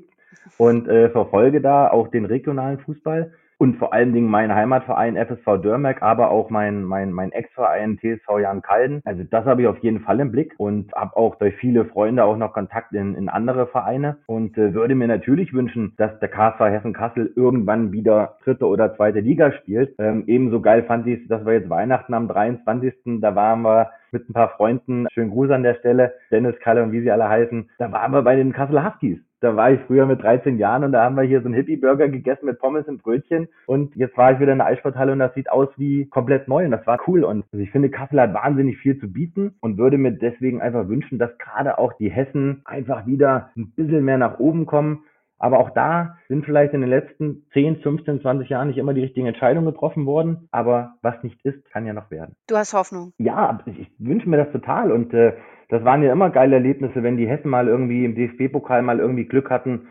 und 0.57 0.87
äh, 0.87 1.09
verfolge 1.09 1.61
da 1.61 1.89
auch 1.89 2.07
den 2.07 2.25
regionalen 2.25 2.79
Fußball 2.79 3.33
und 3.57 3.77
vor 3.77 3.93
allen 3.93 4.13
Dingen 4.13 4.29
meinen 4.29 4.53
Heimatverein 4.53 5.17
FSV 5.17 5.61
Dörmerk, 5.61 6.01
aber 6.01 6.29
auch 6.29 6.49
mein, 6.49 6.83
mein, 6.83 7.11
mein 7.11 7.31
Ex-Verein 7.31 7.97
TSV 7.97 8.39
Jan 8.39 8.61
Kalden. 8.61 9.01
Also 9.05 9.23
das 9.23 9.45
habe 9.45 9.61
ich 9.61 9.67
auf 9.67 9.79
jeden 9.79 10.01
Fall 10.01 10.19
im 10.19 10.31
Blick 10.31 10.53
und 10.57 10.93
habe 10.93 11.17
auch 11.17 11.35
durch 11.35 11.55
viele 11.55 11.85
Freunde 11.85 12.23
auch 12.23 12.37
noch 12.37 12.53
Kontakt 12.53 12.93
in, 12.93 13.15
in 13.15 13.29
andere 13.29 13.67
Vereine 13.67 14.17
und 14.27 14.57
äh, 14.57 14.73
würde 14.73 14.95
mir 14.95 15.07
natürlich 15.07 15.53
wünschen, 15.53 15.93
dass 15.97 16.19
der 16.19 16.29
KSV 16.29 16.59
Hessen-Kassel 16.59 17.33
irgendwann 17.35 17.91
wieder 17.91 18.37
dritte 18.43 18.67
oder 18.67 18.95
zweite 18.95 19.19
Liga 19.19 19.51
spielt. 19.51 19.95
Ähm, 19.97 20.23
ebenso 20.27 20.61
geil 20.61 20.83
fand 20.83 21.07
ich 21.07 21.21
es, 21.21 21.27
dass 21.27 21.45
wir 21.45 21.53
jetzt 21.53 21.69
Weihnachten 21.69 22.13
am 22.13 22.27
23. 22.27 22.93
Da 23.21 23.35
waren 23.35 23.61
wir 23.61 23.89
mit 24.11 24.29
ein 24.29 24.33
paar 24.33 24.49
Freunden. 24.49 25.07
Schönen 25.11 25.31
Gruß 25.31 25.51
an 25.51 25.63
der 25.63 25.75
Stelle. 25.75 26.13
Dennis, 26.31 26.55
Kalle 26.59 26.83
und 26.83 26.91
wie 26.91 27.01
sie 27.01 27.11
alle 27.11 27.27
heißen. 27.27 27.69
Da 27.77 27.91
waren 27.91 28.11
wir 28.11 28.21
bei 28.21 28.35
den 28.35 28.53
Kassel 28.53 28.83
Huskies. 28.83 29.19
Da 29.39 29.55
war 29.55 29.71
ich 29.71 29.79
früher 29.81 30.05
mit 30.07 30.21
13 30.21 30.57
Jahren 30.57 30.83
und 30.83 30.91
da 30.91 31.03
haben 31.03 31.15
wir 31.15 31.23
hier 31.23 31.41
so 31.41 31.45
einen 31.45 31.53
Hippie-Burger 31.53 32.09
gegessen 32.09 32.47
mit 32.47 32.59
Pommes 32.59 32.87
und 32.87 33.03
Brötchen. 33.03 33.47
Und 33.67 33.95
jetzt 33.95 34.17
war 34.17 34.31
ich 34.31 34.39
wieder 34.39 34.51
in 34.51 34.57
der 34.57 34.67
Eissporthalle 34.67 35.11
und 35.11 35.19
das 35.19 35.33
sieht 35.35 35.51
aus 35.51 35.69
wie 35.77 36.07
komplett 36.07 36.47
neu 36.47 36.65
und 36.65 36.71
das 36.71 36.87
war 36.87 36.99
cool. 37.07 37.23
Und 37.23 37.45
also 37.51 37.63
ich 37.63 37.71
finde, 37.71 37.89
Kassel 37.89 38.19
hat 38.19 38.33
wahnsinnig 38.33 38.77
viel 38.77 38.99
zu 38.99 39.11
bieten 39.11 39.55
und 39.61 39.77
würde 39.77 39.99
mir 39.99 40.11
deswegen 40.11 40.61
einfach 40.61 40.87
wünschen, 40.87 41.19
dass 41.19 41.37
gerade 41.37 41.77
auch 41.77 41.93
die 41.93 42.09
Hessen 42.09 42.61
einfach 42.65 43.05
wieder 43.05 43.51
ein 43.55 43.71
bisschen 43.75 44.03
mehr 44.03 44.17
nach 44.17 44.39
oben 44.39 44.65
kommen. 44.65 45.03
Aber 45.39 45.59
auch 45.59 45.69
da 45.69 46.17
sind 46.29 46.45
vielleicht 46.45 46.73
in 46.73 46.81
den 46.81 46.89
letzten 46.89 47.45
10, 47.53 47.81
15, 47.81 48.21
20 48.21 48.49
Jahren 48.49 48.69
nicht 48.69 48.79
immer 48.79 48.95
die 48.95 49.01
richtigen 49.01 49.27
Entscheidungen 49.27 49.71
getroffen 49.71 50.07
worden. 50.07 50.47
Aber 50.51 50.95
was 51.03 51.21
nicht 51.21 51.39
ist, 51.45 51.63
kann 51.71 51.85
ja 51.85 51.93
noch 51.93 52.09
werden. 52.09 52.35
Du 52.47 52.55
hast 52.55 52.73
Hoffnung. 52.73 53.13
Ja, 53.19 53.59
ich 53.65 53.91
wünsche 53.99 54.27
mir 54.27 54.37
das 54.37 54.51
total. 54.51 54.91
Und 54.91 55.13
äh, 55.13 55.33
das 55.69 55.83
waren 55.83 56.03
ja 56.03 56.11
immer 56.11 56.29
geile 56.29 56.55
Erlebnisse, 56.55 57.03
wenn 57.03 57.17
die 57.17 57.27
Hessen 57.27 57.49
mal 57.49 57.67
irgendwie 57.67 58.05
im 58.05 58.15
DFB-Pokal 58.15 58.81
mal 58.81 58.99
irgendwie 58.99 59.25
Glück 59.25 59.49
hatten 59.49 59.87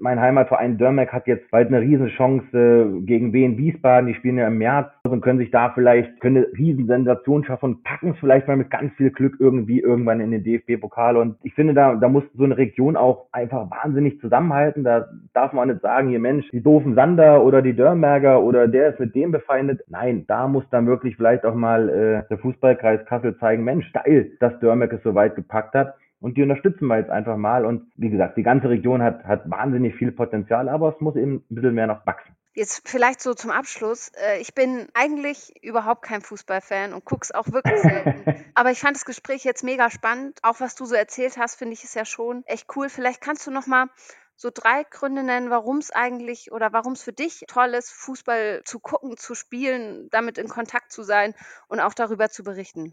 mein 0.00 0.20
Heimatverein 0.20 0.78
Dörmeck 0.78 1.12
hat 1.12 1.26
jetzt 1.26 1.50
bald 1.50 1.68
eine 1.68 1.80
Riesenchance 1.80 3.02
gegen 3.02 3.32
Wien 3.32 3.58
Wiesbaden. 3.58 4.06
Die 4.08 4.14
spielen 4.14 4.38
ja 4.38 4.46
im 4.46 4.58
März 4.58 4.88
und 5.08 5.20
können 5.20 5.38
sich 5.38 5.50
da 5.50 5.70
vielleicht, 5.70 6.20
können 6.20 6.38
eine 6.38 6.58
Riesensensation 6.58 7.44
schaffen 7.44 7.64
und 7.66 7.84
packen 7.84 8.10
es 8.10 8.18
vielleicht 8.18 8.48
mal 8.48 8.56
mit 8.56 8.70
ganz 8.70 8.92
viel 8.94 9.10
Glück 9.10 9.36
irgendwie 9.38 9.80
irgendwann 9.80 10.20
in 10.20 10.30
den 10.30 10.44
DFB-Pokal. 10.44 11.16
Und 11.16 11.36
ich 11.42 11.54
finde, 11.54 11.74
da, 11.74 11.94
da 11.94 12.08
muss 12.08 12.24
so 12.34 12.44
eine 12.44 12.56
Region 12.56 12.96
auch 12.96 13.26
einfach 13.32 13.70
wahnsinnig 13.70 14.20
zusammenhalten. 14.20 14.84
Da 14.84 15.06
darf 15.34 15.52
man 15.52 15.68
nicht 15.68 15.82
sagen, 15.82 16.08
hier 16.08 16.20
Mensch, 16.20 16.48
die 16.50 16.62
doofen 16.62 16.94
Sander 16.94 17.42
oder 17.42 17.62
die 17.62 17.74
Dörmerger 17.74 18.42
oder 18.42 18.68
der 18.68 18.90
ist 18.90 19.00
mit 19.00 19.14
dem 19.14 19.32
befeindet. 19.32 19.82
Nein, 19.88 20.24
da 20.28 20.48
muss 20.48 20.64
dann 20.70 20.86
wirklich 20.86 21.16
vielleicht 21.16 21.44
auch 21.44 21.54
mal 21.54 21.88
äh, 21.88 22.28
der 22.28 22.38
Fußballkreis 22.38 23.04
Kassel 23.06 23.36
zeigen, 23.38 23.64
Mensch, 23.64 23.90
geil, 23.92 24.32
dass 24.40 24.58
Dörmeck 24.60 24.92
es 24.92 25.02
so 25.02 25.14
weit 25.14 25.34
gepackt 25.34 25.74
hat. 25.74 25.94
Und 26.20 26.36
die 26.36 26.42
unterstützen 26.42 26.86
wir 26.86 26.98
jetzt 26.98 27.10
einfach 27.10 27.36
mal. 27.36 27.64
Und 27.64 27.92
wie 27.96 28.10
gesagt, 28.10 28.36
die 28.36 28.42
ganze 28.42 28.68
Region 28.68 29.02
hat, 29.02 29.24
hat 29.24 29.48
wahnsinnig 29.48 29.94
viel 29.94 30.12
Potenzial, 30.12 30.68
aber 30.68 30.94
es 30.94 31.00
muss 31.00 31.16
eben 31.16 31.44
ein 31.50 31.54
bisschen 31.54 31.74
mehr 31.74 31.86
noch 31.86 32.04
wachsen. 32.06 32.34
Jetzt 32.54 32.88
vielleicht 32.88 33.20
so 33.20 33.34
zum 33.34 33.52
Abschluss. 33.52 34.10
Äh, 34.20 34.40
ich 34.40 34.52
bin 34.52 34.88
eigentlich 34.92 35.54
überhaupt 35.62 36.02
kein 36.02 36.22
Fußballfan 36.22 36.92
und 36.92 37.04
gucke 37.04 37.22
es 37.22 37.32
auch 37.32 37.46
wirklich 37.52 37.78
selten. 37.80 38.44
Aber 38.56 38.72
ich 38.72 38.80
fand 38.80 38.96
das 38.96 39.04
Gespräch 39.04 39.44
jetzt 39.44 39.62
mega 39.62 39.90
spannend. 39.90 40.40
Auch 40.42 40.58
was 40.58 40.74
du 40.74 40.84
so 40.84 40.96
erzählt 40.96 41.36
hast, 41.38 41.54
finde 41.54 41.74
ich 41.74 41.84
es 41.84 41.94
ja 41.94 42.04
schon 42.04 42.42
echt 42.46 42.66
cool. 42.74 42.88
Vielleicht 42.88 43.20
kannst 43.20 43.46
du 43.46 43.52
noch 43.52 43.68
mal 43.68 43.86
so 44.34 44.50
drei 44.52 44.84
Gründe 44.84 45.22
nennen, 45.22 45.50
warum 45.50 45.78
es 45.78 45.92
eigentlich 45.92 46.50
oder 46.50 46.72
warum 46.72 46.94
es 46.94 47.02
für 47.02 47.12
dich 47.12 47.44
toll 47.46 47.74
ist, 47.74 47.92
Fußball 47.92 48.62
zu 48.64 48.80
gucken, 48.80 49.16
zu 49.16 49.34
spielen, 49.34 50.08
damit 50.10 50.38
in 50.38 50.48
Kontakt 50.48 50.90
zu 50.90 51.04
sein 51.04 51.34
und 51.68 51.78
auch 51.78 51.94
darüber 51.94 52.28
zu 52.28 52.42
berichten? 52.42 52.92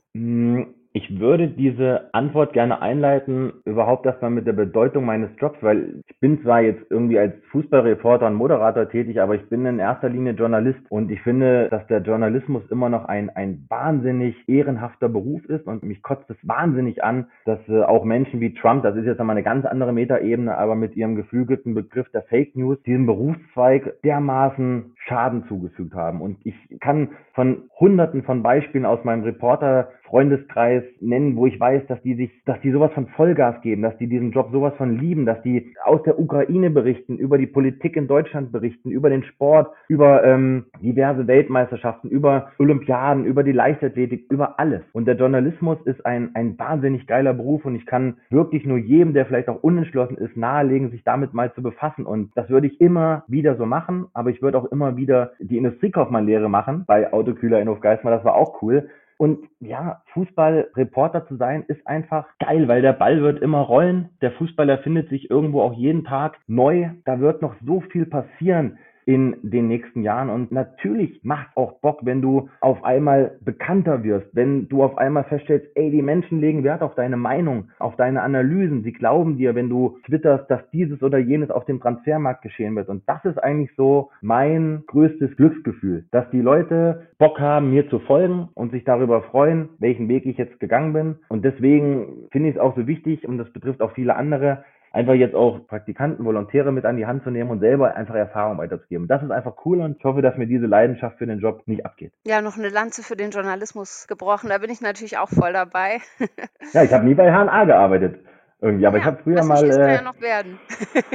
Ich 0.98 1.20
würde 1.20 1.50
diese 1.50 2.08
Antwort 2.14 2.54
gerne 2.54 2.82
einleiten, 2.82 3.52
überhaupt 3.66 4.06
erstmal 4.06 4.32
mit 4.32 4.48
der 4.48 4.54
Bedeutung 4.54 5.04
meines 5.04 5.30
Jobs, 5.38 5.58
weil 5.60 6.02
ich 6.08 6.18
bin 6.22 6.42
zwar 6.42 6.62
jetzt 6.62 6.90
irgendwie 6.90 7.20
als 7.20 7.34
Fußballreporter 7.52 8.26
und 8.28 8.36
Moderator 8.36 8.88
tätig, 8.88 9.20
aber 9.20 9.36
ich 9.36 9.50
bin 9.50 9.66
in 9.66 9.78
erster 9.78 10.08
Linie 10.08 10.32
Journalist 10.32 10.80
und 10.88 11.12
ich 11.12 11.22
finde, 11.22 11.68
dass 11.68 11.86
der 11.88 12.00
Journalismus 12.00 12.64
immer 12.72 12.88
noch 12.88 13.04
ein, 13.04 13.30
ein 13.30 13.66
wahnsinnig 13.68 14.38
ehrenhafter 14.48 15.10
Beruf 15.10 15.44
ist 15.50 15.68
und 15.68 15.84
mich 15.84 16.02
kotzt 16.02 16.30
es 16.30 16.38
wahnsinnig 16.44 17.04
an, 17.04 17.28
dass 17.44 17.60
äh, 17.68 17.82
auch 17.82 18.06
Menschen 18.06 18.40
wie 18.40 18.54
Trump, 18.54 18.84
das 18.84 18.96
ist 18.96 19.06
jetzt 19.06 19.20
einmal 19.20 19.36
eine 19.36 19.44
ganz 19.44 19.66
andere 19.66 19.92
Metaebene, 19.92 20.58
aber 20.58 20.76
mit 20.76 20.96
ihrem 20.96 21.18
geflügelten 21.18 21.76
Begriff 21.76 22.10
der 22.12 22.22
Fake 22.22 22.56
News, 22.56 22.82
diesem 22.84 23.06
Berufszweig 23.06 24.02
dermaßen 24.06 24.96
Schaden 24.96 25.44
zugefügt 25.50 25.94
haben. 25.94 26.22
Und 26.22 26.38
ich 26.46 26.56
kann 26.80 27.10
von 27.34 27.64
hunderten 27.78 28.24
von 28.24 28.44
Beispielen 28.44 28.86
aus 28.86 29.04
meinem 29.04 29.24
Reporter 29.24 29.90
Freundeskreis 30.06 30.85
nennen, 31.02 31.36
wo 31.36 31.45
ich 31.48 31.60
weiß, 31.60 31.84
dass 31.88 32.02
die 32.02 32.15
sich, 32.15 32.32
dass 32.45 32.60
die 32.62 32.71
sowas 32.71 32.91
von 32.93 33.08
Vollgas 33.08 33.62
geben, 33.62 33.82
dass 33.82 33.98
die 33.98 34.08
diesen 34.08 34.32
Job 34.32 34.50
sowas 34.52 34.74
von 34.78 34.98
lieben, 34.98 35.26
dass 35.26 35.41
die 35.41 35.74
aus 35.84 36.02
der 36.04 36.19
Ukraine 36.19 36.69
berichten, 36.69 37.17
über 37.17 37.38
die 37.38 37.48
Politik 37.48 37.95
in 37.95 38.08
Deutschland 38.08 38.52
berichten, 38.52 38.91
über 38.91 39.10
den 39.10 39.24
Sport, 39.24 39.71
über 39.88 40.24
ähm, 40.24 40.65
diverse 40.82 41.28
Weltmeisterschaften, 41.28 42.10
über 42.10 42.52
Olympiaden, 42.60 43.26
über 43.26 43.43
die 43.43 43.52
Leichtathletik, 43.52 44.26
über 44.32 44.60
alles. 44.60 44.82
Und 44.93 45.06
der 45.06 45.15
Journalismus 45.15 45.78
ist 45.86 46.06
ein, 46.06 46.32
ein 46.36 46.58
wahnsinnig 46.58 47.08
geiler 47.08 47.34
Beruf 47.34 47.65
und 47.65 47.76
ich 47.76 47.86
kann 47.86 48.17
wirklich 48.30 48.65
nur 48.65 48.78
jedem, 48.78 49.13
der 49.13 49.26
vielleicht 49.26 49.50
auch 49.50 49.63
unentschlossen 49.63 50.17
ist, 50.17 50.36
nahelegen, 50.38 50.91
sich 50.91 51.04
damit 51.04 51.34
mal 51.34 51.54
zu 51.54 51.62
befassen. 51.62 52.06
Und 52.06 52.32
das 52.36 52.50
würde 52.50 52.67
ich 52.67 52.80
immer 52.82 53.24
wieder 53.28 53.56
so 53.56 53.65
machen, 53.65 54.08
aber 54.13 54.30
ich 54.30 54.41
würde 54.41 54.58
auch 54.58 54.71
immer 54.71 54.98
wieder 54.98 55.32
die 55.39 55.58
Industriekaufmannlehre 55.58 56.50
machen 56.50 56.84
bei 56.88 57.12
Autokühler 57.12 57.62
in 57.62 57.69
Hofgeismar, 57.69 58.15
das 58.15 58.26
war 58.26 58.36
auch 58.36 58.62
cool 58.62 58.89
Und 59.17 59.47
ja, 59.60 60.01
Fußballreporter 60.13 61.28
zu 61.28 61.38
sein, 61.38 61.63
ist 61.67 61.86
einfach 61.88 62.28
geil, 62.39 62.67
weil 62.67 62.82
der 62.82 62.93
Ball 62.93 63.21
wird 63.21 63.41
immer 63.41 63.62
rollen. 63.62 64.10
Der 64.21 64.32
Fußballer 64.34 64.80
findet 64.80 65.10
sich 65.10 65.30
irgendwo 65.30 65.62
auch 65.62 65.73
jeden 65.73 66.04
Tag 66.04 66.38
neu. 66.47 66.89
Da 67.06 67.19
wird 67.19 67.41
noch 67.41 67.56
so 67.65 67.82
viel 67.82 68.06
passieren 68.06 68.78
in 69.06 69.36
den 69.44 69.68
nächsten 69.68 70.02
Jahren. 70.02 70.30
Und 70.30 70.52
natürlich 70.52 71.20
macht 71.24 71.56
auch 71.56 71.80
Bock, 71.80 72.00
wenn 72.04 72.22
du 72.22 72.50
auf 72.60 72.84
einmal 72.84 73.38
bekannter 73.41 74.04
wirst, 74.04 74.28
wenn 74.34 74.68
du 74.68 74.84
auf 74.84 74.98
einmal 74.98 75.24
feststellst, 75.26 75.68
ey, 75.76 75.91
die 75.91 76.02
Menschen 76.02 76.39
legen 76.39 76.63
Wert 76.63 76.82
auf 76.82 76.96
deine 76.96 77.18
Meinung, 77.18 77.70
auf 77.80 77.96
deine 77.96 78.24
Analysen. 78.24 78.84
Sie 78.84 78.94
glauben 78.94 79.38
dir, 79.38 79.54
wenn 79.56 79.70
du 79.70 79.98
twitterst, 80.06 80.50
dass 80.50 80.62
dieses 80.72 81.04
oder 81.04 81.20
jenes 81.20 81.52
auf 81.52 81.65
dem 81.65 81.80
Transfermarkt 81.80 82.41
geschehen 82.41 82.76
wird. 82.76 82.89
Und 82.89 83.04
das 83.08 83.24
ist 83.26 83.38
eigentlich 83.38 83.72
so 83.78 84.10
mein 84.22 84.84
größtes 84.88 85.36
Glücksgefühl, 85.38 86.06
dass 86.12 86.30
die 86.32 86.41
Leute 86.41 87.08
Bock 87.20 87.39
haben, 87.39 87.70
mir 87.70 87.88
zu 87.89 88.00
folgen 88.00 88.50
und 88.56 88.72
sich 88.72 88.84
darüber 88.84 89.22
freuen, 89.22 89.70
welchen 89.80 90.10
Weg 90.10 90.26
ich 90.26 90.38
jetzt 90.38 90.60
gegangen 90.60 90.94
bin. 90.94 91.15
Und 91.30 91.46
deswegen 91.46 92.28
finde 92.32 92.50
ich 92.50 92.56
es 92.56 92.62
auch 92.62 92.76
so 92.76 92.88
wichtig, 92.88 93.28
und 93.28 93.38
das 93.38 93.52
betrifft 93.54 93.82
auch 93.82 93.91
viele 93.91 94.15
andere, 94.15 94.63
einfach 94.96 95.14
jetzt 95.14 95.36
auch 95.36 95.68
Praktikanten, 95.68 96.26
Volontäre 96.26 96.72
mit 96.72 96.86
an 96.86 96.98
die 96.98 97.06
Hand 97.06 97.24
zu 97.24 97.30
nehmen 97.30 97.50
und 97.50 97.60
selber 97.60 97.96
einfach 97.96 98.16
Erfahrung 98.16 98.58
weiterzugeben. 98.58 99.08
Das 99.08 99.22
ist 99.22 99.32
einfach 99.32 99.56
cool 99.66 99.82
und 99.82 99.98
ich 99.98 100.04
hoffe, 100.04 100.22
dass 100.22 100.38
mir 100.38 100.48
diese 100.48 100.66
Leidenschaft 100.66 101.18
für 101.18 101.28
den 101.28 101.40
Job 101.40 101.64
nicht 101.66 101.86
abgeht. 101.86 102.14
Ja, 102.26 102.42
noch 102.42 102.58
eine 102.58 102.70
Lanze 102.70 103.04
für 103.04 103.16
den 103.16 103.32
Journalismus 103.32 104.08
gebrochen, 104.08 104.50
da 104.50 104.58
bin 104.58 104.72
ich 104.72 104.82
natürlich 104.82 105.18
auch 105.18 105.30
voll 105.30 105.54
dabei. 105.54 105.98
ja, 106.74 106.84
ich 106.84 106.94
habe 106.94 107.06
nie 107.06 107.14
bei 107.14 107.32
HNA 107.32 107.66
gearbeitet 107.66 108.20
irgendwie. 108.62 108.88
Aber 108.88 108.98
ja, 108.98 109.02
ich 109.02 109.06
habe 109.06 109.24
früher 109.24 109.44
mal. 109.44 109.64
Äh, 109.64 109.96
ja 109.96 110.02
noch 110.02 110.20
werden. 110.22 110.60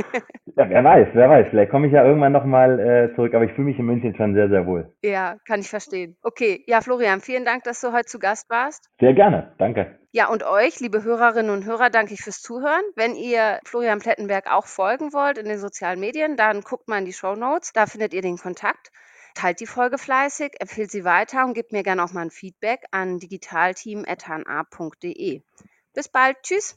ja, 0.57 0.69
wer 0.69 0.85
weiß, 0.85 1.09
wer 1.14 1.31
weiß. 1.31 1.47
Vielleicht 1.51 1.71
komme 1.71 1.87
ich 1.87 1.93
ja 1.93 2.05
irgendwann 2.05 2.33
nochmal 2.33 2.79
äh, 2.79 3.14
zurück, 3.14 3.35
aber 3.35 3.45
ich 3.45 3.53
fühle 3.53 3.66
mich 3.66 3.79
in 3.79 3.87
München 3.87 4.14
schon 4.14 4.35
sehr, 4.35 4.49
sehr 4.49 4.66
wohl. 4.66 4.93
Ja, 5.03 5.37
kann 5.47 5.61
ich 5.61 5.69
verstehen. 5.69 6.16
Okay, 6.23 6.62
ja, 6.66 6.81
Florian, 6.81 7.21
vielen 7.21 7.45
Dank, 7.45 7.64
dass 7.64 7.81
du 7.81 7.93
heute 7.93 8.07
zu 8.07 8.19
Gast 8.19 8.51
warst. 8.51 8.90
Sehr 9.01 9.14
gerne, 9.14 9.53
danke. 9.59 9.99
Ja, 10.12 10.29
und 10.29 10.42
euch, 10.42 10.81
liebe 10.81 11.05
Hörerinnen 11.05 11.53
und 11.53 11.64
Hörer, 11.64 11.88
danke 11.88 12.14
ich 12.14 12.23
fürs 12.23 12.42
Zuhören. 12.42 12.83
Wenn 12.96 13.14
ihr 13.14 13.61
Florian 13.64 14.01
Plettenberg 14.01 14.51
auch 14.51 14.66
folgen 14.66 15.12
wollt 15.12 15.38
in 15.38 15.49
den 15.49 15.61
sozialen 15.61 16.01
Medien, 16.01 16.37
dann 16.37 16.62
guckt 16.62 16.88
mal 16.88 16.99
in 16.99 17.05
die 17.05 17.12
Show 17.12 17.37
Notes, 17.37 17.73
da 17.73 17.87
findet 17.87 18.12
ihr 18.12 18.23
den 18.23 18.37
Kontakt. 18.37 18.90
Teilt 19.37 19.61
die 19.61 19.66
Folge 19.66 19.99
fleißig, 19.99 20.55
empfiehlt 20.59 20.90
sie 20.90 21.05
weiter 21.05 21.44
und 21.44 21.55
gebt 21.55 21.70
mir 21.70 21.85
gerne 21.85 22.03
auch 22.03 22.12
mal 22.12 22.23
ein 22.23 22.33
Feedback 22.33 22.83
an 22.90 23.20
digitalteam.hna.de. 23.20 25.42
Bis 25.94 26.09
bald, 26.09 26.37
tschüss. 26.42 26.77